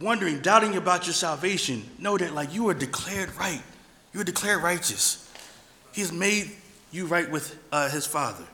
wondering, 0.00 0.40
doubting 0.40 0.76
about 0.76 1.06
your 1.06 1.14
salvation, 1.14 1.82
know 1.98 2.16
that, 2.18 2.34
like, 2.34 2.54
you 2.54 2.68
are 2.68 2.74
declared 2.74 3.34
right. 3.36 3.62
You 4.12 4.20
are 4.20 4.24
declared 4.24 4.62
righteous. 4.62 5.28
He 5.92 6.02
has 6.02 6.12
made 6.12 6.50
you 6.92 7.06
right 7.06 7.30
with 7.30 7.58
uh, 7.72 7.88
his 7.88 8.06
Father. 8.06 8.44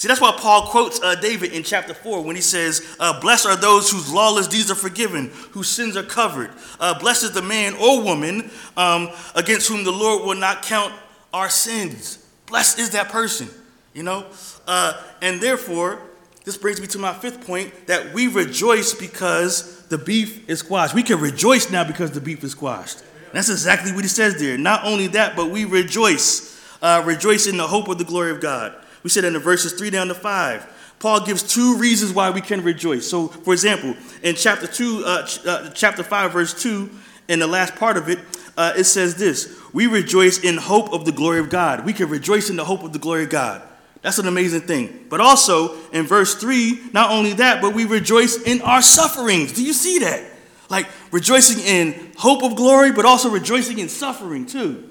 See, 0.00 0.08
that's 0.08 0.22
why 0.22 0.32
Paul 0.34 0.62
quotes 0.68 0.98
uh, 1.02 1.14
David 1.16 1.52
in 1.52 1.62
chapter 1.62 1.92
4 1.92 2.22
when 2.22 2.34
he 2.34 2.40
says, 2.40 2.96
uh, 2.98 3.20
Blessed 3.20 3.44
are 3.44 3.56
those 3.56 3.90
whose 3.90 4.10
lawless 4.10 4.48
deeds 4.48 4.70
are 4.70 4.74
forgiven, 4.74 5.26
whose 5.50 5.68
sins 5.68 5.94
are 5.94 6.02
covered. 6.02 6.52
Uh, 6.80 6.98
blessed 6.98 7.24
is 7.24 7.32
the 7.32 7.42
man 7.42 7.74
or 7.74 8.02
woman 8.02 8.50
um, 8.78 9.10
against 9.34 9.68
whom 9.68 9.84
the 9.84 9.92
Lord 9.92 10.24
will 10.24 10.36
not 10.36 10.62
count 10.62 10.94
our 11.34 11.50
sins. 11.50 12.26
Blessed 12.46 12.78
is 12.78 12.88
that 12.92 13.10
person, 13.10 13.50
you 13.92 14.02
know? 14.02 14.24
Uh, 14.66 14.98
and 15.20 15.38
therefore, 15.38 16.00
this 16.46 16.56
brings 16.56 16.80
me 16.80 16.86
to 16.86 16.98
my 16.98 17.12
fifth 17.12 17.46
point 17.46 17.86
that 17.86 18.14
we 18.14 18.26
rejoice 18.26 18.94
because 18.94 19.86
the 19.88 19.98
beef 19.98 20.48
is 20.48 20.60
squashed. 20.60 20.94
We 20.94 21.02
can 21.02 21.20
rejoice 21.20 21.70
now 21.70 21.84
because 21.84 22.12
the 22.12 22.22
beef 22.22 22.42
is 22.42 22.52
squashed. 22.52 23.02
That's 23.34 23.50
exactly 23.50 23.92
what 23.92 24.04
he 24.04 24.08
says 24.08 24.40
there. 24.40 24.56
Not 24.56 24.82
only 24.86 25.08
that, 25.08 25.36
but 25.36 25.50
we 25.50 25.66
rejoice. 25.66 26.58
Uh, 26.80 27.02
rejoice 27.04 27.46
in 27.46 27.58
the 27.58 27.66
hope 27.66 27.88
of 27.88 27.98
the 27.98 28.04
glory 28.04 28.30
of 28.30 28.40
God. 28.40 28.74
We 29.02 29.10
said 29.10 29.24
in 29.24 29.32
the 29.32 29.38
verses 29.38 29.72
3 29.72 29.90
down 29.90 30.08
to 30.08 30.14
5. 30.14 30.96
Paul 30.98 31.24
gives 31.24 31.42
two 31.42 31.78
reasons 31.78 32.12
why 32.12 32.30
we 32.30 32.42
can 32.42 32.62
rejoice. 32.62 33.08
So, 33.08 33.28
for 33.28 33.54
example, 33.54 33.94
in 34.22 34.34
chapter 34.36 34.66
2, 34.66 35.02
uh, 35.04 35.26
ch- 35.26 35.46
uh, 35.46 35.70
chapter 35.70 36.02
5, 36.02 36.32
verse 36.32 36.62
2, 36.62 36.90
in 37.28 37.38
the 37.38 37.46
last 37.46 37.74
part 37.76 37.96
of 37.96 38.08
it, 38.08 38.18
uh, 38.56 38.74
it 38.76 38.84
says 38.84 39.14
this 39.14 39.58
We 39.72 39.86
rejoice 39.86 40.40
in 40.40 40.58
hope 40.58 40.92
of 40.92 41.06
the 41.06 41.12
glory 41.12 41.40
of 41.40 41.48
God. 41.48 41.86
We 41.86 41.94
can 41.94 42.10
rejoice 42.10 42.50
in 42.50 42.56
the 42.56 42.64
hope 42.64 42.82
of 42.82 42.92
the 42.92 42.98
glory 42.98 43.24
of 43.24 43.30
God. 43.30 43.62
That's 44.02 44.18
an 44.18 44.26
amazing 44.26 44.62
thing. 44.62 45.06
But 45.08 45.20
also, 45.20 45.76
in 45.90 46.06
verse 46.06 46.34
3, 46.34 46.90
not 46.92 47.10
only 47.10 47.34
that, 47.34 47.60
but 47.62 47.74
we 47.74 47.84
rejoice 47.84 48.36
in 48.42 48.62
our 48.62 48.82
sufferings. 48.82 49.52
Do 49.52 49.64
you 49.64 49.72
see 49.72 49.98
that? 50.00 50.24
Like 50.68 50.86
rejoicing 51.10 51.64
in 51.64 52.12
hope 52.16 52.42
of 52.42 52.56
glory, 52.56 52.92
but 52.92 53.04
also 53.04 53.30
rejoicing 53.30 53.78
in 53.78 53.88
suffering 53.88 54.46
too. 54.46 54.88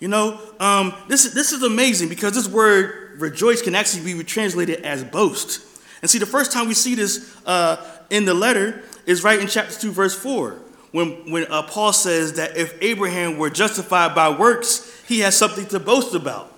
You 0.00 0.08
know, 0.08 0.40
um, 0.58 0.94
this, 1.08 1.32
this 1.32 1.52
is 1.52 1.62
amazing 1.62 2.08
because 2.08 2.34
this 2.34 2.48
word 2.48 2.99
rejoice 3.20 3.62
can 3.62 3.74
actually 3.74 4.14
be 4.14 4.24
translated 4.24 4.82
as 4.82 5.04
boast. 5.04 5.66
And 6.02 6.10
see, 6.10 6.18
the 6.18 6.26
first 6.26 6.52
time 6.52 6.68
we 6.68 6.74
see 6.74 6.94
this 6.94 7.36
uh, 7.46 7.84
in 8.08 8.24
the 8.24 8.34
letter 8.34 8.82
is 9.06 9.22
right 9.22 9.38
in 9.38 9.46
chapter 9.46 9.78
2, 9.78 9.92
verse 9.92 10.14
4, 10.14 10.56
when, 10.92 11.30
when 11.30 11.46
uh, 11.50 11.62
Paul 11.62 11.92
says 11.92 12.34
that 12.34 12.56
if 12.56 12.80
Abraham 12.82 13.38
were 13.38 13.50
justified 13.50 14.14
by 14.14 14.30
works, 14.30 15.02
he 15.06 15.20
has 15.20 15.36
something 15.36 15.66
to 15.66 15.78
boast 15.78 16.14
about, 16.14 16.52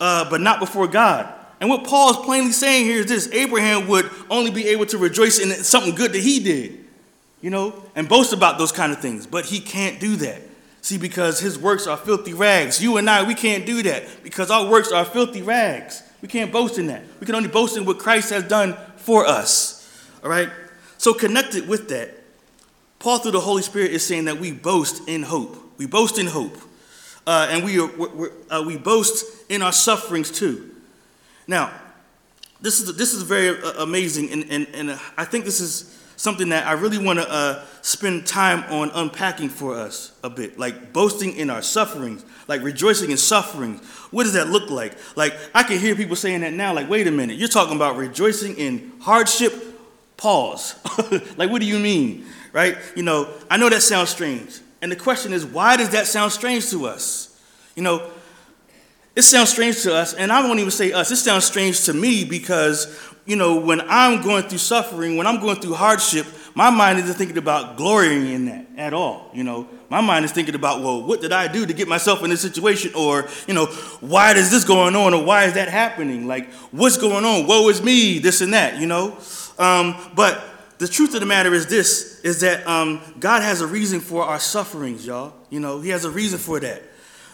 uh, 0.00 0.28
but 0.28 0.40
not 0.40 0.60
before 0.60 0.86
God. 0.86 1.32
And 1.60 1.70
what 1.70 1.84
Paul 1.84 2.10
is 2.10 2.16
plainly 2.18 2.52
saying 2.52 2.84
here 2.84 3.00
is 3.00 3.06
this 3.06 3.32
Abraham 3.32 3.88
would 3.88 4.10
only 4.30 4.50
be 4.50 4.68
able 4.68 4.86
to 4.86 4.98
rejoice 4.98 5.38
in 5.38 5.50
something 5.64 5.94
good 5.94 6.12
that 6.12 6.22
he 6.22 6.38
did, 6.40 6.84
you 7.40 7.50
know, 7.50 7.82
and 7.94 8.08
boast 8.08 8.32
about 8.32 8.58
those 8.58 8.72
kind 8.72 8.92
of 8.92 9.00
things, 9.00 9.26
but 9.26 9.46
he 9.46 9.60
can't 9.60 9.98
do 9.98 10.16
that. 10.16 10.42
See, 10.86 10.98
because 10.98 11.40
his 11.40 11.58
works 11.58 11.88
are 11.88 11.96
filthy 11.96 12.32
rags. 12.32 12.80
You 12.80 12.96
and 12.96 13.10
I, 13.10 13.24
we 13.24 13.34
can't 13.34 13.66
do 13.66 13.82
that 13.82 14.04
because 14.22 14.52
our 14.52 14.70
works 14.70 14.92
are 14.92 15.04
filthy 15.04 15.42
rags. 15.42 16.00
We 16.22 16.28
can't 16.28 16.52
boast 16.52 16.78
in 16.78 16.86
that. 16.86 17.02
We 17.18 17.26
can 17.26 17.34
only 17.34 17.48
boast 17.48 17.76
in 17.76 17.84
what 17.84 17.98
Christ 17.98 18.30
has 18.30 18.44
done 18.44 18.76
for 18.94 19.26
us. 19.26 19.84
All 20.22 20.30
right? 20.30 20.48
So, 20.96 21.12
connected 21.12 21.66
with 21.66 21.88
that, 21.88 22.14
Paul, 23.00 23.18
through 23.18 23.32
the 23.32 23.40
Holy 23.40 23.62
Spirit, 23.62 23.90
is 23.90 24.06
saying 24.06 24.26
that 24.26 24.38
we 24.38 24.52
boast 24.52 25.08
in 25.08 25.24
hope. 25.24 25.56
We 25.76 25.86
boast 25.86 26.20
in 26.20 26.28
hope. 26.28 26.56
Uh, 27.26 27.48
and 27.50 27.64
we, 27.64 27.80
are, 27.80 27.90
uh, 28.48 28.62
we 28.64 28.76
boast 28.76 29.24
in 29.50 29.62
our 29.62 29.72
sufferings 29.72 30.30
too. 30.30 30.70
Now, 31.48 31.72
this 32.60 32.80
is, 32.80 32.96
this 32.96 33.12
is 33.12 33.22
very 33.24 33.60
uh, 33.60 33.82
amazing, 33.82 34.30
and, 34.30 34.44
and, 34.50 34.68
and 34.72 35.00
I 35.18 35.24
think 35.24 35.46
this 35.46 35.58
is 35.58 36.00
something 36.16 36.48
that 36.48 36.66
I 36.66 36.72
really 36.72 36.98
want 36.98 37.18
to 37.18 37.30
uh, 37.30 37.64
spend 37.82 38.26
time 38.26 38.64
on 38.72 38.90
unpacking 38.94 39.50
for 39.50 39.76
us 39.76 40.12
a 40.24 40.30
bit, 40.30 40.58
like 40.58 40.92
boasting 40.92 41.36
in 41.36 41.50
our 41.50 41.62
sufferings, 41.62 42.24
like 42.48 42.62
rejoicing 42.62 43.10
in 43.10 43.16
sufferings. 43.16 43.84
What 44.10 44.24
does 44.24 44.32
that 44.32 44.48
look 44.48 44.70
like? 44.70 44.94
Like, 45.14 45.34
I 45.54 45.62
can 45.62 45.78
hear 45.78 45.94
people 45.94 46.16
saying 46.16 46.40
that 46.40 46.52
now, 46.52 46.74
like, 46.74 46.88
wait 46.88 47.06
a 47.06 47.10
minute, 47.10 47.36
you're 47.36 47.48
talking 47.48 47.76
about 47.76 47.96
rejoicing 47.96 48.56
in 48.56 48.92
hardship? 49.00 49.52
Pause. 50.16 50.74
like, 51.36 51.50
what 51.50 51.60
do 51.60 51.66
you 51.66 51.78
mean? 51.78 52.26
Right? 52.52 52.76
You 52.94 53.02
know, 53.02 53.28
I 53.50 53.58
know 53.58 53.68
that 53.68 53.82
sounds 53.82 54.08
strange. 54.08 54.60
And 54.80 54.90
the 54.90 54.96
question 54.96 55.32
is, 55.32 55.44
why 55.44 55.76
does 55.76 55.90
that 55.90 56.06
sound 56.06 56.32
strange 56.32 56.70
to 56.70 56.86
us? 56.86 57.38
You 57.74 57.82
know, 57.82 58.10
it 59.16 59.22
sounds 59.22 59.48
strange 59.48 59.82
to 59.82 59.94
us, 59.94 60.12
and 60.12 60.30
I 60.30 60.46
won't 60.46 60.58
even 60.58 60.70
say 60.70 60.92
us, 60.92 61.10
it 61.10 61.16
sounds 61.16 61.44
strange 61.44 61.84
to 61.84 61.94
me 61.94 62.24
because 62.24 62.86
you 63.26 63.36
know, 63.36 63.58
when 63.58 63.80
I'm 63.82 64.22
going 64.22 64.44
through 64.44 64.58
suffering, 64.58 65.16
when 65.16 65.26
I'm 65.26 65.40
going 65.40 65.60
through 65.60 65.74
hardship, 65.74 66.26
my 66.54 66.70
mind 66.70 67.00
isn't 67.00 67.14
thinking 67.16 67.38
about 67.38 67.76
glorying 67.76 68.32
in 68.32 68.46
that 68.46 68.66
at 68.76 68.94
all. 68.94 69.30
You 69.34 69.44
know, 69.44 69.68
my 69.90 70.00
mind 70.00 70.24
is 70.24 70.32
thinking 70.32 70.54
about, 70.54 70.80
well, 70.80 71.02
what 71.02 71.20
did 71.20 71.32
I 71.32 71.48
do 71.48 71.66
to 71.66 71.72
get 71.72 71.88
myself 71.88 72.22
in 72.22 72.30
this 72.30 72.40
situation? 72.40 72.92
Or, 72.94 73.28
you 73.46 73.54
know, 73.54 73.66
why 74.00 74.32
is 74.32 74.50
this 74.50 74.64
going 74.64 74.96
on? 74.96 75.12
Or 75.12 75.24
why 75.24 75.44
is 75.44 75.54
that 75.54 75.68
happening? 75.68 76.26
Like, 76.26 76.50
what's 76.70 76.96
going 76.96 77.24
on? 77.24 77.46
Woe 77.46 77.68
is 77.68 77.82
me, 77.82 78.18
this 78.18 78.40
and 78.40 78.54
that, 78.54 78.78
you 78.78 78.86
know? 78.86 79.18
Um, 79.58 79.96
but 80.14 80.42
the 80.78 80.88
truth 80.88 81.14
of 81.14 81.20
the 81.20 81.26
matter 81.26 81.52
is 81.52 81.66
this, 81.66 82.20
is 82.20 82.40
that 82.40 82.66
um, 82.66 83.00
God 83.18 83.42
has 83.42 83.60
a 83.60 83.66
reason 83.66 84.00
for 84.00 84.22
our 84.22 84.38
sufferings, 84.38 85.06
y'all. 85.06 85.34
You 85.50 85.60
know, 85.60 85.80
he 85.80 85.90
has 85.90 86.04
a 86.04 86.10
reason 86.10 86.38
for 86.38 86.60
that. 86.60 86.82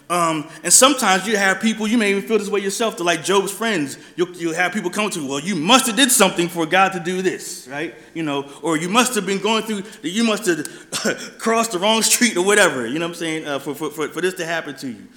Um, 0.09 0.49
and 0.63 0.71
sometimes 0.71 1.25
you 1.25 1.37
have 1.37 1.61
people, 1.61 1.87
you 1.87 1.97
may 1.97 2.11
even 2.11 2.23
feel 2.23 2.37
this 2.37 2.49
way 2.49 2.59
yourself, 2.59 2.97
to 2.97 3.03
like 3.03 3.23
Job's 3.23 3.51
friends, 3.51 3.97
you'll, 4.15 4.31
you'll 4.31 4.53
have 4.53 4.73
people 4.73 4.89
come 4.89 5.09
to, 5.09 5.21
you, 5.21 5.27
well, 5.27 5.39
you 5.39 5.55
must 5.55 5.87
have 5.87 5.95
did 5.95 6.11
something 6.11 6.49
for 6.49 6.65
God 6.65 6.93
to 6.93 6.99
do 6.99 7.21
this, 7.21 7.67
right? 7.71 7.95
You 8.13 8.23
know, 8.23 8.49
or 8.61 8.77
you 8.77 8.89
must 8.89 9.15
have 9.15 9.25
been 9.25 9.39
going 9.39 9.63
through, 9.63 9.83
you 10.03 10.23
must 10.23 10.45
have 10.45 10.67
crossed 11.39 11.71
the 11.71 11.79
wrong 11.79 12.01
street 12.01 12.35
or 12.35 12.45
whatever, 12.45 12.85
you 12.85 12.99
know 12.99 13.05
what 13.05 13.15
I'm 13.15 13.19
saying, 13.19 13.47
uh, 13.47 13.59
for, 13.59 13.73
for, 13.73 13.89
for, 13.89 14.07
for 14.09 14.21
this 14.21 14.33
to 14.35 14.45
happen 14.45 14.75
to 14.77 14.89
you. 14.89 15.07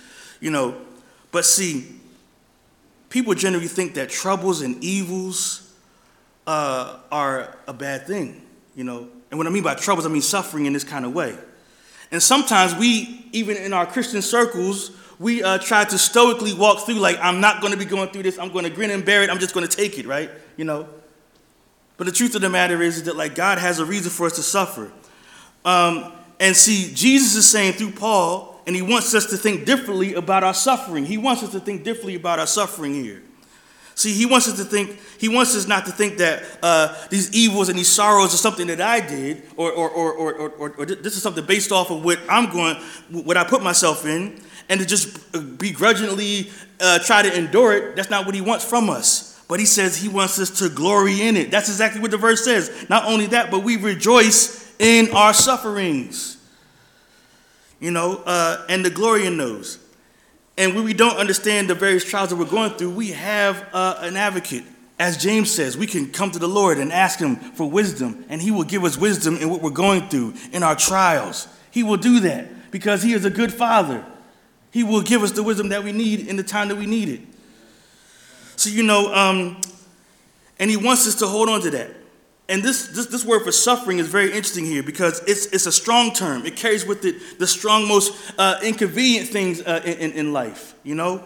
You 0.41 0.51
know, 0.51 0.77
but 1.33 1.45
see, 1.45 1.87
people 3.11 3.35
generally 3.35 3.69
think 3.69 3.95
that 3.95 4.09
troubles 4.09 4.63
and 4.63 4.83
evils 4.83 5.73
uh, 6.47 6.99
are 7.11 7.57
a 7.67 7.73
bad 7.73 8.07
thing, 8.07 8.43
you 8.75 8.85
know. 8.85 9.09
And 9.31 9.39
what 9.39 9.47
I 9.47 9.51
mean 9.51 9.63
by 9.63 9.75
troubles, 9.75 10.07
I 10.07 10.09
mean 10.09 10.23
suffering 10.23 10.67
in 10.67 10.73
this 10.73 10.85
kind 10.85 11.05
of 11.05 11.13
way. 11.13 11.37
And 12.17 12.23
sometimes 12.23 12.75
we, 12.75 13.29
even 13.33 13.59
in 13.59 13.75
our 13.75 13.85
Christian 13.85 14.23
circles, 14.23 14.91
we 15.19 15.43
uh, 15.43 15.59
try 15.59 15.85
to 15.85 15.99
stoically 15.99 16.55
walk 16.55 16.87
through, 16.87 16.95
like, 16.95 17.19
I'm 17.21 17.43
not 17.43 17.61
going 17.61 17.75
to 17.75 17.79
be 17.79 17.85
going 17.85 18.09
through 18.09 18.23
this. 18.23 18.39
I'm 18.39 18.51
going 18.51 18.65
to 18.65 18.71
grin 18.71 18.91
and 18.91 19.05
bear 19.05 19.23
it. 19.23 19.29
I'm 19.29 19.39
just 19.39 19.53
going 19.53 19.69
to 19.69 19.77
take 19.77 19.99
it, 19.99 20.07
right? 20.07 20.31
You 20.57 20.65
know? 20.65 20.89
But 21.99 22.07
the 22.07 22.13
truth 22.13 22.35
of 22.35 22.41
the 22.41 22.49
matter 22.49 22.81
is, 22.81 23.03
that, 23.03 23.17
like, 23.17 23.35
God 23.35 23.59
has 23.59 23.81
a 23.81 23.85
reason 23.85 24.11
for 24.11 24.25
us 24.25 24.37
to 24.37 24.43
suffer. 24.43 24.91
Um, 25.63 26.11
and 26.41 26.57
see, 26.57 26.91
Jesus 26.95 27.37
is 27.37 27.51
saying 27.51 27.75
through 27.75 27.91
Paul 27.91 28.63
and 28.67 28.75
he 28.75 28.81
wants 28.81 29.15
us 29.15 29.27
to 29.27 29.37
think 29.37 29.67
differently 29.67 30.15
about 30.15 30.43
our 30.43 30.55
suffering. 30.55 31.05
He 31.05 31.19
wants 31.19 31.43
us 31.43 31.51
to 31.51 31.61
think 31.61 31.85
differently 31.85 32.15
about 32.15 32.39
our 32.39 32.47
suffering 32.47 32.95
here. 32.95 33.23
See, 33.97 34.13
he 34.13 34.27
wants 34.27 34.47
us 34.47 34.59
to 34.59 34.65
think, 34.65 35.01
he 35.19 35.31
wants 35.31 35.57
us 35.57 35.67
not 35.67 35.87
to 35.87 35.91
think 35.91 36.19
that 36.19 36.45
uh, 36.63 36.95
these 37.09 37.33
evils 37.33 37.71
and 37.71 37.79
these 37.79 37.89
sorrows 37.89 38.35
are 38.35 38.37
something 38.37 38.67
that 38.67 38.79
I 38.79 39.01
did, 39.01 39.43
or, 39.57 39.73
or, 39.73 39.89
or, 39.89 40.13
or, 40.13 40.51
or, 40.51 40.71
or 40.77 40.85
this 40.85 41.17
is 41.17 41.23
something 41.23 41.47
based 41.47 41.73
off 41.73 41.91
of 41.91 42.05
what 42.05 42.21
I'm 42.29 42.53
going, 42.53 42.77
what 43.11 43.39
I 43.39 43.45
put 43.45 43.63
myself 43.63 44.05
in, 44.05 44.39
and 44.69 44.81
to 44.81 44.87
just 44.87 45.33
begrudgingly 45.57 46.51
uh, 46.79 46.99
try 46.99 47.23
to 47.23 47.35
endure 47.35 47.73
it. 47.73 47.97
That's 47.97 48.11
not 48.11 48.27
what 48.27 48.35
he 48.35 48.43
wants 48.43 48.67
from 48.67 48.91
us. 48.91 49.43
But 49.49 49.61
he 49.61 49.67
says 49.67 49.97
he 49.97 50.09
wants 50.09 50.39
us 50.39 50.59
to 50.59 50.69
glory 50.69 51.23
in 51.23 51.35
it. 51.35 51.51
That's 51.51 51.71
exactly 51.71 52.03
what 52.03 52.11
the 52.11 52.19
verse 52.19 52.45
says. 52.45 52.87
Not 52.91 53.07
only 53.07 53.27
that, 53.29 53.51
but 53.51 53.65
we 53.65 53.77
rejoice 53.77 54.75
in 54.79 55.11
our 55.13 55.33
sufferings. 55.33 56.37
You 57.81 57.93
know, 57.93 58.23
uh, 58.27 58.67
and 58.69 58.85
the 58.85 58.91
glory 58.91 59.25
in 59.25 59.39
those. 59.39 59.79
And 60.59 60.75
when 60.75 60.85
we 60.85 60.95
don't 60.95 61.17
understand 61.17 61.69
the 61.69 61.75
various 61.75 62.05
trials 62.05 62.31
that 62.31 62.37
we're 62.37 62.47
going 62.47 62.73
through, 62.73 62.91
we 62.93 63.11
have 63.11 63.67
uh, 63.73 63.99
an 64.01 64.17
advocate. 64.17 64.65
As 64.99 65.19
James 65.19 65.51
says, 65.51 65.77
we 65.77 65.87
can 65.87 66.11
come 66.11 66.31
to 66.31 66.39
the 66.39 66.49
Lord 66.49 66.79
and 66.79 66.91
ask 66.91 67.19
Him 67.19 67.37
for 67.37 67.69
wisdom, 67.69 68.25
and 68.31 68.41
He 68.41 68.51
will 68.51 68.65
give 68.65 68.83
us 68.85 68.97
wisdom 68.97 69.37
in 69.37 69.51
what 69.51 69.61
we're 69.61 69.71
going 69.71 70.09
through, 70.09 70.35
in 70.53 70.63
our 70.63 70.75
trials. 70.75 71.49
He 71.71 71.83
will 71.83 71.99
do 71.99 72.21
that 72.21 72.71
because 72.71 73.03
He 73.03 73.13
is 73.13 73.27
a 73.27 73.31
good 73.31 73.53
Father. 73.53 74.05
He 74.71 74.83
will 74.83 75.03
give 75.03 75.23
us 75.23 75.33
the 75.33 75.43
wisdom 75.43 75.69
that 75.69 75.85
we 75.85 75.93
need 75.93 76.27
in 76.27 76.37
the 76.37 76.43
time 76.43 76.69
that 76.69 76.77
we 76.77 76.87
need 76.87 77.11
it. 77.11 77.21
So, 78.57 78.71
you 78.71 78.83
know, 78.83 79.15
um, 79.15 79.61
and 80.59 80.71
He 80.71 80.79
wants 80.79 81.07
us 81.07 81.17
to 81.17 81.27
hold 81.27 81.51
on 81.51 81.61
to 81.61 81.71
that. 81.73 81.91
And 82.49 82.63
this, 82.63 82.89
this, 82.89 83.07
this 83.07 83.25
word 83.25 83.43
for 83.43 83.51
suffering 83.51 83.99
is 83.99 84.09
very 84.09 84.27
interesting 84.27 84.65
here 84.65 84.83
because 84.83 85.21
it's, 85.27 85.47
it's 85.47 85.67
a 85.67 85.73
strong 85.73 86.13
term. 86.13 86.47
It 86.47 86.57
carries 86.57 86.87
with 86.87 87.05
it 87.05 87.39
the 87.41 87.47
strong, 87.47 87.89
most 87.89 88.35
uh, 88.39 88.61
inconvenient 88.63 89.29
things 89.29 89.61
uh, 89.61 89.83
in, 89.85 90.13
in 90.13 90.33
life, 90.33 90.75
you 90.85 90.95
know? 90.95 91.25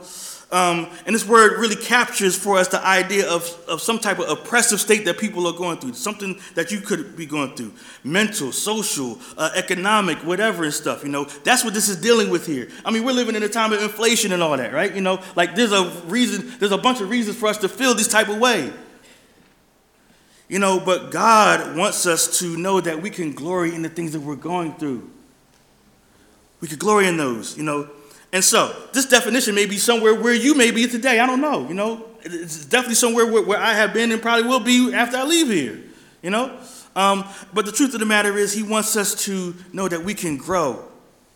Um, 0.53 0.89
and 1.07 1.15
this 1.15 1.25
word 1.25 1.61
really 1.61 1.77
captures 1.77 2.37
for 2.37 2.59
us 2.59 2.69
the 2.69 2.85
idea 2.85 3.29
of, 3.31 3.45
of 3.69 3.81
some 3.81 4.01
type 4.01 4.19
of 4.19 4.29
oppressive 4.29 4.81
state 4.81 5.05
that 5.05 5.17
people 5.17 5.47
are 5.47 5.53
going 5.53 5.79
through, 5.79 5.93
something 5.93 6.41
that 6.57 6.73
you 6.73 6.81
could 6.81 7.17
be 7.17 7.25
going 7.25 7.55
through 7.55 7.73
mental, 8.03 8.51
social, 8.51 9.19
uh, 9.39 9.51
economic, 9.55 10.19
whatever 10.19 10.65
and 10.65 10.75
stuff. 10.75 11.05
You 11.05 11.11
know, 11.11 11.25
that's 11.45 11.63
what 11.63 11.73
this 11.73 11.89
is 11.89 12.01
dealing 12.01 12.31
with 12.31 12.47
here. 12.47 12.69
I 12.85 12.91
mean, 12.91 13.05
we're 13.05 13.13
living 13.13 13.37
in 13.37 13.45
a 13.45 13.49
time 13.49 13.73
of 13.73 13.81
inflation 13.81 14.33
and 14.33 14.43
all 14.43 14.57
that, 14.57 14.73
right? 14.73 14.93
You 14.93 15.03
know, 15.03 15.23
like 15.37 15.55
there's 15.55 15.73
a 15.73 15.89
reason, 16.07 16.53
there's 16.59 16.73
a 16.73 16.79
bunch 16.79 17.01
of 17.01 17.11
reasons 17.11 17.37
for 17.37 17.47
us 17.47 17.59
to 17.59 17.69
feel 17.69 17.95
this 17.95 18.09
type 18.09 18.29
of 18.29 18.39
way. 18.39 18.73
You 20.51 20.59
know, 20.59 20.81
but 20.81 21.13
God 21.13 21.77
wants 21.77 22.07
us 22.07 22.41
to 22.41 22.57
know 22.57 22.81
that 22.81 23.01
we 23.01 23.09
can 23.09 23.31
glory 23.31 23.73
in 23.73 23.83
the 23.83 23.89
things 23.89 24.11
that 24.15 24.21
we're 24.21 24.35
going 24.35 24.75
through. 24.75 25.09
We 26.61 26.67
could 26.67 26.81
glory 26.81 27.07
in 27.07 27.17
those, 27.17 27.57
you 27.57 27.63
know. 27.63 27.89
And 28.33 28.43
so, 28.43 28.75
this 28.93 29.07
definition 29.07 29.55
may 29.55 29.67
be 29.67 29.79
somewhere 29.79 30.13
where 30.13 30.35
you 30.35 30.57
may 30.57 30.73
be 30.73 30.89
today. 30.89 31.21
I 31.21 31.27
don't 31.27 31.41
know, 31.41 31.69
you 31.69 31.75
know. 31.75 32.05
It's 32.25 32.65
definitely 32.65 32.97
somewhere 32.97 33.31
where, 33.31 33.45
where 33.45 33.61
I 33.61 33.75
have 33.75 33.95
been 33.95 34.11
and 34.11 34.21
probably 34.21 34.49
will 34.49 34.59
be 34.59 34.93
after 34.93 35.19
I 35.19 35.23
leave 35.23 35.47
here, 35.47 35.79
you 36.21 36.31
know. 36.31 36.59
Um, 36.97 37.25
but 37.55 37.65
the 37.65 37.73
truth 37.73 37.95
of 37.95 38.01
the 38.01 38.07
matter 38.07 38.37
is, 38.37 38.53
he 38.53 38.65
wants 38.65 38.97
us 38.97 39.15
to 39.27 39.55
know 39.73 39.87
that 39.87 40.03
we 40.03 40.15
can 40.15 40.37
grow 40.37 40.85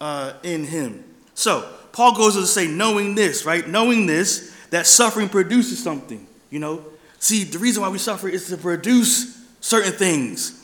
uh, 0.00 0.32
in 0.42 0.64
him. 0.64 1.04
So, 1.34 1.68
Paul 1.92 2.16
goes 2.16 2.34
on 2.34 2.42
to 2.42 2.48
say, 2.48 2.66
knowing 2.66 3.14
this, 3.14 3.44
right? 3.44 3.66
Knowing 3.68 4.06
this, 4.06 4.52
that 4.70 4.88
suffering 4.88 5.28
produces 5.28 5.80
something, 5.80 6.26
you 6.50 6.58
know. 6.58 6.84
See, 7.24 7.44
the 7.44 7.58
reason 7.58 7.80
why 7.82 7.88
we 7.88 7.96
suffer 7.96 8.28
is 8.28 8.48
to 8.48 8.58
produce 8.58 9.42
certain 9.60 9.92
things. 9.92 10.62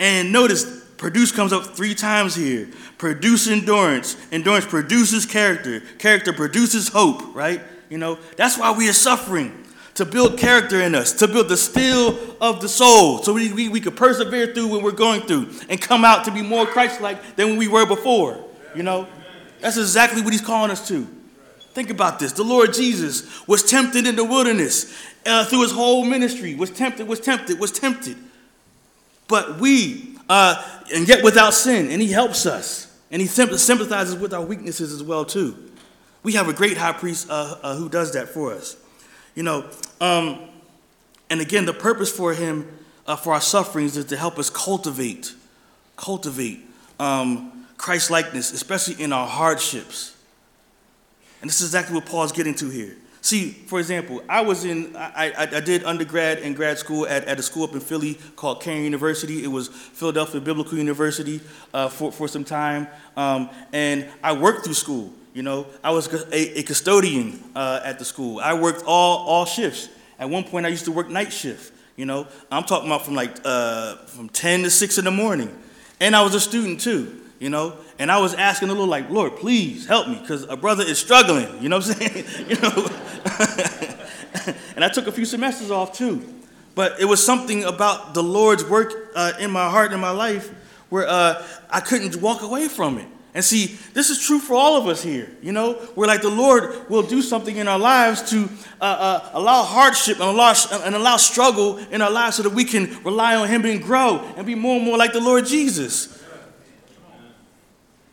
And 0.00 0.32
notice, 0.32 0.64
produce 0.96 1.32
comes 1.32 1.52
up 1.52 1.76
three 1.76 1.94
times 1.94 2.34
here. 2.34 2.70
Produce 2.96 3.46
endurance. 3.46 4.16
Endurance 4.32 4.64
produces 4.64 5.26
character. 5.26 5.80
Character 5.98 6.32
produces 6.32 6.88
hope, 6.88 7.34
right? 7.34 7.60
You 7.90 7.98
know, 7.98 8.18
that's 8.38 8.56
why 8.56 8.72
we 8.72 8.88
are 8.88 8.94
suffering. 8.94 9.66
To 9.96 10.06
build 10.06 10.38
character 10.38 10.80
in 10.80 10.94
us, 10.94 11.12
to 11.12 11.28
build 11.28 11.50
the 11.50 11.58
steel 11.58 12.18
of 12.40 12.62
the 12.62 12.70
soul, 12.70 13.22
so 13.22 13.34
we, 13.34 13.52
we, 13.52 13.68
we 13.68 13.78
could 13.78 13.94
persevere 13.94 14.54
through 14.54 14.68
what 14.68 14.82
we're 14.82 14.92
going 14.92 15.20
through 15.20 15.50
and 15.68 15.78
come 15.78 16.06
out 16.06 16.24
to 16.24 16.30
be 16.30 16.40
more 16.40 16.64
Christ 16.64 17.02
like 17.02 17.36
than 17.36 17.58
we 17.58 17.68
were 17.68 17.84
before. 17.84 18.42
You 18.74 18.82
know, 18.82 19.06
that's 19.60 19.76
exactly 19.76 20.22
what 20.22 20.32
he's 20.32 20.40
calling 20.40 20.70
us 20.70 20.88
to. 20.88 21.06
Think 21.74 21.90
about 21.90 22.18
this. 22.18 22.32
The 22.32 22.42
Lord 22.42 22.74
Jesus 22.74 23.46
was 23.46 23.62
tempted 23.62 24.06
in 24.06 24.16
the 24.16 24.24
wilderness 24.24 24.94
uh, 25.24 25.44
through 25.44 25.62
his 25.62 25.72
whole 25.72 26.04
ministry, 26.04 26.54
was 26.54 26.70
tempted, 26.70 27.08
was 27.08 27.20
tempted, 27.20 27.58
was 27.58 27.72
tempted. 27.72 28.16
But 29.28 29.58
we, 29.58 30.16
uh, 30.28 30.62
and 30.94 31.08
yet 31.08 31.24
without 31.24 31.54
sin, 31.54 31.90
and 31.90 32.02
he 32.02 32.08
helps 32.08 32.44
us. 32.44 32.88
And 33.10 33.20
he 33.20 33.28
sympathizes 33.28 34.16
with 34.16 34.32
our 34.32 34.42
weaknesses 34.42 34.92
as 34.92 35.02
well, 35.02 35.24
too. 35.24 35.70
We 36.22 36.32
have 36.32 36.48
a 36.48 36.52
great 36.52 36.76
high 36.76 36.92
priest 36.92 37.28
uh, 37.28 37.56
uh, 37.62 37.76
who 37.76 37.88
does 37.88 38.12
that 38.12 38.28
for 38.28 38.52
us. 38.52 38.76
You 39.34 39.42
know, 39.42 39.68
um, 40.00 40.38
and 41.28 41.40
again, 41.40 41.64
the 41.64 41.72
purpose 41.72 42.14
for 42.14 42.34
him, 42.34 42.68
uh, 43.06 43.16
for 43.16 43.32
our 43.34 43.40
sufferings, 43.40 43.96
is 43.96 44.06
to 44.06 44.16
help 44.16 44.38
us 44.38 44.50
cultivate, 44.50 45.34
cultivate 45.96 46.60
um, 47.00 47.66
Christ 47.76 48.10
likeness, 48.10 48.52
especially 48.52 49.02
in 49.02 49.12
our 49.12 49.26
hardships. 49.26 50.16
And 51.42 51.50
this 51.50 51.60
is 51.60 51.68
exactly 51.68 51.94
what 51.96 52.06
Paul's 52.06 52.32
getting 52.32 52.54
to 52.54 52.70
here. 52.70 52.96
See, 53.20 53.50
for 53.50 53.78
example, 53.78 54.22
I 54.28 54.40
was 54.40 54.64
in, 54.64 54.96
I, 54.96 55.32
I, 55.36 55.56
I, 55.56 55.60
did 55.60 55.84
undergrad 55.84 56.38
and 56.38 56.56
grad 56.56 56.78
school 56.78 57.06
at, 57.06 57.24
at 57.26 57.38
a 57.38 57.42
school 57.42 57.62
up 57.64 57.72
in 57.72 57.78
Philly 57.78 58.14
called 58.34 58.60
Cairn 58.60 58.82
University. 58.82 59.44
It 59.44 59.48
was 59.48 59.68
Philadelphia 59.68 60.40
Biblical 60.40 60.76
University 60.76 61.40
uh, 61.72 61.88
for, 61.88 62.10
for 62.10 62.26
some 62.26 62.44
time. 62.44 62.88
Um, 63.16 63.48
and 63.72 64.08
I 64.24 64.32
worked 64.32 64.64
through 64.64 64.74
school, 64.74 65.12
you 65.34 65.44
know. 65.44 65.66
I 65.84 65.92
was 65.92 66.12
a, 66.12 66.58
a 66.58 66.62
custodian 66.64 67.42
uh, 67.54 67.80
at 67.84 68.00
the 68.00 68.04
school. 68.04 68.40
I 68.40 68.54
worked 68.54 68.82
all, 68.86 69.18
all 69.18 69.44
shifts. 69.44 69.88
At 70.18 70.28
one 70.28 70.42
point, 70.42 70.66
I 70.66 70.70
used 70.70 70.86
to 70.86 70.92
work 70.92 71.08
night 71.08 71.32
shift, 71.32 71.72
you 71.96 72.06
know. 72.06 72.26
I'm 72.50 72.64
talking 72.64 72.88
about 72.88 73.04
from 73.04 73.14
like, 73.14 73.36
uh, 73.44 73.96
from 74.06 74.30
10 74.30 74.64
to 74.64 74.70
6 74.70 74.98
in 74.98 75.04
the 75.04 75.12
morning. 75.12 75.56
And 76.00 76.16
I 76.16 76.22
was 76.22 76.34
a 76.34 76.40
student 76.40 76.80
too 76.80 77.21
you 77.42 77.50
know. 77.50 77.76
And 77.98 78.10
I 78.10 78.18
was 78.20 78.34
asking 78.34 78.68
the 78.68 78.74
Lord, 78.74 78.88
like, 78.88 79.10
Lord, 79.10 79.36
please 79.36 79.84
help 79.86 80.06
me, 80.06 80.16
because 80.20 80.44
a 80.44 80.56
brother 80.56 80.84
is 80.84 80.98
struggling, 80.98 81.48
you 81.60 81.68
know 81.68 81.78
what 81.78 81.88
I'm 81.88 81.94
saying? 81.94 82.24
you 82.48 82.56
know. 82.56 82.88
and 84.76 84.84
I 84.84 84.88
took 84.88 85.08
a 85.08 85.12
few 85.12 85.24
semesters 85.24 85.70
off 85.70 85.92
too. 85.92 86.22
But 86.74 87.00
it 87.00 87.04
was 87.04 87.24
something 87.24 87.64
about 87.64 88.14
the 88.14 88.22
Lord's 88.22 88.64
work 88.64 89.10
uh, 89.14 89.32
in 89.40 89.50
my 89.50 89.68
heart 89.68 89.92
and 89.92 90.00
my 90.00 90.12
life 90.12 90.50
where 90.88 91.06
uh, 91.06 91.44
I 91.68 91.80
couldn't 91.80 92.16
walk 92.22 92.42
away 92.42 92.68
from 92.68 92.98
it. 92.98 93.08
And 93.34 93.44
see, 93.44 93.78
this 93.92 94.10
is 94.10 94.18
true 94.18 94.38
for 94.38 94.54
all 94.54 94.76
of 94.76 94.86
us 94.86 95.02
here. 95.02 95.30
You 95.42 95.52
know, 95.52 95.74
where 95.94 96.06
like 96.06 96.22
the 96.22 96.30
Lord 96.30 96.88
will 96.88 97.02
do 97.02 97.22
something 97.22 97.56
in 97.56 97.66
our 97.66 97.78
lives 97.78 98.30
to 98.30 98.48
uh, 98.80 98.84
uh, 98.84 99.30
allow 99.32 99.62
hardship 99.64 100.20
and 100.20 100.28
allow, 100.28 100.54
and 100.84 100.94
allow 100.94 101.16
struggle 101.16 101.78
in 101.78 102.02
our 102.02 102.10
lives 102.10 102.36
so 102.36 102.44
that 102.44 102.52
we 102.52 102.64
can 102.64 103.02
rely 103.02 103.34
on 103.34 103.48
Him 103.48 103.64
and 103.64 103.82
grow 103.82 104.20
and 104.36 104.46
be 104.46 104.54
more 104.54 104.76
and 104.76 104.84
more 104.84 104.96
like 104.96 105.12
the 105.12 105.20
Lord 105.20 105.46
Jesus. 105.46 106.21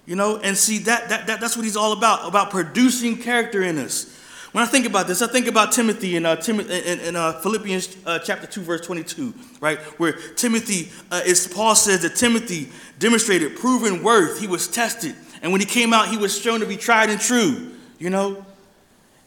You 0.10 0.16
know, 0.16 0.38
and 0.38 0.58
see 0.58 0.80
that, 0.80 1.08
that, 1.10 1.28
that 1.28 1.40
that's 1.40 1.56
what 1.56 1.66
he's 1.66 1.78
all 1.78 1.94
about, 1.94 2.28
about 2.28 2.50
producing 2.50 3.16
character 3.16 3.62
in 3.62 3.78
us. 3.78 4.18
When 4.54 4.64
I 4.64 4.66
think 4.66 4.88
about 4.88 5.06
this, 5.06 5.22
I 5.22 5.28
think 5.28 5.46
about 5.46 5.72
Timothy 5.72 6.16
in, 6.16 6.26
uh, 6.26 6.36
Tim- 6.36 6.62
in, 6.62 7.00
in 7.00 7.16
uh, 7.16 7.34
Philippians 7.42 7.96
uh, 8.08 8.18
chapter 8.18 8.48
2, 8.48 8.62
verse 8.62 8.82
22, 8.82 9.36
right? 9.62 9.78
Where 10.00 10.14
Timothy, 10.14 10.90
uh, 11.12 11.22
is 11.24 11.46
Paul 11.46 11.76
says 11.76 12.02
that 12.02 12.16
Timothy 12.16 12.70
demonstrated 12.98 13.56
proven 13.56 14.02
worth. 14.02 14.40
He 14.40 14.48
was 14.48 14.68
tested. 14.68 15.16
And 15.44 15.52
when 15.52 15.62
he 15.62 15.68
came 15.68 15.94
out, 15.94 16.08
he 16.08 16.18
was 16.18 16.36
shown 16.36 16.62
to 16.62 16.66
be 16.66 16.76
tried 16.76 17.12
and 17.12 17.22
true, 17.22 17.74
you 18.00 18.10
know? 18.10 18.44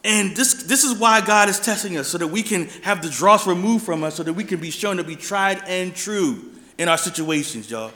And 0.03 0.35
this, 0.35 0.64
this 0.64 0.83
is 0.83 0.99
why 0.99 1.21
God 1.21 1.49
is 1.49 1.61
testing 1.61 1.97
us, 1.97 2.09
so 2.09 2.18
that 2.18 2.27
we 2.27 2.42
can 2.42 2.66
have 2.83 3.03
the 3.03 3.09
dross 3.09 3.47
removed 3.47 3.85
from 3.85 4.03
us, 4.03 4.16
so 4.16 4.25
that 4.25 4.33
we 4.33 4.42
can 4.42 4.59
be 4.59 4.73
shown 4.73 4.97
to 4.97 5.05
be 5.05 5.14
tried 5.14 5.62
and 5.68 5.95
true 5.95 6.51
in 6.77 6.88
our 6.88 6.99
situations, 6.99 7.71
y'all. 7.71 7.92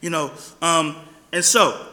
You 0.00 0.08
know, 0.08 0.32
um, 0.62 0.96
and 1.32 1.44
so 1.44 1.88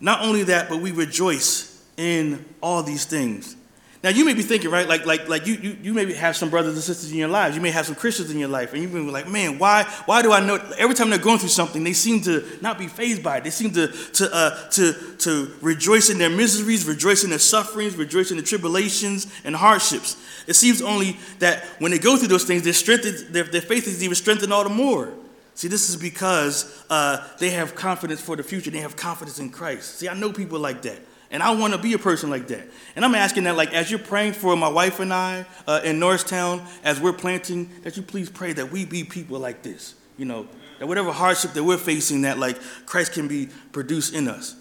not 0.00 0.22
only 0.22 0.44
that, 0.44 0.68
but 0.68 0.80
we 0.80 0.92
rejoice 0.92 1.84
in 1.96 2.44
all 2.62 2.82
these 2.82 3.04
things. 3.04 3.56
Now 4.02 4.10
you 4.10 4.24
may 4.24 4.32
be 4.32 4.42
thinking, 4.42 4.70
right, 4.70 4.88
like 4.88 5.06
like 5.06 5.28
like 5.28 5.46
you 5.48 5.54
you, 5.54 5.76
you 5.82 5.92
maybe 5.92 6.14
have 6.14 6.36
some 6.36 6.50
brothers 6.50 6.74
and 6.74 6.82
sisters 6.82 7.10
in 7.10 7.18
your 7.18 7.28
lives. 7.28 7.56
You 7.56 7.60
may 7.60 7.72
have 7.72 7.84
some 7.84 7.96
Christians 7.96 8.30
in 8.30 8.38
your 8.38 8.48
life, 8.48 8.72
and 8.72 8.80
you 8.80 8.88
may 8.88 9.00
be 9.04 9.10
like, 9.10 9.28
man, 9.28 9.58
why 9.58 9.82
why 10.06 10.22
do 10.22 10.30
I 10.32 10.38
know 10.38 10.54
every 10.78 10.94
time 10.94 11.10
they're 11.10 11.18
going 11.18 11.40
through 11.40 11.48
something, 11.48 11.82
they 11.82 11.94
seem 11.94 12.20
to 12.22 12.46
not 12.60 12.78
be 12.78 12.86
phased 12.86 13.24
by 13.24 13.38
it. 13.38 13.44
They 13.44 13.50
seem 13.50 13.72
to 13.72 13.88
to 13.88 14.32
uh, 14.32 14.68
to 14.70 14.92
to 15.18 15.52
rejoice 15.60 16.10
in 16.10 16.18
their 16.18 16.30
miseries, 16.30 16.84
rejoice 16.84 17.24
in 17.24 17.30
their 17.30 17.40
sufferings, 17.40 17.96
rejoice 17.96 18.30
in 18.30 18.36
the 18.36 18.42
tribulations 18.44 19.26
and 19.42 19.56
hardships. 19.56 20.16
It 20.46 20.54
seems 20.54 20.80
only 20.80 21.16
that 21.40 21.64
when 21.80 21.90
they 21.90 21.98
go 21.98 22.16
through 22.16 22.28
those 22.28 22.44
things, 22.44 22.62
they're 22.62 22.72
strengthened, 22.72 23.34
their, 23.34 23.44
their 23.44 23.60
faith 23.60 23.88
is 23.88 24.02
even 24.02 24.14
strengthened 24.14 24.52
all 24.52 24.62
the 24.62 24.70
more. 24.70 25.12
See, 25.58 25.66
this 25.66 25.90
is 25.90 25.96
because 25.96 26.84
uh, 26.88 27.26
they 27.40 27.50
have 27.50 27.74
confidence 27.74 28.20
for 28.20 28.36
the 28.36 28.44
future. 28.44 28.70
They 28.70 28.78
have 28.78 28.94
confidence 28.94 29.40
in 29.40 29.50
Christ. 29.50 29.98
See, 29.98 30.08
I 30.08 30.14
know 30.14 30.32
people 30.32 30.60
like 30.60 30.82
that. 30.82 31.00
And 31.32 31.42
I 31.42 31.50
want 31.50 31.72
to 31.72 31.80
be 31.80 31.94
a 31.94 31.98
person 31.98 32.30
like 32.30 32.46
that. 32.46 32.68
And 32.94 33.04
I'm 33.04 33.16
asking 33.16 33.42
that, 33.42 33.56
like, 33.56 33.74
as 33.74 33.90
you're 33.90 33.98
praying 33.98 34.34
for 34.34 34.54
my 34.54 34.68
wife 34.68 35.00
and 35.00 35.12
I 35.12 35.46
uh, 35.66 35.80
in 35.82 35.98
Norristown, 35.98 36.62
as 36.84 37.00
we're 37.00 37.12
planting, 37.12 37.68
that 37.82 37.96
you 37.96 38.04
please 38.04 38.30
pray 38.30 38.52
that 38.52 38.70
we 38.70 38.84
be 38.84 39.02
people 39.02 39.40
like 39.40 39.64
this. 39.64 39.96
You 40.16 40.26
know, 40.26 40.46
That 40.78 40.86
whatever 40.86 41.10
hardship 41.10 41.54
that 41.54 41.64
we're 41.64 41.76
facing, 41.76 42.22
that 42.22 42.38
like 42.38 42.56
Christ 42.86 43.14
can 43.14 43.26
be 43.26 43.48
produced 43.72 44.14
in 44.14 44.28
us, 44.28 44.54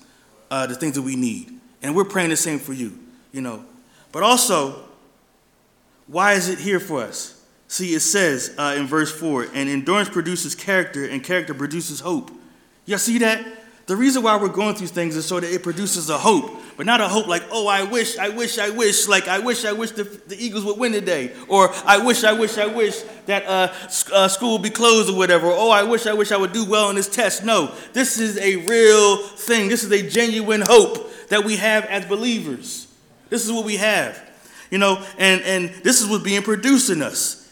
uh, 0.49 0.65
the 0.65 0.73
things 0.73 0.95
that 0.95 1.03
we 1.03 1.15
need. 1.15 1.59
And 1.83 1.95
we're 1.95 2.05
praying 2.05 2.29
the 2.29 2.35
same 2.35 2.57
for 2.57 2.73
you, 2.73 2.97
you 3.31 3.41
know. 3.41 3.65
But 4.11 4.23
also, 4.23 4.83
why 6.07 6.33
is 6.33 6.49
it 6.49 6.57
here 6.57 6.79
for 6.79 7.03
us? 7.03 7.36
See, 7.67 7.93
it 7.93 7.99
says 7.99 8.55
uh, 8.57 8.75
in 8.77 8.87
verse 8.87 9.11
4 9.11 9.47
and 9.53 9.69
endurance 9.69 10.09
produces 10.09 10.55
character, 10.55 11.05
and 11.05 11.23
character 11.23 11.53
produces 11.53 11.99
hope. 11.99 12.31
Y'all 12.85 12.97
see 12.97 13.17
that? 13.19 13.45
The 13.87 13.95
reason 13.95 14.21
why 14.21 14.35
we're 14.35 14.49
going 14.49 14.75
through 14.75 14.87
things 14.87 15.15
is 15.15 15.25
so 15.25 15.39
that 15.39 15.49
it 15.49 15.63
produces 15.63 16.09
a 16.09 16.17
hope, 16.17 16.59
but 16.75 16.85
not 16.85 16.99
a 16.99 17.07
hope 17.07 17.27
like, 17.27 17.43
oh, 17.51 17.67
I 17.67 17.83
wish, 17.83 18.17
I 18.17 18.27
wish, 18.27 18.57
I 18.59 18.69
wish, 18.69 19.07
like, 19.07 19.29
I 19.29 19.39
wish, 19.39 19.63
I 19.63 19.71
wish 19.71 19.91
the, 19.91 20.03
the 20.03 20.35
Eagles 20.37 20.65
would 20.65 20.77
win 20.77 20.91
today, 20.91 21.31
or 21.47 21.73
I 21.85 21.97
wish, 21.97 22.25
I 22.25 22.33
wish, 22.33 22.57
I 22.57 22.65
wish 22.65 23.01
that 23.27 23.45
uh, 23.45 23.73
uh, 24.13 24.27
school 24.27 24.53
would 24.53 24.63
be 24.63 24.69
closed 24.69 25.09
or 25.09 25.17
whatever, 25.17 25.47
oh, 25.47 25.69
I 25.69 25.83
wish, 25.83 26.05
I 26.05 26.11
wish 26.13 26.33
I 26.33 26.37
would 26.37 26.51
do 26.51 26.65
well 26.65 26.89
on 26.89 26.95
this 26.95 27.07
test. 27.07 27.45
No, 27.45 27.73
this 27.93 28.19
is 28.19 28.37
a 28.37 28.57
real 28.57 29.17
thing. 29.17 29.69
This 29.69 29.85
is 29.85 29.91
a 29.91 30.09
genuine 30.09 30.61
hope 30.61 31.09
that 31.29 31.45
we 31.45 31.55
have 31.55 31.85
as 31.85 32.05
believers. 32.05 32.93
This 33.29 33.45
is 33.45 33.53
what 33.53 33.63
we 33.63 33.77
have, 33.77 34.21
you 34.69 34.79
know, 34.79 35.01
and, 35.17 35.41
and 35.43 35.69
this 35.83 36.01
is 36.01 36.09
what's 36.09 36.25
being 36.25 36.41
produced 36.41 36.89
in 36.89 37.01
us. 37.01 37.46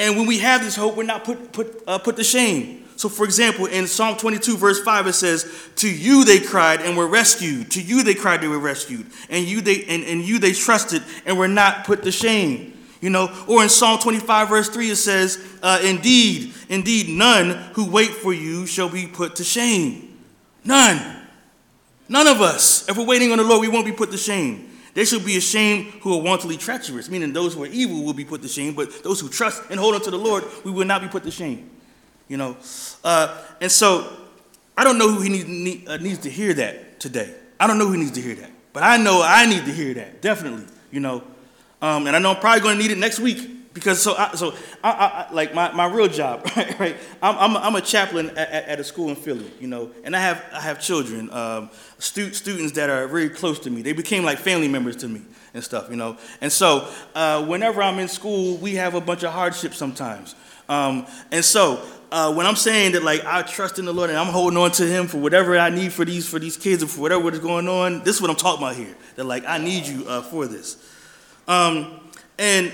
And 0.00 0.16
when 0.16 0.26
we 0.26 0.38
have 0.38 0.64
this 0.64 0.76
hope, 0.76 0.96
we're 0.96 1.02
not 1.02 1.24
put, 1.24 1.52
put, 1.52 1.82
uh, 1.86 1.98
put 1.98 2.16
to 2.16 2.24
shame. 2.24 2.88
So, 2.96 3.10
for 3.10 3.26
example, 3.26 3.66
in 3.66 3.86
Psalm 3.86 4.16
22, 4.16 4.56
verse 4.56 4.80
5, 4.82 5.06
it 5.06 5.12
says, 5.12 5.68
To 5.76 5.94
you 5.94 6.24
they 6.24 6.40
cried 6.40 6.80
and 6.80 6.96
were 6.96 7.06
rescued. 7.06 7.70
To 7.72 7.82
you 7.82 8.02
they 8.02 8.14
cried, 8.14 8.40
they 8.40 8.48
were 8.48 8.58
rescued. 8.58 9.06
And 9.28 9.44
you 9.44 9.60
they, 9.60 9.84
and, 9.84 10.02
and 10.04 10.22
you 10.22 10.38
they 10.38 10.52
trusted 10.52 11.02
and 11.26 11.38
were 11.38 11.48
not 11.48 11.84
put 11.84 12.02
to 12.04 12.10
shame. 12.10 12.78
You 13.02 13.10
know, 13.10 13.30
or 13.46 13.62
in 13.62 13.68
Psalm 13.68 13.98
25, 13.98 14.48
verse 14.48 14.70
3, 14.70 14.90
it 14.90 14.96
says, 14.96 15.38
uh, 15.62 15.80
Indeed, 15.84 16.54
indeed, 16.70 17.10
none 17.10 17.50
who 17.74 17.90
wait 17.90 18.10
for 18.10 18.32
you 18.32 18.66
shall 18.66 18.88
be 18.88 19.06
put 19.06 19.36
to 19.36 19.44
shame. 19.44 20.18
None. 20.64 21.26
None 22.08 22.26
of 22.26 22.40
us. 22.40 22.88
If 22.88 22.96
we're 22.96 23.04
waiting 23.04 23.32
on 23.32 23.38
the 23.38 23.44
Lord, 23.44 23.60
we 23.60 23.68
won't 23.68 23.84
be 23.84 23.92
put 23.92 24.10
to 24.12 24.18
shame. 24.18 24.69
They 24.94 25.04
shall 25.04 25.20
be 25.20 25.36
ashamed 25.36 25.86
who 26.02 26.14
are 26.18 26.22
wantonly 26.22 26.56
treacherous, 26.56 27.08
meaning 27.08 27.32
those 27.32 27.54
who 27.54 27.64
are 27.64 27.68
evil 27.68 28.04
will 28.04 28.12
be 28.12 28.24
put 28.24 28.42
to 28.42 28.48
shame, 28.48 28.74
but 28.74 29.02
those 29.02 29.20
who 29.20 29.28
trust 29.28 29.62
and 29.70 29.78
hold 29.78 29.94
on 29.94 30.02
to 30.02 30.10
the 30.10 30.18
Lord, 30.18 30.44
we 30.64 30.70
will 30.70 30.86
not 30.86 31.00
be 31.00 31.08
put 31.08 31.22
to 31.24 31.30
shame 31.30 31.70
you 32.30 32.36
know. 32.36 32.56
Uh, 33.04 33.36
and 33.60 33.70
so 33.70 34.16
I 34.78 34.84
don't 34.84 34.96
know 34.96 35.12
who 35.12 35.20
he 35.20 35.28
need, 35.28 35.48
need, 35.48 35.88
uh, 35.88 35.96
needs 35.98 36.20
to 36.20 36.30
hear 36.30 36.54
that 36.54 37.00
today. 37.00 37.34
I 37.58 37.66
don't 37.66 37.76
know 37.76 37.88
who 37.88 37.98
needs 37.98 38.12
to 38.12 38.22
hear 38.22 38.36
that, 38.36 38.50
but 38.72 38.82
I 38.84 38.96
know 38.96 39.20
I 39.22 39.44
need 39.44 39.66
to 39.66 39.72
hear 39.72 39.92
that 39.94 40.22
definitely, 40.22 40.64
you 40.90 41.00
know. 41.00 41.22
Um, 41.82 42.06
and 42.06 42.14
I 42.14 42.18
know 42.18 42.30
I'm 42.30 42.40
probably 42.40 42.60
going 42.60 42.76
to 42.76 42.82
need 42.82 42.92
it 42.92 42.98
next 42.98 43.18
week 43.18 43.50
because 43.72 44.02
so 44.02 44.14
I, 44.16 44.34
so 44.34 44.54
I, 44.82 45.26
I, 45.28 45.32
like 45.32 45.54
my, 45.54 45.72
my 45.72 45.86
real 45.86 46.08
job 46.08 46.44
right, 46.56 46.78
right 46.78 46.96
I'm, 47.22 47.38
I'm, 47.38 47.56
a, 47.56 47.58
I'm 47.60 47.74
a 47.76 47.80
chaplain 47.80 48.30
at, 48.30 48.50
at, 48.50 48.80
a 48.80 48.84
school 48.84 49.08
in 49.08 49.16
Philly 49.16 49.50
you 49.60 49.68
know 49.68 49.90
and 50.04 50.16
I 50.16 50.20
have 50.20 50.44
I 50.52 50.60
have 50.60 50.80
children 50.80 51.30
um, 51.30 51.70
stu- 51.98 52.32
students 52.32 52.72
that 52.72 52.90
are 52.90 53.06
very 53.06 53.28
close 53.28 53.58
to 53.60 53.70
me 53.70 53.82
they 53.82 53.92
became 53.92 54.24
like 54.24 54.38
family 54.38 54.68
members 54.68 54.96
to 54.96 55.08
me 55.08 55.22
and 55.54 55.62
stuff 55.62 55.88
you 55.90 55.96
know 55.96 56.16
and 56.40 56.50
so 56.50 56.88
uh, 57.14 57.44
whenever 57.44 57.82
I'm 57.82 57.98
in 57.98 58.08
school 58.08 58.56
we 58.56 58.74
have 58.74 58.94
a 58.94 59.00
bunch 59.00 59.22
of 59.22 59.32
hardships 59.32 59.76
sometimes 59.76 60.34
um, 60.68 61.06
and 61.30 61.44
so 61.44 61.84
uh, 62.12 62.32
when 62.34 62.46
I'm 62.46 62.56
saying 62.56 62.92
that 62.92 63.04
like 63.04 63.24
I 63.24 63.42
trust 63.42 63.78
in 63.78 63.84
the 63.84 63.92
Lord 63.92 64.10
and 64.10 64.18
I'm 64.18 64.26
holding 64.26 64.56
on 64.56 64.72
to 64.72 64.86
Him 64.86 65.06
for 65.06 65.18
whatever 65.18 65.56
I 65.56 65.70
need 65.70 65.92
for 65.92 66.04
these 66.04 66.28
for 66.28 66.38
these 66.38 66.56
kids 66.56 66.82
and 66.82 66.90
for 66.90 67.00
whatever 67.00 67.30
is 67.30 67.38
going 67.38 67.68
on, 67.68 68.02
this 68.02 68.16
is 68.16 68.22
what 68.22 68.30
I'm 68.30 68.36
talking 68.36 68.64
about 68.64 68.74
here. 68.76 68.96
That 69.14 69.24
like 69.24 69.44
I 69.46 69.58
need 69.58 69.86
you 69.86 70.04
uh, 70.08 70.22
for 70.22 70.46
this. 70.46 70.76
Um, 71.46 72.00
and 72.38 72.72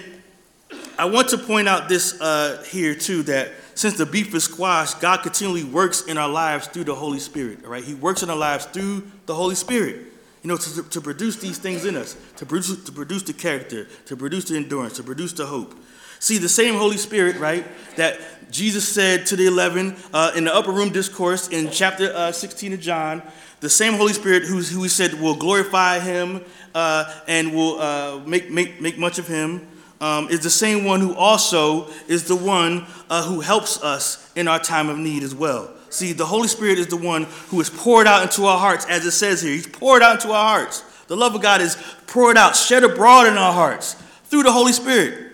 I 0.99 1.05
want 1.05 1.29
to 1.31 1.39
point 1.39 1.69
out 1.69 1.89
this 1.89 2.19
uh, 2.21 2.65
here 2.69 2.95
too 2.95 3.23
that 3.25 3.53
since 3.75 3.99
the 3.99 4.07
beef 4.07 4.35
is 4.35 4.45
squashed, 4.45 5.01
God 5.01 5.19
continually 5.19 5.65
works 5.65 6.03
in 6.03 6.17
our 6.17 6.29
lives 6.29 6.67
through 6.69 6.85
the 6.85 6.95
Holy 6.95 7.19
Spirit. 7.19 7.65
All 7.65 7.71
right, 7.71 7.85
He 7.85 7.95
works 7.95 8.23
in 8.23 8.31
our 8.31 8.37
lives 8.37 8.65
through 8.67 9.11
the 9.27 9.35
Holy 9.35 9.55
Spirit. 9.55 9.97
You 10.43 10.49
know, 10.49 10.57
to, 10.57 10.83
to 10.83 11.01
produce 11.01 11.37
these 11.37 11.59
things 11.59 11.85
in 11.85 11.97
us, 11.97 12.17
to 12.37 12.47
produce 12.47 12.83
to 12.85 12.93
produce 12.93 13.25
the 13.25 13.33
character, 13.33 13.89
to 14.07 14.17
produce 14.17 14.47
the 14.47 14.57
endurance, 14.57 14.95
to 14.97 15.03
produce 15.03 15.33
the 15.33 15.45
hope. 15.45 15.75
See, 16.19 16.39
the 16.39 16.49
same 16.49 16.77
Holy 16.77 16.97
Spirit, 16.97 17.37
right, 17.37 17.67
that 17.97 18.19
Jesus 18.51 18.89
said 18.89 19.27
to 19.27 19.37
the 19.37 19.47
11 19.47 19.97
uh, 20.15 20.33
in 20.35 20.45
the 20.45 20.55
upper 20.55 20.73
room 20.73 20.91
discourse 20.91 21.49
in 21.49 21.71
chapter 21.71 22.13
uh, 22.15 22.33
16 22.33 22.73
of 22.73 22.81
John, 22.81 23.23
the 23.61 23.69
same 23.69 23.95
Holy 23.95 24.13
Spirit 24.13 24.45
who, 24.45 24.59
who 24.59 24.83
he 24.83 24.89
said 24.89 25.15
will 25.21 25.35
glorify 25.35 25.99
him 25.99 26.43
uh, 26.75 27.13
and 27.27 27.55
will 27.55 27.81
uh, 27.81 28.21
make, 28.21 28.51
make, 28.51 28.81
make 28.81 28.99
much 28.99 29.19
of 29.19 29.27
him, 29.27 29.67
um, 30.01 30.29
is 30.29 30.41
the 30.41 30.51
same 30.51 30.85
one 30.85 31.01
who 31.01 31.15
also 31.15 31.89
is 32.09 32.25
the 32.25 32.37
one 32.37 32.87
uh, 33.09 33.23
who 33.25 33.41
helps 33.41 33.83
us 33.83 34.31
in 34.35 34.49
our 34.49 34.59
time 34.59 34.89
of 34.89 34.99
need 34.99 35.23
as 35.23 35.35
well. 35.35 35.71
See, 35.89 36.13
the 36.13 36.27
Holy 36.27 36.49
Spirit 36.49 36.79
is 36.79 36.89
the 36.89 36.97
one 36.97 37.25
who 37.49 37.61
is 37.61 37.71
poured 37.71 38.07
out 38.07 38.23
into 38.23 38.45
our 38.45 38.59
hearts, 38.59 38.85
as 38.87 39.07
it 39.07 39.13
says 39.13 39.41
here. 39.41 39.53
He's 39.53 39.67
poured 39.67 40.03
out 40.03 40.17
into 40.17 40.33
our 40.33 40.59
hearts. 40.59 40.85
The 41.09 41.17
love 41.17 41.35
of 41.35 41.43
God 41.43 41.61
is 41.61 41.77
poured 42.07 42.37
out, 42.37 42.57
shed 42.57 42.85
abroad 42.85 43.27
in 43.27 43.39
our 43.39 43.53
hearts 43.53 43.95
through 44.25 44.43
the 44.43 44.53
Holy 44.53 44.73
Spirit. 44.73 45.33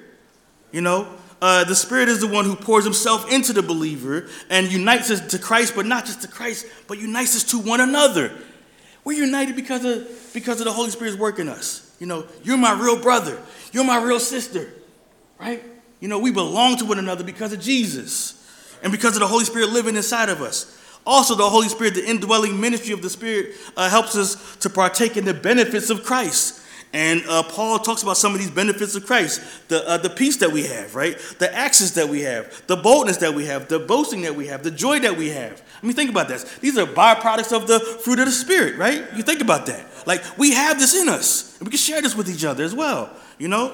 You 0.71 0.83
know, 0.83 1.09
uh, 1.41 1.65
the 1.65 1.75
Spirit 1.75 2.09
is 2.09 2.21
the 2.21 2.29
one 2.29 2.45
who 2.45 2.55
pours 2.55 2.85
himself 2.85 3.31
into 3.33 3.53
the 3.53 3.63
believer 3.63 4.29
and 4.49 4.71
unites 4.71 5.11
us 5.11 5.33
to 5.33 5.39
Christ, 5.39 5.75
but 5.75 5.87
not 5.87 6.05
just 6.05 6.23
to 6.23 6.29
Christ, 6.29 6.67
but 6.87 6.99
unites 6.99 7.35
us 7.35 7.45
to 7.51 7.59
one 7.59 7.81
another. 7.81 8.33
We're 9.05 9.21
united 9.21 9.57
because 9.57 9.85
of, 9.85 10.31
because 10.33 10.61
of 10.61 10.67
the 10.67 10.73
Holy 10.73 10.91
Spirit's 10.91 11.17
work 11.17 11.39
in 11.39 11.49
us. 11.49 11.91
You 12.03 12.09
know, 12.09 12.26
you're 12.42 12.57
my 12.59 12.72
real 12.72 13.00
brother. 13.00 13.40
You're 13.70 13.84
my 13.84 14.03
real 14.03 14.18
sister, 14.18 14.68
right? 15.38 15.62
You 16.00 16.09
know, 16.09 16.18
we 16.18 16.32
belong 16.32 16.76
to 16.78 16.84
one 16.84 16.98
another 16.98 17.22
because 17.22 17.53
of 17.53 17.61
Jesus 17.61 18.44
and 18.82 18.90
because 18.90 19.14
of 19.14 19.20
the 19.20 19.28
Holy 19.28 19.44
Spirit 19.44 19.68
living 19.68 19.94
inside 19.94 20.28
of 20.28 20.42
us. 20.42 20.76
Also, 21.07 21.36
the 21.36 21.48
Holy 21.48 21.68
Spirit, 21.68 21.94
the 21.94 22.05
indwelling 22.05 22.61
ministry 22.61 22.92
of 22.92 23.03
the 23.03 23.09
Spirit, 23.09 23.55
uh, 23.76 23.88
helps 23.88 24.16
us 24.16 24.57
to 24.57 24.68
partake 24.68 25.16
in 25.16 25.24
the 25.24 25.32
benefits 25.32 25.90
of 25.90 26.03
Christ. 26.03 26.61
And 26.93 27.22
uh, 27.26 27.43
Paul 27.43 27.78
talks 27.78 28.03
about 28.03 28.18
some 28.18 28.34
of 28.34 28.38
these 28.38 28.51
benefits 28.51 28.95
of 28.95 29.07
Christ 29.07 29.40
the, 29.68 29.88
uh, 29.88 29.97
the 29.97 30.11
peace 30.11 30.36
that 30.38 30.53
we 30.53 30.66
have, 30.66 30.95
right? 30.95 31.18
The 31.38 31.55
access 31.55 31.93
that 31.93 32.09
we 32.09 32.20
have, 32.22 32.62
the 32.66 32.76
boldness 32.76 33.16
that 33.18 33.32
we 33.32 33.47
have, 33.47 33.68
the 33.68 33.78
boasting 33.78 34.22
that 34.22 34.36
we 34.36 34.49
have, 34.49 34.62
the 34.62 34.70
joy 34.70 34.99
that 35.01 35.16
we 35.16 35.30
have. 35.30 35.62
I 35.82 35.86
mean, 35.86 35.97
think 35.97 36.11
about 36.11 36.28
this. 36.28 36.45
These 36.59 36.76
are 36.76 36.84
byproducts 36.84 37.57
of 37.57 37.66
the 37.66 37.80
fruit 37.80 38.18
of 38.18 38.26
the 38.26 38.32
Spirit, 38.32 38.76
right? 38.76 39.05
You 39.16 39.22
think 39.22 39.40
about 39.40 39.64
that. 39.66 39.86
Like, 40.07 40.22
we 40.36 40.53
have 40.53 40.78
this 40.78 40.95
in 40.95 41.09
us, 41.09 41.59
and 41.59 41.66
we 41.66 41.70
can 41.70 41.78
share 41.78 42.03
this 42.03 42.14
with 42.14 42.28
each 42.28 42.45
other 42.45 42.62
as 42.62 42.74
well, 42.74 43.11
you 43.38 43.49
know? 43.49 43.72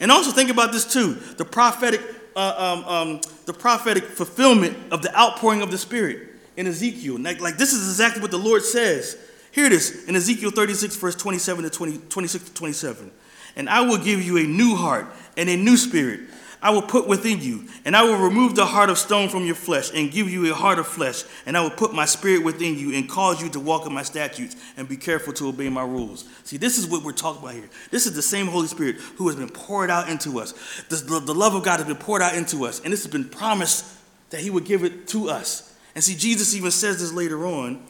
And 0.00 0.10
also 0.10 0.32
think 0.32 0.50
about 0.50 0.72
this 0.72 0.84
too 0.84 1.14
the 1.36 1.44
prophetic, 1.44 2.00
uh, 2.34 2.54
um, 2.56 2.84
um, 2.84 3.20
the 3.46 3.54
prophetic 3.54 4.04
fulfillment 4.04 4.76
of 4.90 5.02
the 5.02 5.16
outpouring 5.16 5.62
of 5.62 5.70
the 5.70 5.78
Spirit 5.78 6.34
in 6.56 6.66
Ezekiel. 6.66 7.20
Like, 7.20 7.40
like, 7.40 7.58
this 7.58 7.72
is 7.72 7.88
exactly 7.88 8.20
what 8.20 8.32
the 8.32 8.38
Lord 8.38 8.62
says 8.62 9.16
here 9.56 9.64
it 9.64 9.72
is 9.72 10.04
in 10.06 10.14
Ezekiel 10.14 10.50
36, 10.50 10.96
verse 10.96 11.14
27 11.14 11.64
to 11.64 11.70
20, 11.70 11.96
26 12.10 12.44
to 12.44 12.54
27. 12.54 13.10
And 13.56 13.70
I 13.70 13.80
will 13.80 13.96
give 13.96 14.20
you 14.20 14.36
a 14.36 14.42
new 14.42 14.76
heart 14.76 15.06
and 15.34 15.48
a 15.48 15.56
new 15.56 15.78
spirit. 15.78 16.20
I 16.60 16.68
will 16.68 16.82
put 16.82 17.08
within 17.08 17.40
you, 17.40 17.64
and 17.86 17.96
I 17.96 18.02
will 18.02 18.18
remove 18.18 18.54
the 18.54 18.66
heart 18.66 18.90
of 18.90 18.98
stone 18.98 19.30
from 19.30 19.46
your 19.46 19.54
flesh 19.54 19.90
and 19.94 20.10
give 20.10 20.28
you 20.28 20.52
a 20.52 20.54
heart 20.54 20.78
of 20.78 20.86
flesh. 20.86 21.24
And 21.46 21.56
I 21.56 21.62
will 21.62 21.70
put 21.70 21.94
my 21.94 22.04
spirit 22.04 22.44
within 22.44 22.78
you 22.78 22.94
and 22.94 23.08
cause 23.08 23.40
you 23.40 23.48
to 23.48 23.58
walk 23.58 23.86
in 23.86 23.94
my 23.94 24.02
statutes 24.02 24.56
and 24.76 24.86
be 24.86 24.98
careful 24.98 25.32
to 25.32 25.48
obey 25.48 25.70
my 25.70 25.84
rules. 25.84 26.28
See, 26.44 26.58
this 26.58 26.76
is 26.76 26.86
what 26.86 27.02
we're 27.02 27.12
talking 27.12 27.40
about 27.40 27.54
here. 27.54 27.70
This 27.90 28.04
is 28.04 28.14
the 28.14 28.20
same 28.20 28.48
Holy 28.48 28.66
Spirit 28.66 28.96
who 29.16 29.26
has 29.28 29.36
been 29.36 29.48
poured 29.48 29.88
out 29.88 30.10
into 30.10 30.38
us. 30.38 30.52
The, 30.90 31.18
the 31.18 31.34
love 31.34 31.54
of 31.54 31.64
God 31.64 31.78
has 31.78 31.86
been 31.86 31.96
poured 31.96 32.20
out 32.20 32.36
into 32.36 32.66
us, 32.66 32.80
and 32.80 32.92
this 32.92 33.04
has 33.04 33.10
been 33.10 33.30
promised 33.30 33.86
that 34.28 34.42
He 34.42 34.50
would 34.50 34.66
give 34.66 34.84
it 34.84 35.08
to 35.08 35.30
us. 35.30 35.74
And 35.94 36.04
see, 36.04 36.14
Jesus 36.14 36.54
even 36.54 36.70
says 36.70 37.00
this 37.00 37.14
later 37.14 37.46
on 37.46 37.82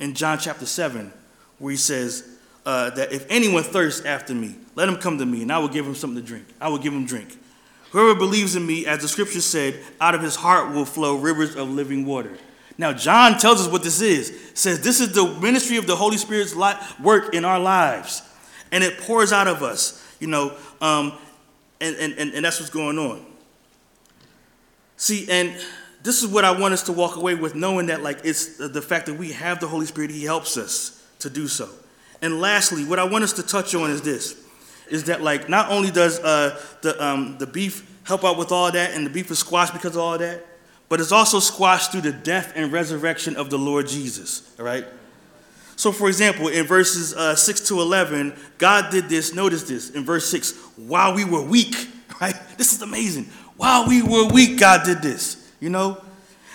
in 0.00 0.14
John 0.14 0.38
chapter 0.38 0.66
7, 0.66 1.12
where 1.58 1.70
he 1.70 1.76
says 1.76 2.26
uh, 2.66 2.90
that 2.90 3.12
if 3.12 3.26
anyone 3.30 3.62
thirsts 3.62 4.04
after 4.04 4.34
me, 4.34 4.56
let 4.74 4.88
him 4.88 4.96
come 4.96 5.18
to 5.18 5.26
me, 5.26 5.42
and 5.42 5.52
I 5.52 5.58
will 5.58 5.68
give 5.68 5.86
him 5.86 5.94
something 5.94 6.20
to 6.20 6.26
drink. 6.26 6.46
I 6.60 6.68
will 6.68 6.78
give 6.78 6.92
him 6.92 7.06
drink. 7.06 7.38
Whoever 7.92 8.18
believes 8.18 8.56
in 8.56 8.66
me, 8.66 8.86
as 8.86 9.02
the 9.02 9.08
scripture 9.08 9.40
said, 9.40 9.78
out 10.00 10.14
of 10.14 10.22
his 10.22 10.36
heart 10.36 10.72
will 10.72 10.84
flow 10.84 11.16
rivers 11.16 11.56
of 11.56 11.68
living 11.68 12.06
water. 12.06 12.36
Now, 12.78 12.92
John 12.92 13.38
tells 13.38 13.60
us 13.60 13.70
what 13.70 13.82
this 13.82 14.00
is. 14.00 14.52
says 14.54 14.80
this 14.80 15.00
is 15.00 15.12
the 15.12 15.26
ministry 15.40 15.76
of 15.76 15.86
the 15.86 15.96
Holy 15.96 16.16
Spirit's 16.16 16.54
work 16.98 17.34
in 17.34 17.44
our 17.44 17.60
lives, 17.60 18.22
and 18.72 18.82
it 18.82 18.98
pours 19.00 19.32
out 19.32 19.48
of 19.48 19.62
us, 19.62 20.02
you 20.18 20.28
know, 20.28 20.56
um, 20.80 21.12
and, 21.80 21.96
and, 21.96 22.32
and 22.32 22.44
that's 22.44 22.58
what's 22.58 22.70
going 22.70 22.98
on. 22.98 23.24
See, 24.96 25.30
and 25.30 25.54
this 26.02 26.22
is 26.22 26.28
what 26.28 26.44
I 26.44 26.50
want 26.50 26.74
us 26.74 26.82
to 26.84 26.92
walk 26.92 27.16
away 27.16 27.34
with, 27.34 27.54
knowing 27.54 27.86
that, 27.86 28.02
like, 28.02 28.20
it's 28.24 28.56
the 28.56 28.82
fact 28.82 29.06
that 29.06 29.14
we 29.14 29.32
have 29.32 29.60
the 29.60 29.68
Holy 29.68 29.86
Spirit, 29.86 30.10
He 30.10 30.24
helps 30.24 30.56
us 30.56 31.06
to 31.20 31.30
do 31.30 31.46
so. 31.46 31.68
And 32.22 32.40
lastly, 32.40 32.84
what 32.84 32.98
I 32.98 33.04
want 33.04 33.24
us 33.24 33.32
to 33.34 33.42
touch 33.42 33.74
on 33.74 33.90
is 33.90 34.02
this: 34.02 34.36
is 34.90 35.04
that 35.04 35.22
like 35.22 35.48
not 35.48 35.70
only 35.70 35.90
does 35.90 36.18
uh, 36.20 36.60
the 36.82 37.02
um, 37.02 37.36
the 37.38 37.46
beef 37.46 37.88
help 38.04 38.24
out 38.24 38.36
with 38.36 38.52
all 38.52 38.70
that, 38.70 38.94
and 38.94 39.06
the 39.06 39.10
beef 39.10 39.30
is 39.30 39.38
squashed 39.38 39.72
because 39.72 39.96
of 39.96 40.02
all 40.02 40.18
that, 40.18 40.44
but 40.88 41.00
it's 41.00 41.12
also 41.12 41.38
squashed 41.38 41.92
through 41.92 42.02
the 42.02 42.12
death 42.12 42.52
and 42.56 42.72
resurrection 42.72 43.36
of 43.36 43.48
the 43.48 43.58
Lord 43.58 43.86
Jesus. 43.86 44.54
All 44.58 44.64
right. 44.64 44.84
So, 45.76 45.92
for 45.92 46.08
example, 46.08 46.48
in 46.48 46.66
verses 46.66 47.14
uh, 47.14 47.34
6 47.34 47.68
to 47.68 47.80
11, 47.80 48.34
God 48.58 48.90
did 48.90 49.08
this. 49.08 49.32
Notice 49.32 49.62
this 49.62 49.88
in 49.88 50.04
verse 50.04 50.28
6 50.28 50.52
while 50.76 51.14
we 51.14 51.24
were 51.24 51.40
weak, 51.40 51.74
right? 52.20 52.34
This 52.58 52.74
is 52.74 52.82
amazing. 52.82 53.24
While 53.56 53.88
we 53.88 54.02
were 54.02 54.26
weak, 54.26 54.58
God 54.58 54.84
did 54.84 55.00
this, 55.00 55.39
you 55.60 55.70
know? 55.70 56.02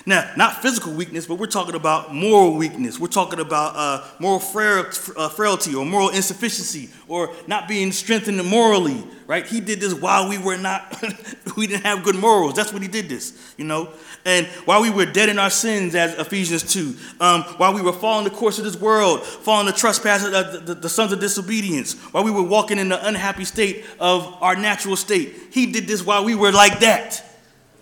Now, 0.08 0.32
not 0.38 0.62
physical 0.62 0.93
weakness, 0.93 1.26
but 1.26 1.39
we're 1.39 1.47
talking 1.47 1.74
about 1.74 2.14
moral 2.14 2.53
weakness. 2.53 2.99
We're 2.99 3.08
talking 3.08 3.39
about 3.39 3.76
uh, 3.76 4.06
moral 4.20 4.38
uh, 4.38 5.30
frailty 5.30 5.74
or 5.74 5.84
moral 5.84 6.10
insufficiency 6.10 6.91
or 7.08 7.34
not 7.47 7.68
being 7.68 7.91
strengthened 7.91 8.43
morally, 8.45 9.03
right? 9.26 9.47
He 9.47 9.60
did 9.62 9.80
this 9.80 9.95
while 9.95 10.30
we 10.30 10.38
were 10.38 10.58
not, 10.58 11.03
we 11.58 11.66
didn't 11.66 11.86
have 11.86 12.03
good 12.03 12.16
morals. 12.16 12.53
That's 12.53 12.72
what 12.72 12.84
he 12.84 12.88
did 12.88 13.10
this, 13.10 13.56
you 13.58 13.66
know? 13.66 13.89
And 14.26 14.45
while 14.66 14.84
we 14.84 14.91
were 14.91 15.08
dead 15.08 15.30
in 15.30 15.39
our 15.39 15.49
sins, 15.49 15.95
as 15.95 16.14
Ephesians 16.20 16.72
2, 16.72 16.95
um, 17.20 17.41
while 17.58 17.74
we 17.74 17.82
were 17.82 17.93
following 17.93 18.26
the 18.26 18.36
course 18.36 18.60
of 18.60 18.64
this 18.64 18.80
world, 18.80 19.24
following 19.24 19.66
the 19.66 19.74
trespasses 19.74 20.34
of 20.34 20.51
the, 20.51 20.60
the, 20.60 20.82
the 20.82 20.89
sons 20.89 21.14
of 21.14 21.20
disobedience, 21.20 21.93
while 22.12 22.24
we 22.24 22.30
were 22.30 22.43
walking 22.43 22.78
in 22.78 22.89
the 22.89 23.08
unhappy 23.08 23.45
state 23.45 23.86
of 23.99 24.38
our 24.39 24.56
natural 24.56 24.95
state, 24.95 25.34
he 25.49 25.72
did 25.72 25.88
this 25.88 26.06
while 26.06 26.24
we 26.24 26.36
were 26.36 26.51
like 26.51 26.82
that, 26.82 27.24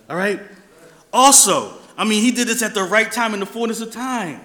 all 0.08 0.16
right? 0.16 0.40
Also, 1.14 1.72
I 1.96 2.04
mean, 2.04 2.22
he 2.22 2.32
did 2.32 2.48
this 2.48 2.60
at 2.60 2.74
the 2.74 2.82
right 2.82 3.10
time 3.10 3.34
in 3.34 3.40
the 3.40 3.46
fullness 3.46 3.80
of 3.80 3.92
time. 3.92 4.40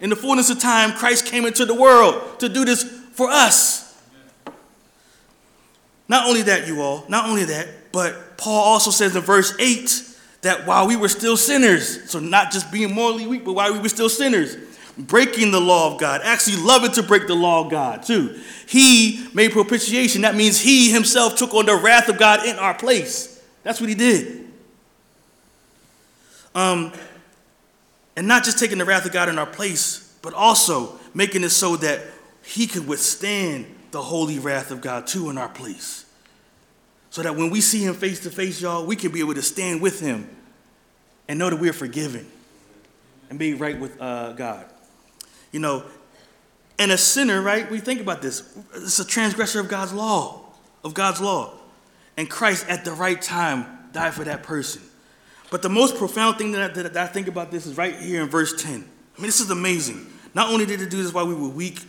In 0.00 0.08
the 0.08 0.16
fullness 0.16 0.48
of 0.48 0.58
time, 0.58 0.92
Christ 0.92 1.26
came 1.26 1.44
into 1.44 1.66
the 1.66 1.74
world 1.74 2.40
to 2.40 2.48
do 2.48 2.64
this 2.64 2.82
for 3.12 3.28
us. 3.30 4.02
Not 6.08 6.26
only 6.26 6.42
that, 6.42 6.66
you 6.66 6.80
all, 6.80 7.04
not 7.08 7.28
only 7.28 7.44
that, 7.44 7.68
but 7.92 8.38
Paul 8.38 8.62
also 8.62 8.90
says 8.90 9.14
in 9.14 9.22
verse 9.22 9.54
8 9.58 10.18
that 10.40 10.66
while 10.66 10.86
we 10.86 10.96
were 10.96 11.08
still 11.08 11.36
sinners, 11.36 12.10
so 12.10 12.18
not 12.18 12.50
just 12.50 12.72
being 12.72 12.94
morally 12.94 13.26
weak, 13.26 13.44
but 13.44 13.52
while 13.52 13.72
we 13.72 13.78
were 13.78 13.88
still 13.88 14.08
sinners, 14.08 14.56
breaking 14.96 15.50
the 15.50 15.60
law 15.60 15.92
of 15.92 16.00
God, 16.00 16.22
actually 16.24 16.56
loving 16.62 16.92
to 16.92 17.02
break 17.02 17.26
the 17.26 17.34
law 17.34 17.64
of 17.64 17.70
God 17.70 18.02
too, 18.02 18.40
he 18.66 19.28
made 19.34 19.52
propitiation. 19.52 20.22
That 20.22 20.34
means 20.34 20.60
he 20.60 20.90
himself 20.90 21.36
took 21.36 21.52
on 21.52 21.66
the 21.66 21.76
wrath 21.76 22.08
of 22.08 22.16
God 22.16 22.46
in 22.46 22.56
our 22.56 22.74
place. 22.74 23.42
That's 23.64 23.80
what 23.80 23.90
he 23.90 23.94
did. 23.94 24.45
Um, 26.56 26.90
and 28.16 28.26
not 28.26 28.44
just 28.44 28.58
taking 28.58 28.78
the 28.78 28.86
wrath 28.86 29.04
of 29.04 29.12
God 29.12 29.28
in 29.28 29.38
our 29.38 29.46
place, 29.46 30.16
but 30.22 30.32
also 30.32 30.98
making 31.12 31.44
it 31.44 31.50
so 31.50 31.76
that 31.76 32.00
he 32.42 32.66
could 32.66 32.88
withstand 32.88 33.66
the 33.90 34.00
holy 34.00 34.38
wrath 34.38 34.70
of 34.70 34.80
God 34.80 35.06
too 35.06 35.28
in 35.28 35.36
our 35.36 35.50
place. 35.50 36.06
So 37.10 37.22
that 37.22 37.36
when 37.36 37.50
we 37.50 37.60
see 37.60 37.84
him 37.84 37.94
face 37.94 38.20
to 38.20 38.30
face, 38.30 38.60
y'all, 38.60 38.86
we 38.86 38.96
can 38.96 39.12
be 39.12 39.20
able 39.20 39.34
to 39.34 39.42
stand 39.42 39.82
with 39.82 40.00
him 40.00 40.28
and 41.28 41.38
know 41.38 41.50
that 41.50 41.60
we're 41.60 41.74
forgiven 41.74 42.26
and 43.28 43.38
be 43.38 43.52
right 43.52 43.78
with 43.78 44.00
uh, 44.00 44.32
God. 44.32 44.64
You 45.52 45.60
know, 45.60 45.84
and 46.78 46.90
a 46.90 46.98
sinner, 46.98 47.42
right? 47.42 47.70
We 47.70 47.80
think 47.80 48.00
about 48.00 48.22
this. 48.22 48.56
It's 48.74 48.98
a 48.98 49.06
transgressor 49.06 49.60
of 49.60 49.68
God's 49.68 49.92
law, 49.92 50.40
of 50.82 50.94
God's 50.94 51.20
law. 51.20 51.52
And 52.16 52.30
Christ, 52.30 52.66
at 52.68 52.86
the 52.86 52.92
right 52.92 53.20
time, 53.20 53.66
died 53.92 54.14
for 54.14 54.24
that 54.24 54.42
person. 54.42 54.82
But 55.50 55.62
the 55.62 55.68
most 55.68 55.96
profound 55.96 56.38
thing 56.38 56.52
that 56.52 56.70
I, 56.70 56.82
that 56.82 56.96
I 56.96 57.06
think 57.06 57.28
about 57.28 57.50
this 57.50 57.66
is 57.66 57.76
right 57.76 57.94
here 57.96 58.22
in 58.22 58.28
verse 58.28 58.62
10. 58.62 58.72
I 58.72 59.20
mean, 59.20 59.26
this 59.26 59.40
is 59.40 59.50
amazing. 59.50 60.06
Not 60.34 60.50
only 60.50 60.66
did 60.66 60.80
he 60.80 60.86
do 60.86 61.02
this 61.02 61.12
while 61.12 61.26
we 61.26 61.34
were 61.34 61.48
weak, 61.48 61.80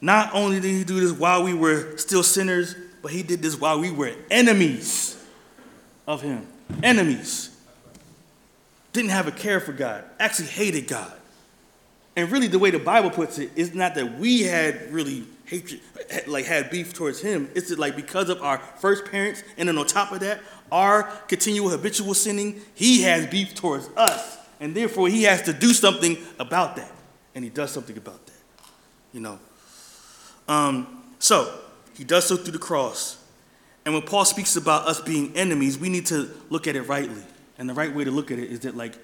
not 0.00 0.34
only 0.34 0.60
did 0.60 0.70
he 0.70 0.84
do 0.84 1.00
this 1.00 1.12
while 1.12 1.42
we 1.42 1.54
were 1.54 1.96
still 1.96 2.22
sinners, 2.22 2.74
but 3.02 3.12
he 3.12 3.22
did 3.22 3.40
this 3.40 3.58
while 3.58 3.80
we 3.80 3.90
were 3.90 4.12
enemies 4.30 5.22
of 6.06 6.22
him. 6.22 6.46
Enemies. 6.82 7.50
Didn't 8.92 9.10
have 9.10 9.26
a 9.26 9.32
care 9.32 9.60
for 9.60 9.72
God, 9.72 10.04
actually 10.18 10.48
hated 10.48 10.88
God. 10.88 11.12
And 12.16 12.30
really, 12.30 12.46
the 12.46 12.58
way 12.58 12.70
the 12.70 12.78
Bible 12.78 13.10
puts 13.10 13.38
it 13.38 13.50
is 13.56 13.74
not 13.74 13.94
that 13.96 14.18
we 14.18 14.42
had 14.42 14.92
really 14.92 15.24
hatred, 15.46 15.80
like 16.26 16.44
had 16.44 16.70
beef 16.70 16.92
towards 16.92 17.20
him. 17.20 17.50
It's 17.54 17.70
like 17.76 17.96
because 17.96 18.28
of 18.28 18.42
our 18.42 18.58
first 18.78 19.04
parents, 19.04 19.42
and 19.56 19.68
then 19.68 19.78
on 19.78 19.86
top 19.86 20.12
of 20.12 20.20
that, 20.20 20.40
our 20.72 21.04
continual 21.28 21.70
habitual 21.70 22.14
sinning, 22.14 22.60
he 22.74 23.02
has 23.02 23.26
beef 23.26 23.54
towards 23.54 23.88
us. 23.96 24.38
And 24.60 24.74
therefore, 24.74 25.08
he 25.08 25.24
has 25.24 25.42
to 25.42 25.52
do 25.52 25.72
something 25.72 26.16
about 26.38 26.76
that. 26.76 26.90
And 27.34 27.44
he 27.44 27.50
does 27.50 27.70
something 27.70 27.96
about 27.96 28.24
that. 28.26 28.32
You 29.12 29.20
know? 29.20 29.38
Um, 30.48 31.02
so, 31.18 31.60
he 31.94 32.04
does 32.04 32.26
so 32.26 32.36
through 32.36 32.52
the 32.52 32.58
cross. 32.58 33.22
And 33.84 33.94
when 33.94 34.04
Paul 34.04 34.24
speaks 34.24 34.56
about 34.56 34.86
us 34.86 35.00
being 35.00 35.36
enemies, 35.36 35.78
we 35.78 35.88
need 35.88 36.06
to 36.06 36.30
look 36.50 36.66
at 36.66 36.76
it 36.76 36.82
rightly. 36.82 37.22
And 37.58 37.68
the 37.68 37.74
right 37.74 37.94
way 37.94 38.04
to 38.04 38.10
look 38.10 38.30
at 38.30 38.38
it 38.38 38.50
is 38.50 38.60
that, 38.60 38.76
like, 38.76 38.94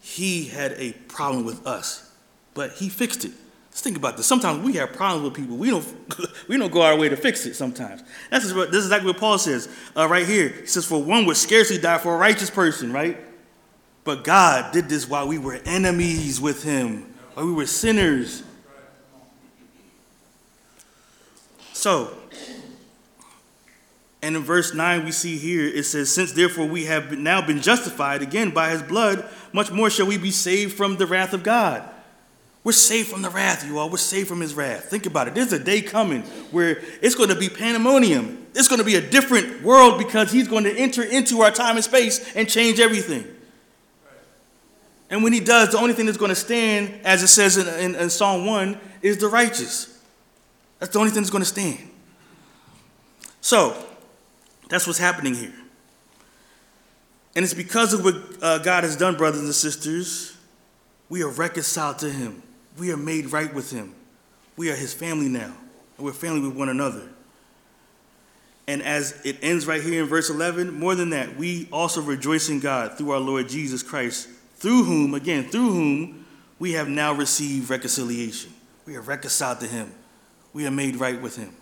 he 0.00 0.44
had 0.44 0.72
a 0.72 0.92
problem 1.08 1.44
with 1.44 1.66
us, 1.66 2.10
but 2.54 2.72
he 2.72 2.88
fixed 2.88 3.24
it. 3.24 3.32
Let's 3.80 3.86
think 3.86 3.96
about 3.96 4.18
this. 4.18 4.26
Sometimes 4.26 4.62
we 4.62 4.74
have 4.74 4.92
problems 4.92 5.24
with 5.24 5.32
people. 5.32 5.56
We 5.56 5.70
don't, 5.70 5.86
we 6.48 6.58
don't 6.58 6.70
go 6.70 6.82
our 6.82 6.98
way 6.98 7.08
to 7.08 7.16
fix 7.16 7.46
it 7.46 7.54
sometimes. 7.54 8.02
That's 8.30 8.52
what, 8.52 8.70
this 8.70 8.80
is 8.80 8.88
exactly 8.88 9.10
what 9.10 9.18
Paul 9.18 9.38
says 9.38 9.70
uh, 9.96 10.06
right 10.06 10.26
here. 10.26 10.50
He 10.50 10.66
says, 10.66 10.84
For 10.84 11.02
one 11.02 11.24
would 11.24 11.38
scarcely 11.38 11.78
die 11.78 11.96
for 11.96 12.14
a 12.14 12.18
righteous 12.18 12.50
person, 12.50 12.92
right? 12.92 13.18
But 14.04 14.22
God 14.22 14.74
did 14.74 14.90
this 14.90 15.08
while 15.08 15.26
we 15.26 15.38
were 15.38 15.60
enemies 15.64 16.42
with 16.42 16.62
him, 16.62 17.10
while 17.32 17.46
we 17.46 17.54
were 17.54 17.64
sinners. 17.64 18.42
So, 21.72 22.14
and 24.20 24.36
in 24.36 24.42
verse 24.42 24.74
9, 24.74 25.06
we 25.06 25.12
see 25.12 25.38
here 25.38 25.66
it 25.66 25.84
says, 25.84 26.12
Since 26.12 26.32
therefore 26.32 26.66
we 26.66 26.84
have 26.84 27.16
now 27.16 27.40
been 27.40 27.62
justified 27.62 28.20
again 28.20 28.50
by 28.50 28.72
his 28.72 28.82
blood, 28.82 29.26
much 29.54 29.72
more 29.72 29.88
shall 29.88 30.04
we 30.04 30.18
be 30.18 30.32
saved 30.32 30.76
from 30.76 30.98
the 30.98 31.06
wrath 31.06 31.32
of 31.32 31.42
God. 31.42 31.89
We're 32.62 32.72
saved 32.72 33.08
from 33.08 33.22
the 33.22 33.30
wrath, 33.30 33.66
you 33.66 33.78
all. 33.78 33.88
We're 33.88 33.96
saved 33.96 34.28
from 34.28 34.40
his 34.40 34.54
wrath. 34.54 34.84
Think 34.84 35.06
about 35.06 35.28
it. 35.28 35.34
There's 35.34 35.52
a 35.52 35.58
day 35.62 35.80
coming 35.80 36.22
where 36.50 36.82
it's 37.00 37.14
going 37.14 37.30
to 37.30 37.34
be 37.34 37.48
pandemonium. 37.48 38.46
It's 38.54 38.68
going 38.68 38.80
to 38.80 38.84
be 38.84 38.96
a 38.96 39.00
different 39.00 39.62
world 39.62 39.98
because 39.98 40.30
he's 40.30 40.46
going 40.46 40.64
to 40.64 40.76
enter 40.76 41.02
into 41.02 41.40
our 41.40 41.50
time 41.50 41.76
and 41.76 41.84
space 41.84 42.34
and 42.34 42.48
change 42.48 42.78
everything. 42.78 43.26
And 45.08 45.24
when 45.24 45.32
he 45.32 45.40
does, 45.40 45.70
the 45.70 45.78
only 45.78 45.94
thing 45.94 46.06
that's 46.06 46.18
going 46.18 46.30
to 46.30 46.34
stand, 46.34 47.00
as 47.04 47.22
it 47.22 47.28
says 47.28 47.56
in, 47.56 47.66
in, 47.66 48.00
in 48.00 48.10
Psalm 48.10 48.44
1, 48.44 48.78
is 49.02 49.16
the 49.18 49.28
righteous. 49.28 49.98
That's 50.78 50.92
the 50.92 50.98
only 50.98 51.10
thing 51.10 51.22
that's 51.22 51.30
going 51.30 51.42
to 51.42 51.48
stand. 51.48 51.78
So, 53.40 53.74
that's 54.68 54.86
what's 54.86 54.98
happening 54.98 55.34
here. 55.34 55.52
And 57.34 57.44
it's 57.44 57.54
because 57.54 57.94
of 57.94 58.04
what 58.04 58.16
uh, 58.42 58.58
God 58.58 58.84
has 58.84 58.96
done, 58.96 59.16
brothers 59.16 59.40
and 59.40 59.54
sisters, 59.54 60.36
we 61.08 61.22
are 61.22 61.28
reconciled 61.28 61.98
to 62.00 62.10
him. 62.10 62.42
We 62.80 62.90
are 62.92 62.96
made 62.96 63.30
right 63.30 63.52
with 63.52 63.70
him. 63.70 63.94
We 64.56 64.70
are 64.70 64.74
his 64.74 64.94
family 64.94 65.28
now, 65.28 65.52
and 65.98 66.06
we're 66.06 66.12
family 66.12 66.40
with 66.40 66.56
one 66.56 66.70
another. 66.70 67.10
And 68.66 68.82
as 68.82 69.20
it 69.22 69.36
ends 69.42 69.66
right 69.66 69.82
here 69.82 70.02
in 70.02 70.08
verse 70.08 70.30
11, 70.30 70.72
more 70.72 70.94
than 70.94 71.10
that, 71.10 71.36
we 71.36 71.68
also 71.70 72.00
rejoice 72.00 72.48
in 72.48 72.58
God 72.58 72.96
through 72.96 73.10
our 73.10 73.20
Lord 73.20 73.50
Jesus 73.50 73.82
Christ, 73.82 74.30
through 74.54 74.84
whom, 74.84 75.12
again, 75.12 75.50
through 75.50 75.70
whom 75.70 76.24
we 76.58 76.72
have 76.72 76.88
now 76.88 77.12
received 77.12 77.68
reconciliation. 77.68 78.50
We 78.86 78.96
are 78.96 79.02
reconciled 79.02 79.60
to 79.60 79.66
him. 79.66 79.92
We 80.54 80.66
are 80.66 80.70
made 80.70 80.96
right 80.96 81.20
with 81.20 81.36
him. 81.36 81.52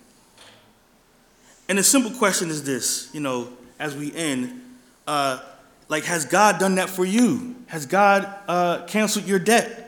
And 1.67 1.77
the 1.77 1.83
simple 1.83 2.11
question 2.11 2.49
is 2.49 2.63
this, 2.63 3.09
you 3.13 3.19
know, 3.19 3.49
as 3.77 3.93
we 3.93 4.13
end, 4.15 4.61
uh, 5.05 5.41
like, 5.89 6.05
has 6.05 6.23
God 6.23 6.59
done 6.59 6.75
that 6.75 6.89
for 6.89 7.03
you? 7.03 7.57
Has 7.67 7.85
God 7.85 8.33
uh, 8.47 8.85
canceled 8.85 9.25
your 9.25 9.39
debt? 9.39 9.87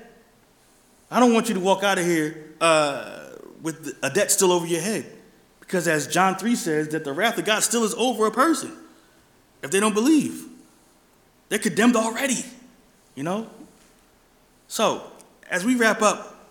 I 1.12 1.20
don't 1.20 1.34
want 1.34 1.50
you 1.50 1.56
to 1.56 1.60
walk 1.60 1.84
out 1.84 1.98
of 1.98 2.06
here 2.06 2.54
uh, 2.62 3.32
with 3.62 3.98
a 4.02 4.10
debt 4.10 4.32
still 4.32 4.54
over 4.54 4.66
your 4.66 4.80
head. 4.80 5.06
Because 5.60 5.88
as 5.88 6.08
John 6.08 6.36
3 6.36 6.56
says, 6.56 6.88
that 6.90 7.04
the 7.04 7.12
wrath 7.12 7.38
of 7.38 7.44
God 7.44 7.62
still 7.64 7.84
is 7.84 7.94
over 7.96 8.28
a 8.28 8.32
person 8.32 8.72
if 9.62 9.72
they 9.72 9.82
don't 9.82 9.94
believe. 9.94 10.46
They're 11.50 11.60
condemned 11.60 11.98
already, 11.98 12.46
you 13.14 13.24
know? 13.24 13.50
So, 14.70 15.04
as 15.50 15.66
we 15.66 15.76
wrap 15.76 16.02
up, 16.02 16.50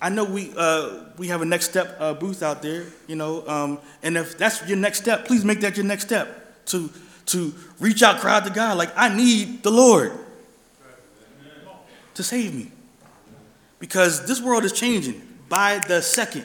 I 0.00 0.08
know 0.08 0.24
we, 0.24 0.52
uh, 0.56 1.00
we 1.16 1.26
have 1.28 1.42
a 1.42 1.44
next 1.44 1.68
step 1.68 1.96
uh, 1.98 2.14
booth 2.14 2.44
out 2.44 2.62
there, 2.62 2.84
you 3.08 3.16
know, 3.16 3.46
um, 3.48 3.80
and 4.04 4.16
if 4.16 4.38
that's 4.38 4.66
your 4.68 4.76
next 4.76 5.02
step, 5.02 5.24
please 5.24 5.44
make 5.44 5.60
that 5.62 5.76
your 5.76 5.86
next 5.86 6.04
step 6.04 6.64
to, 6.66 6.90
to 7.26 7.52
reach 7.80 8.04
out, 8.04 8.20
cry 8.20 8.36
out 8.36 8.44
to 8.44 8.52
God, 8.52 8.78
like, 8.78 8.92
I 8.94 9.14
need 9.14 9.64
the 9.64 9.70
Lord 9.72 10.12
to 12.14 12.22
save 12.22 12.54
me 12.54 12.70
because 13.78 14.26
this 14.26 14.40
world 14.40 14.64
is 14.64 14.72
changing 14.72 15.20
by 15.48 15.78
the 15.86 16.00
second. 16.00 16.44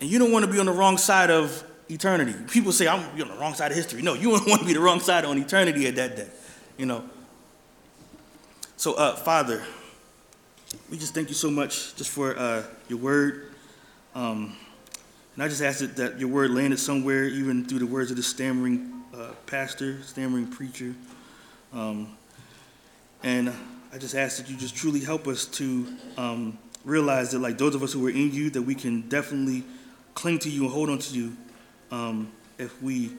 And 0.00 0.10
you 0.10 0.18
don't 0.18 0.32
want 0.32 0.44
to 0.44 0.50
be 0.50 0.58
on 0.58 0.66
the 0.66 0.72
wrong 0.72 0.98
side 0.98 1.30
of 1.30 1.64
eternity. 1.88 2.34
People 2.50 2.72
say, 2.72 2.86
I'm 2.86 3.00
on 3.00 3.16
the 3.28 3.36
wrong 3.38 3.54
side 3.54 3.70
of 3.70 3.76
history. 3.76 4.02
No, 4.02 4.14
you 4.14 4.30
don't 4.36 4.48
want 4.48 4.60
to 4.60 4.66
be 4.66 4.74
the 4.74 4.80
wrong 4.80 5.00
side 5.00 5.24
on 5.24 5.38
eternity 5.38 5.86
at 5.86 5.96
that 5.96 6.16
day, 6.16 6.28
you 6.76 6.86
know. 6.86 7.04
So, 8.76 8.94
uh, 8.94 9.16
Father, 9.16 9.62
we 10.90 10.98
just 10.98 11.14
thank 11.14 11.28
you 11.28 11.34
so 11.34 11.50
much 11.50 11.94
just 11.96 12.10
for 12.10 12.36
uh, 12.36 12.62
your 12.88 12.98
word. 12.98 13.52
Um, 14.14 14.56
and 15.34 15.42
I 15.42 15.48
just 15.48 15.62
ask 15.62 15.80
that, 15.80 15.96
that 15.96 16.20
your 16.20 16.28
word 16.28 16.50
landed 16.50 16.78
somewhere, 16.78 17.24
even 17.24 17.64
through 17.64 17.78
the 17.78 17.86
words 17.86 18.10
of 18.10 18.16
this 18.16 18.26
stammering 18.26 19.02
uh, 19.14 19.32
pastor, 19.46 20.02
stammering 20.02 20.46
preacher. 20.46 20.94
Um, 21.72 22.16
and 23.26 23.52
I 23.92 23.98
just 23.98 24.14
ask 24.14 24.36
that 24.36 24.48
you 24.48 24.56
just 24.56 24.76
truly 24.76 25.00
help 25.00 25.26
us 25.26 25.46
to 25.46 25.84
um, 26.16 26.56
realize 26.84 27.32
that, 27.32 27.40
like 27.40 27.58
those 27.58 27.74
of 27.74 27.82
us 27.82 27.92
who 27.92 28.06
are 28.06 28.10
in 28.10 28.32
you, 28.32 28.50
that 28.50 28.62
we 28.62 28.76
can 28.76 29.08
definitely 29.08 29.64
cling 30.14 30.38
to 30.38 30.48
you 30.48 30.62
and 30.62 30.70
hold 30.70 30.88
on 30.88 30.98
to 30.98 31.14
you 31.14 31.36
um, 31.90 32.30
if 32.56 32.80
we 32.80 33.10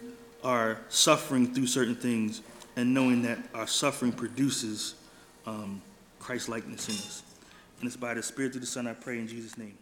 are 0.46 0.80
suffering 0.88 1.54
through 1.54 1.68
certain 1.68 1.96
things 1.96 2.42
and 2.78 2.94
knowing 2.94 3.22
that 3.24 3.38
our 3.54 3.68
suffering 3.68 4.14
produces 4.14 4.96
um, 5.46 5.82
Christ 6.20 6.48
likeness 6.48 6.88
in 6.88 6.96
us. 6.96 7.24
And 7.82 7.88
it's 7.88 7.98
by 7.98 8.14
the 8.14 8.24
Spirit 8.24 8.56
of 8.56 8.62
the 8.62 8.68
Son 8.68 8.88
I 8.88 8.94
pray 8.94 9.20
in 9.20 9.28
Jesus' 9.28 9.58
name. 9.58 9.78